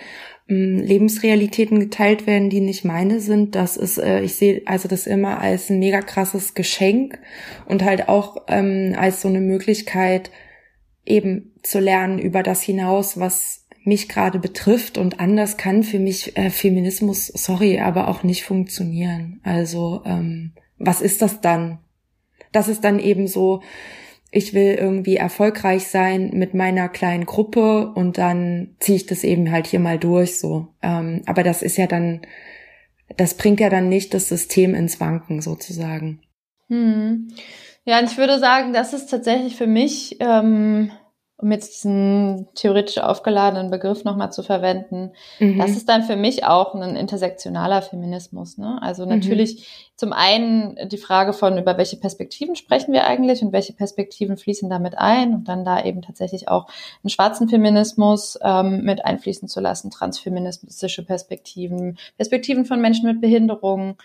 ähm, 0.48 0.78
Lebensrealitäten 0.78 1.80
geteilt 1.80 2.26
werden, 2.26 2.50
die 2.50 2.60
nicht 2.60 2.84
meine 2.84 3.20
sind, 3.20 3.54
das 3.54 3.76
ist, 3.76 3.98
äh, 3.98 4.20
ich 4.20 4.34
sehe 4.34 4.62
also 4.66 4.88
das 4.88 5.06
immer 5.06 5.40
als 5.40 5.70
ein 5.70 5.78
mega 5.78 6.00
krasses 6.00 6.54
Geschenk 6.54 7.18
und 7.66 7.84
halt 7.84 8.08
auch 8.08 8.44
ähm, 8.48 8.94
als 8.96 9.22
so 9.22 9.28
eine 9.28 9.40
Möglichkeit, 9.40 10.30
eben 11.04 11.54
zu 11.62 11.80
lernen 11.80 12.18
über 12.18 12.42
das 12.42 12.62
hinaus, 12.62 13.18
was 13.18 13.66
mich 13.84 14.08
gerade 14.08 14.38
betrifft 14.38 14.98
und 14.98 15.20
anders 15.20 15.56
kann 15.56 15.82
für 15.82 15.98
mich 15.98 16.36
äh, 16.36 16.50
Feminismus, 16.50 17.26
sorry, 17.26 17.80
aber 17.80 18.08
auch 18.08 18.22
nicht 18.22 18.44
funktionieren. 18.44 19.40
Also 19.42 20.02
ähm, 20.04 20.52
was 20.78 21.00
ist 21.00 21.22
das 21.22 21.40
dann? 21.40 21.78
Das 22.52 22.68
ist 22.68 22.84
dann 22.84 22.98
eben 22.98 23.26
so, 23.26 23.62
ich 24.30 24.54
will 24.54 24.74
irgendwie 24.74 25.16
erfolgreich 25.16 25.88
sein 25.88 26.30
mit 26.34 26.54
meiner 26.54 26.88
kleinen 26.88 27.26
Gruppe 27.26 27.92
und 27.94 28.18
dann 28.18 28.76
ziehe 28.78 28.96
ich 28.96 29.06
das 29.06 29.24
eben 29.24 29.50
halt 29.50 29.66
hier 29.66 29.80
mal 29.80 29.98
durch 29.98 30.38
so. 30.38 30.68
Ähm, 30.82 31.22
aber 31.26 31.42
das 31.42 31.62
ist 31.62 31.76
ja 31.76 31.86
dann, 31.86 32.22
das 33.16 33.34
bringt 33.34 33.60
ja 33.60 33.70
dann 33.70 33.88
nicht 33.88 34.14
das 34.14 34.28
System 34.28 34.74
ins 34.74 35.00
Wanken 35.00 35.40
sozusagen. 35.40 36.20
Hm. 36.68 37.28
Ja, 37.84 37.98
und 37.98 38.10
ich 38.10 38.18
würde 38.18 38.38
sagen, 38.38 38.72
das 38.72 38.92
ist 38.92 39.06
tatsächlich 39.06 39.56
für 39.56 39.66
mich, 39.66 40.16
ähm, 40.20 40.92
um 41.40 41.50
jetzt 41.50 41.74
diesen 41.74 42.48
theoretisch 42.54 42.98
aufgeladenen 42.98 43.70
Begriff 43.70 44.04
nochmal 44.04 44.32
zu 44.32 44.42
verwenden, 44.42 45.12
mhm. 45.38 45.58
das 45.58 45.70
ist 45.70 45.88
dann 45.88 46.02
für 46.02 46.16
mich 46.16 46.44
auch 46.44 46.74
ein 46.74 46.96
intersektionaler 46.96 47.82
Feminismus. 47.82 48.58
Ne? 48.58 48.78
Also 48.82 49.04
mhm. 49.04 49.10
natürlich 49.10 49.90
zum 49.96 50.12
einen 50.12 50.76
die 50.88 50.98
Frage 50.98 51.32
von, 51.32 51.58
über 51.58 51.76
welche 51.76 51.96
Perspektiven 51.96 52.56
sprechen 52.56 52.92
wir 52.92 53.06
eigentlich 53.06 53.42
und 53.42 53.52
welche 53.52 53.72
Perspektiven 53.72 54.36
fließen 54.36 54.68
damit 54.70 54.96
ein 54.96 55.34
und 55.34 55.48
dann 55.48 55.64
da 55.64 55.82
eben 55.84 56.02
tatsächlich 56.02 56.48
auch 56.48 56.68
einen 57.02 57.10
schwarzen 57.10 57.48
Feminismus 57.48 58.38
ähm, 58.42 58.82
mit 58.82 59.04
einfließen 59.04 59.48
zu 59.48 59.60
lassen, 59.60 59.90
transfeministische 59.90 61.04
Perspektiven, 61.04 61.98
Perspektiven 62.16 62.64
von 62.64 62.80
Menschen 62.80 63.06
mit 63.06 63.20
Behinderungen 63.20 63.96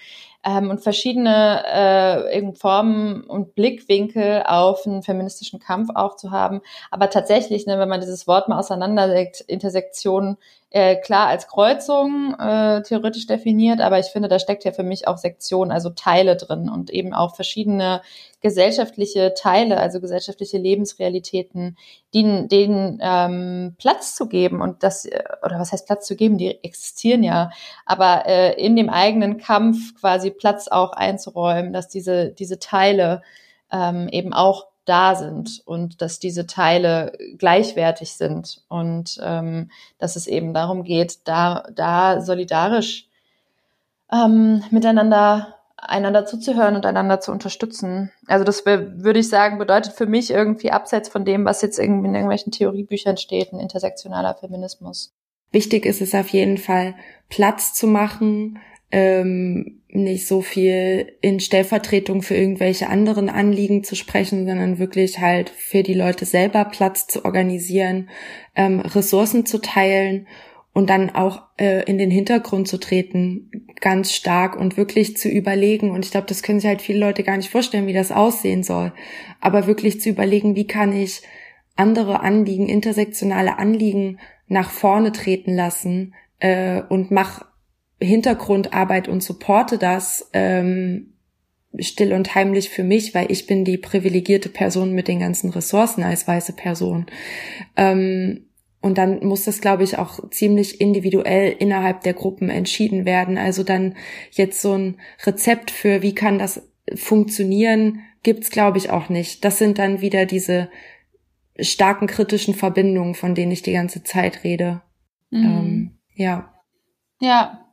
ähm, 0.45 0.69
und 0.69 0.81
verschiedene 0.81 1.65
äh, 1.65 2.53
Formen 2.53 3.23
und 3.23 3.55
Blickwinkel 3.55 4.43
auf 4.45 4.85
einen 4.85 5.01
feministischen 5.01 5.59
Kampf 5.59 5.89
auch 5.93 6.15
zu 6.15 6.31
haben. 6.31 6.61
Aber 6.91 7.09
tatsächlich, 7.09 7.65
ne, 7.65 7.79
wenn 7.79 7.89
man 7.89 7.99
dieses 7.99 8.27
Wort 8.27 8.47
mal 8.47 8.59
auseinanderlegt, 8.59 9.41
Intersektion 9.41 10.37
äh, 10.76 10.97
klar 10.97 11.28
als 11.28 11.47
Kreuzung 11.47 12.36
äh, 12.38 12.82
theoretisch 12.82 13.28
definiert, 13.28 13.80
aber 13.80 13.97
ich 13.97 14.07
finde, 14.07 14.28
da 14.28 14.39
steckt 14.39 14.65
ja 14.65 14.73
für 14.73 14.84
mich 14.84 15.07
auch 15.07 15.17
Sektion, 15.17 15.71
also 15.71 15.89
Teile 15.89 16.36
drin 16.36 16.67
und 16.67 16.89
eben 16.89 17.13
auch 17.13 17.34
verschiedene 17.34 18.01
gesellschaftliche 18.41 19.34
Teile, 19.36 19.78
also 19.78 20.01
gesellschaftliche 20.01 20.57
Lebensrealitäten, 20.57 21.78
denen, 22.13 22.49
denen 22.49 22.99
ähm, 23.01 23.76
Platz 23.78 24.15
zu 24.15 24.28
geben 24.28 24.59
und 24.59 24.84
das, 24.84 25.07
oder 25.45 25.59
was 25.59 25.71
heißt 25.71 25.88
Platz 25.88 26.07
zu 26.07 26.17
geben, 26.17 26.38
die 26.38 26.61
existieren 26.61 27.23
ja, 27.23 27.51
aber 27.86 28.26
äh, 28.26 28.61
in 28.61 28.76
dem 28.76 28.89
eigenen 28.89 29.38
Kampf 29.38 29.95
quasi 29.97 30.30
Platz 30.30 30.67
auch 30.67 30.91
einzuräumen, 30.91 31.71
dass 31.71 31.88
diese, 31.88 32.32
diese 32.32 32.59
Teile 32.59 33.21
ähm, 33.71 34.09
eben 34.09 34.34
auch 34.34 34.67
da 34.86 35.15
sind 35.15 35.61
und 35.65 36.01
dass 36.01 36.19
diese 36.19 36.47
Teile 36.47 37.13
gleichwertig 37.38 38.13
sind 38.13 38.63
und 38.69 39.19
ähm, 39.21 39.71
dass 39.97 40.15
es 40.15 40.27
eben 40.27 40.53
darum 40.53 40.83
geht, 40.83 41.27
da, 41.27 41.67
da 41.73 42.21
solidarisch 42.21 43.07
ähm, 44.11 44.63
miteinander 44.71 45.55
einander 45.77 46.25
zuzuhören 46.25 46.75
und 46.75 46.86
einander 46.86 47.19
zu 47.19 47.31
unterstützen. 47.31 48.11
Also 48.27 48.43
das 48.43 48.65
würde 48.65 49.19
ich 49.19 49.29
sagen, 49.29 49.57
bedeutet 49.57 49.93
für 49.93 50.05
mich 50.05 50.31
irgendwie 50.31 50.71
abseits 50.71 51.09
von 51.09 51.25
dem, 51.25 51.45
was 51.45 51.61
jetzt 51.61 51.79
irgendwie 51.79 52.07
in 52.07 52.15
irgendwelchen 52.15 52.51
Theoriebüchern 52.51 53.17
steht, 53.17 53.53
ein 53.53 53.59
intersektionaler 53.59 54.36
Feminismus. 54.36 55.13
Wichtig 55.51 55.86
ist 55.86 56.01
es 56.01 56.13
auf 56.15 56.29
jeden 56.29 56.57
Fall, 56.57 56.95
Platz 57.29 57.73
zu 57.73 57.88
machen, 57.88 58.59
ähm, 58.95 59.81
nicht 59.89 60.25
so 60.25 60.41
viel 60.41 61.17
in 61.19 61.41
Stellvertretung 61.41 62.21
für 62.21 62.35
irgendwelche 62.35 62.87
anderen 62.87 63.27
Anliegen 63.27 63.83
zu 63.83 63.93
sprechen, 63.93 64.47
sondern 64.47 64.79
wirklich 64.79 65.19
halt 65.19 65.49
für 65.49 65.83
die 65.83 65.93
Leute 65.93 66.23
selber 66.23 66.63
Platz 66.63 67.05
zu 67.05 67.25
organisieren, 67.25 68.09
ähm, 68.55 68.79
Ressourcen 68.79 69.45
zu 69.45 69.59
teilen 69.59 70.27
und 70.71 70.89
dann 70.89 71.09
auch 71.09 71.43
äh, 71.57 71.83
in 71.83 71.97
den 71.97 72.09
Hintergrund 72.09 72.69
zu 72.69 72.77
treten, 72.77 73.67
ganz 73.81 74.13
stark 74.13 74.57
und 74.57 74.77
wirklich 74.77 75.17
zu 75.17 75.27
überlegen. 75.27 75.91
Und 75.91 76.05
ich 76.05 76.11
glaube, 76.11 76.27
das 76.27 76.41
können 76.41 76.61
sich 76.61 76.69
halt 76.69 76.81
viele 76.81 76.99
Leute 76.99 77.23
gar 77.23 77.35
nicht 77.35 77.49
vorstellen, 77.49 77.87
wie 77.87 77.93
das 77.93 78.13
aussehen 78.13 78.63
soll. 78.63 78.93
Aber 79.41 79.67
wirklich 79.67 79.99
zu 79.99 80.07
überlegen, 80.07 80.55
wie 80.55 80.67
kann 80.67 80.93
ich 80.93 81.21
andere 81.75 82.21
Anliegen, 82.21 82.69
intersektionale 82.69 83.59
Anliegen 83.59 84.19
nach 84.47 84.69
vorne 84.69 85.11
treten 85.11 85.53
lassen 85.53 86.13
äh, 86.39 86.81
und 86.87 87.11
mach 87.11 87.43
Hintergrundarbeit 88.05 89.07
und 89.07 89.21
supporte 89.21 89.77
das 89.77 90.29
ähm, 90.33 91.13
still 91.79 92.13
und 92.13 92.35
heimlich 92.35 92.69
für 92.69 92.83
mich, 92.83 93.13
weil 93.13 93.31
ich 93.31 93.47
bin 93.47 93.65
die 93.65 93.77
privilegierte 93.77 94.49
Person 94.49 94.93
mit 94.93 95.07
den 95.07 95.19
ganzen 95.19 95.49
Ressourcen 95.49 96.03
als 96.03 96.27
weiße 96.27 96.53
Person. 96.53 97.05
Ähm, 97.75 98.45
und 98.81 98.99
dann 98.99 99.25
muss 99.25 99.45
das, 99.45 99.61
glaube 99.61 99.83
ich, 99.83 99.97
auch 99.97 100.29
ziemlich 100.29 100.79
individuell 100.79 101.55
innerhalb 101.57 102.01
der 102.01 102.13
Gruppen 102.13 102.49
entschieden 102.49 103.03
werden. 103.03 103.37
Also 103.37 103.63
dann 103.63 103.95
jetzt 104.31 104.61
so 104.61 104.77
ein 104.77 104.97
Rezept 105.25 105.71
für, 105.71 106.03
wie 106.03 106.13
kann 106.13 106.37
das 106.37 106.69
funktionieren, 106.93 108.01
gibt's, 108.21 108.51
glaube 108.51 108.77
ich, 108.77 108.91
auch 108.91 109.09
nicht. 109.09 109.43
Das 109.43 109.57
sind 109.57 109.79
dann 109.79 110.01
wieder 110.01 110.27
diese 110.27 110.69
starken 111.59 112.05
kritischen 112.05 112.53
Verbindungen, 112.53 113.15
von 113.15 113.33
denen 113.33 113.51
ich 113.51 113.63
die 113.63 113.73
ganze 113.73 114.03
Zeit 114.03 114.43
rede. 114.43 114.81
Mhm. 115.31 115.43
Ähm, 115.43 115.97
ja. 116.13 116.53
Ja, 117.19 117.64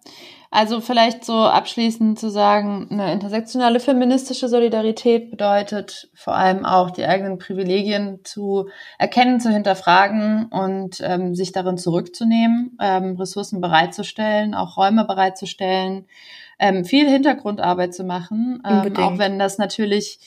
also 0.54 0.82
vielleicht 0.82 1.24
so 1.24 1.32
abschließend 1.32 2.18
zu 2.18 2.30
sagen, 2.30 2.86
eine 2.90 3.10
intersektionale 3.10 3.80
feministische 3.80 4.48
Solidarität 4.48 5.30
bedeutet 5.30 6.10
vor 6.14 6.34
allem 6.34 6.66
auch 6.66 6.90
die 6.90 7.06
eigenen 7.06 7.38
Privilegien 7.38 8.20
zu 8.22 8.68
erkennen, 8.98 9.40
zu 9.40 9.48
hinterfragen 9.50 10.48
und 10.50 11.00
ähm, 11.02 11.34
sich 11.34 11.52
darin 11.52 11.78
zurückzunehmen, 11.78 12.76
ähm, 12.82 13.16
Ressourcen 13.16 13.62
bereitzustellen, 13.62 14.54
auch 14.54 14.76
Räume 14.76 15.06
bereitzustellen, 15.06 16.04
ähm, 16.58 16.84
viel 16.84 17.08
Hintergrundarbeit 17.08 17.94
zu 17.94 18.04
machen, 18.04 18.62
ähm, 18.68 18.94
auch 18.98 19.16
wenn 19.16 19.38
das 19.38 19.56
natürlich 19.56 20.18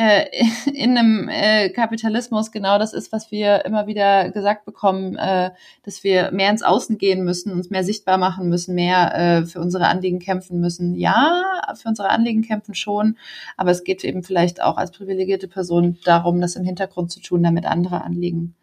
äh, 0.00 0.24
in 0.72 0.96
einem 0.96 1.28
äh, 1.28 1.68
Kapitalismus 1.70 2.50
genau 2.50 2.78
das 2.78 2.94
ist, 2.94 3.12
was 3.12 3.30
wir 3.30 3.64
immer 3.66 3.86
wieder 3.86 4.30
gesagt 4.30 4.64
bekommen, 4.64 5.16
äh, 5.16 5.50
dass 5.82 6.02
wir 6.02 6.30
mehr 6.32 6.50
ins 6.50 6.62
Außen 6.62 6.96
gehen 6.96 7.22
müssen, 7.22 7.52
uns 7.52 7.70
mehr 7.70 7.84
sichtbar 7.84 8.16
machen 8.16 8.48
müssen, 8.48 8.74
mehr 8.74 9.14
äh, 9.14 9.46
für 9.46 9.60
unsere 9.60 9.88
Anliegen 9.88 10.18
kämpfen 10.18 10.60
müssen. 10.60 10.94
Ja, 10.94 11.42
für 11.74 11.88
unsere 11.88 12.08
Anliegen 12.08 12.42
kämpfen 12.42 12.74
schon, 12.74 13.16
aber 13.56 13.70
es 13.70 13.84
geht 13.84 14.02
eben 14.04 14.22
vielleicht 14.22 14.62
auch 14.62 14.78
als 14.78 14.90
privilegierte 14.90 15.48
Person 15.48 15.98
darum, 16.04 16.40
das 16.40 16.56
im 16.56 16.64
Hintergrund 16.64 17.10
zu 17.10 17.20
tun, 17.20 17.42
damit 17.42 17.66
andere 17.66 18.02
Anliegen 18.02 18.54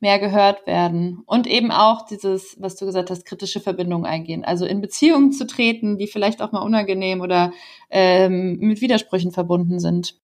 mehr 0.00 0.18
gehört 0.18 0.66
werden 0.66 1.22
und 1.26 1.46
eben 1.46 1.70
auch 1.70 2.04
dieses, 2.04 2.56
was 2.58 2.74
du 2.74 2.86
gesagt 2.86 3.08
hast, 3.08 3.24
kritische 3.24 3.60
Verbindungen 3.60 4.04
eingehen. 4.04 4.44
Also 4.44 4.66
in 4.66 4.80
Beziehungen 4.80 5.30
zu 5.30 5.46
treten, 5.46 5.96
die 5.96 6.08
vielleicht 6.08 6.42
auch 6.42 6.50
mal 6.50 6.62
unangenehm 6.62 7.20
oder 7.20 7.52
ähm, 7.88 8.58
mit 8.58 8.80
Widersprüchen 8.80 9.30
verbunden 9.30 9.78
sind. 9.78 10.16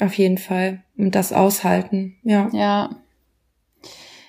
Auf 0.00 0.14
jeden 0.14 0.38
Fall. 0.38 0.82
Und 0.96 1.14
das 1.14 1.32
aushalten, 1.32 2.16
ja. 2.22 2.48
Ja. 2.52 2.90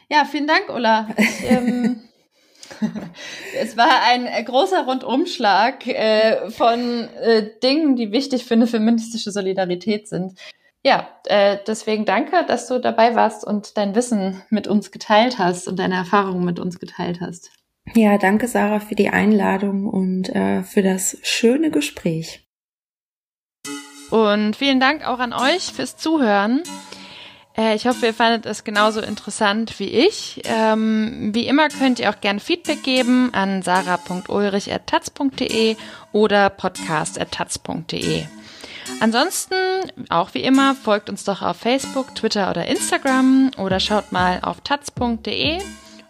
Ja, 0.10 0.26
vielen 0.26 0.48
Dank, 0.48 0.70
Ulla. 0.70 1.10
Ich, 1.18 1.50
ähm, 1.50 2.02
es 3.60 3.78
war 3.78 4.04
ein 4.08 4.28
großer 4.46 4.86
Rundumschlag 4.86 5.86
äh, 5.88 6.50
von 6.50 7.08
äh, 7.22 7.50
Dingen, 7.62 7.96
die 7.96 8.12
wichtig 8.12 8.46
für 8.46 8.56
eine 8.56 8.68
feministische 8.68 9.32
Solidarität 9.32 10.08
sind. 10.08 10.34
Ja, 10.84 11.10
äh, 11.26 11.58
deswegen 11.68 12.06
danke, 12.06 12.46
dass 12.48 12.68
du 12.68 12.80
dabei 12.80 13.16
warst 13.16 13.46
und 13.46 13.78
dein 13.78 13.96
Wissen 13.96 14.42
mit 14.50 14.68
uns 14.68 14.92
geteilt 14.92 15.38
hast 15.38 15.68
und 15.68 15.78
deine 15.78 15.96
Erfahrungen 15.96 16.46
mit 16.46 16.60
uns 16.60 16.80
geteilt 16.80 17.20
hast. 17.22 17.52
Ja, 17.96 18.18
danke 18.18 18.48
Sarah 18.48 18.80
für 18.80 18.96
die 18.96 19.10
Einladung 19.10 19.88
und 19.88 20.30
äh, 20.30 20.64
für 20.64 20.82
das 20.82 21.18
schöne 21.24 21.72
Gespräch. 21.72 22.49
Und 24.10 24.56
vielen 24.56 24.80
Dank 24.80 25.06
auch 25.06 25.20
an 25.20 25.34
euch 25.34 25.74
fürs 25.74 25.98
Zuhören. 25.98 26.64
Äh, 27.60 27.76
ich 27.76 27.86
hoffe, 27.86 28.08
ihr 28.08 28.14
fandet 28.14 28.46
es 28.46 28.64
genauso 28.64 29.02
interessant 29.02 29.78
wie 29.80 29.90
ich. 29.90 30.42
Ähm, 30.46 31.32
wie 31.34 31.48
immer 31.48 31.68
könnt 31.70 32.00
ihr 32.00 32.10
auch 32.10 32.22
gerne 32.22 32.40
Feedback 32.40 32.82
geben 32.84 33.34
an 33.34 33.62
sarah.ulrich.taz.de 33.62 35.76
oder 36.12 36.50
podcast.taz.de. 36.50 38.26
Ansonsten, 39.02 39.56
auch 40.10 40.34
wie 40.34 40.42
immer, 40.42 40.74
folgt 40.74 41.10
uns 41.10 41.24
doch 41.24 41.42
auf 41.42 41.56
Facebook, 41.58 42.16
Twitter 42.16 42.50
oder 42.50 42.66
Instagram 42.66 43.52
oder 43.58 43.80
schaut 43.80 44.12
mal 44.12 44.40
auf 44.42 44.62
taz.de 44.62 45.60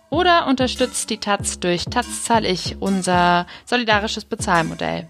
oder 0.09 0.47
unterstützt 0.47 1.09
die 1.09 1.17
Taz 1.17 1.59
durch 1.59 1.83
Taz 1.85 2.23
zahl 2.23 2.45
ich, 2.45 2.77
unser 2.79 3.45
solidarisches 3.65 4.23
Bezahlmodell 4.25 5.07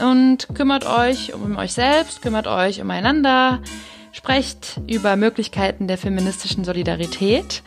und 0.00 0.48
kümmert 0.54 0.86
euch 0.86 1.34
um 1.34 1.56
euch 1.56 1.72
selbst, 1.72 2.22
kümmert 2.22 2.46
euch 2.46 2.80
umeinander, 2.80 3.60
sprecht 4.12 4.80
über 4.86 5.16
Möglichkeiten 5.16 5.88
der 5.88 5.98
feministischen 5.98 6.64
Solidarität. 6.64 7.62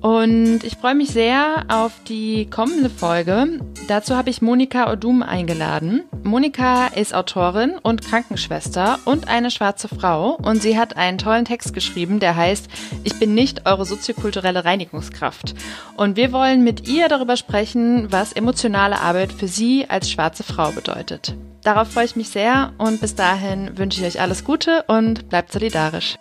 Und 0.00 0.64
ich 0.64 0.76
freue 0.76 0.94
mich 0.94 1.10
sehr 1.10 1.64
auf 1.68 1.92
die 2.08 2.48
kommende 2.50 2.90
Folge. 2.90 3.60
Dazu 3.88 4.16
habe 4.16 4.30
ich 4.30 4.42
Monika 4.42 4.92
Odum 4.92 5.22
eingeladen. 5.22 6.04
Monika 6.22 6.88
ist 6.88 7.14
Autorin 7.14 7.78
und 7.82 8.04
Krankenschwester 8.04 8.98
und 9.04 9.28
eine 9.28 9.50
schwarze 9.50 9.88
Frau 9.88 10.34
und 10.34 10.62
sie 10.62 10.78
hat 10.78 10.96
einen 10.96 11.18
tollen 11.18 11.44
Text 11.44 11.74
geschrieben, 11.74 12.20
der 12.20 12.36
heißt 12.36 12.68
Ich 13.04 13.18
bin 13.18 13.34
nicht 13.34 13.66
eure 13.66 13.84
soziokulturelle 13.84 14.64
Reinigungskraft. 14.64 15.54
Und 15.96 16.16
wir 16.16 16.32
wollen 16.32 16.64
mit 16.64 16.88
ihr 16.88 17.08
darüber 17.08 17.36
sprechen, 17.36 18.10
was 18.10 18.32
emotionale 18.32 19.00
Arbeit 19.00 19.32
für 19.32 19.48
sie 19.48 19.86
als 19.88 20.10
schwarze 20.10 20.42
Frau 20.42 20.70
bedeutet. 20.72 21.34
Darauf 21.62 21.90
freue 21.90 22.04
ich 22.04 22.16
mich 22.16 22.28
sehr 22.28 22.72
und 22.78 23.00
bis 23.00 23.14
dahin 23.14 23.76
wünsche 23.76 24.00
ich 24.00 24.06
euch 24.06 24.20
alles 24.20 24.44
Gute 24.44 24.84
und 24.86 25.28
bleibt 25.28 25.52
solidarisch. 25.52 26.16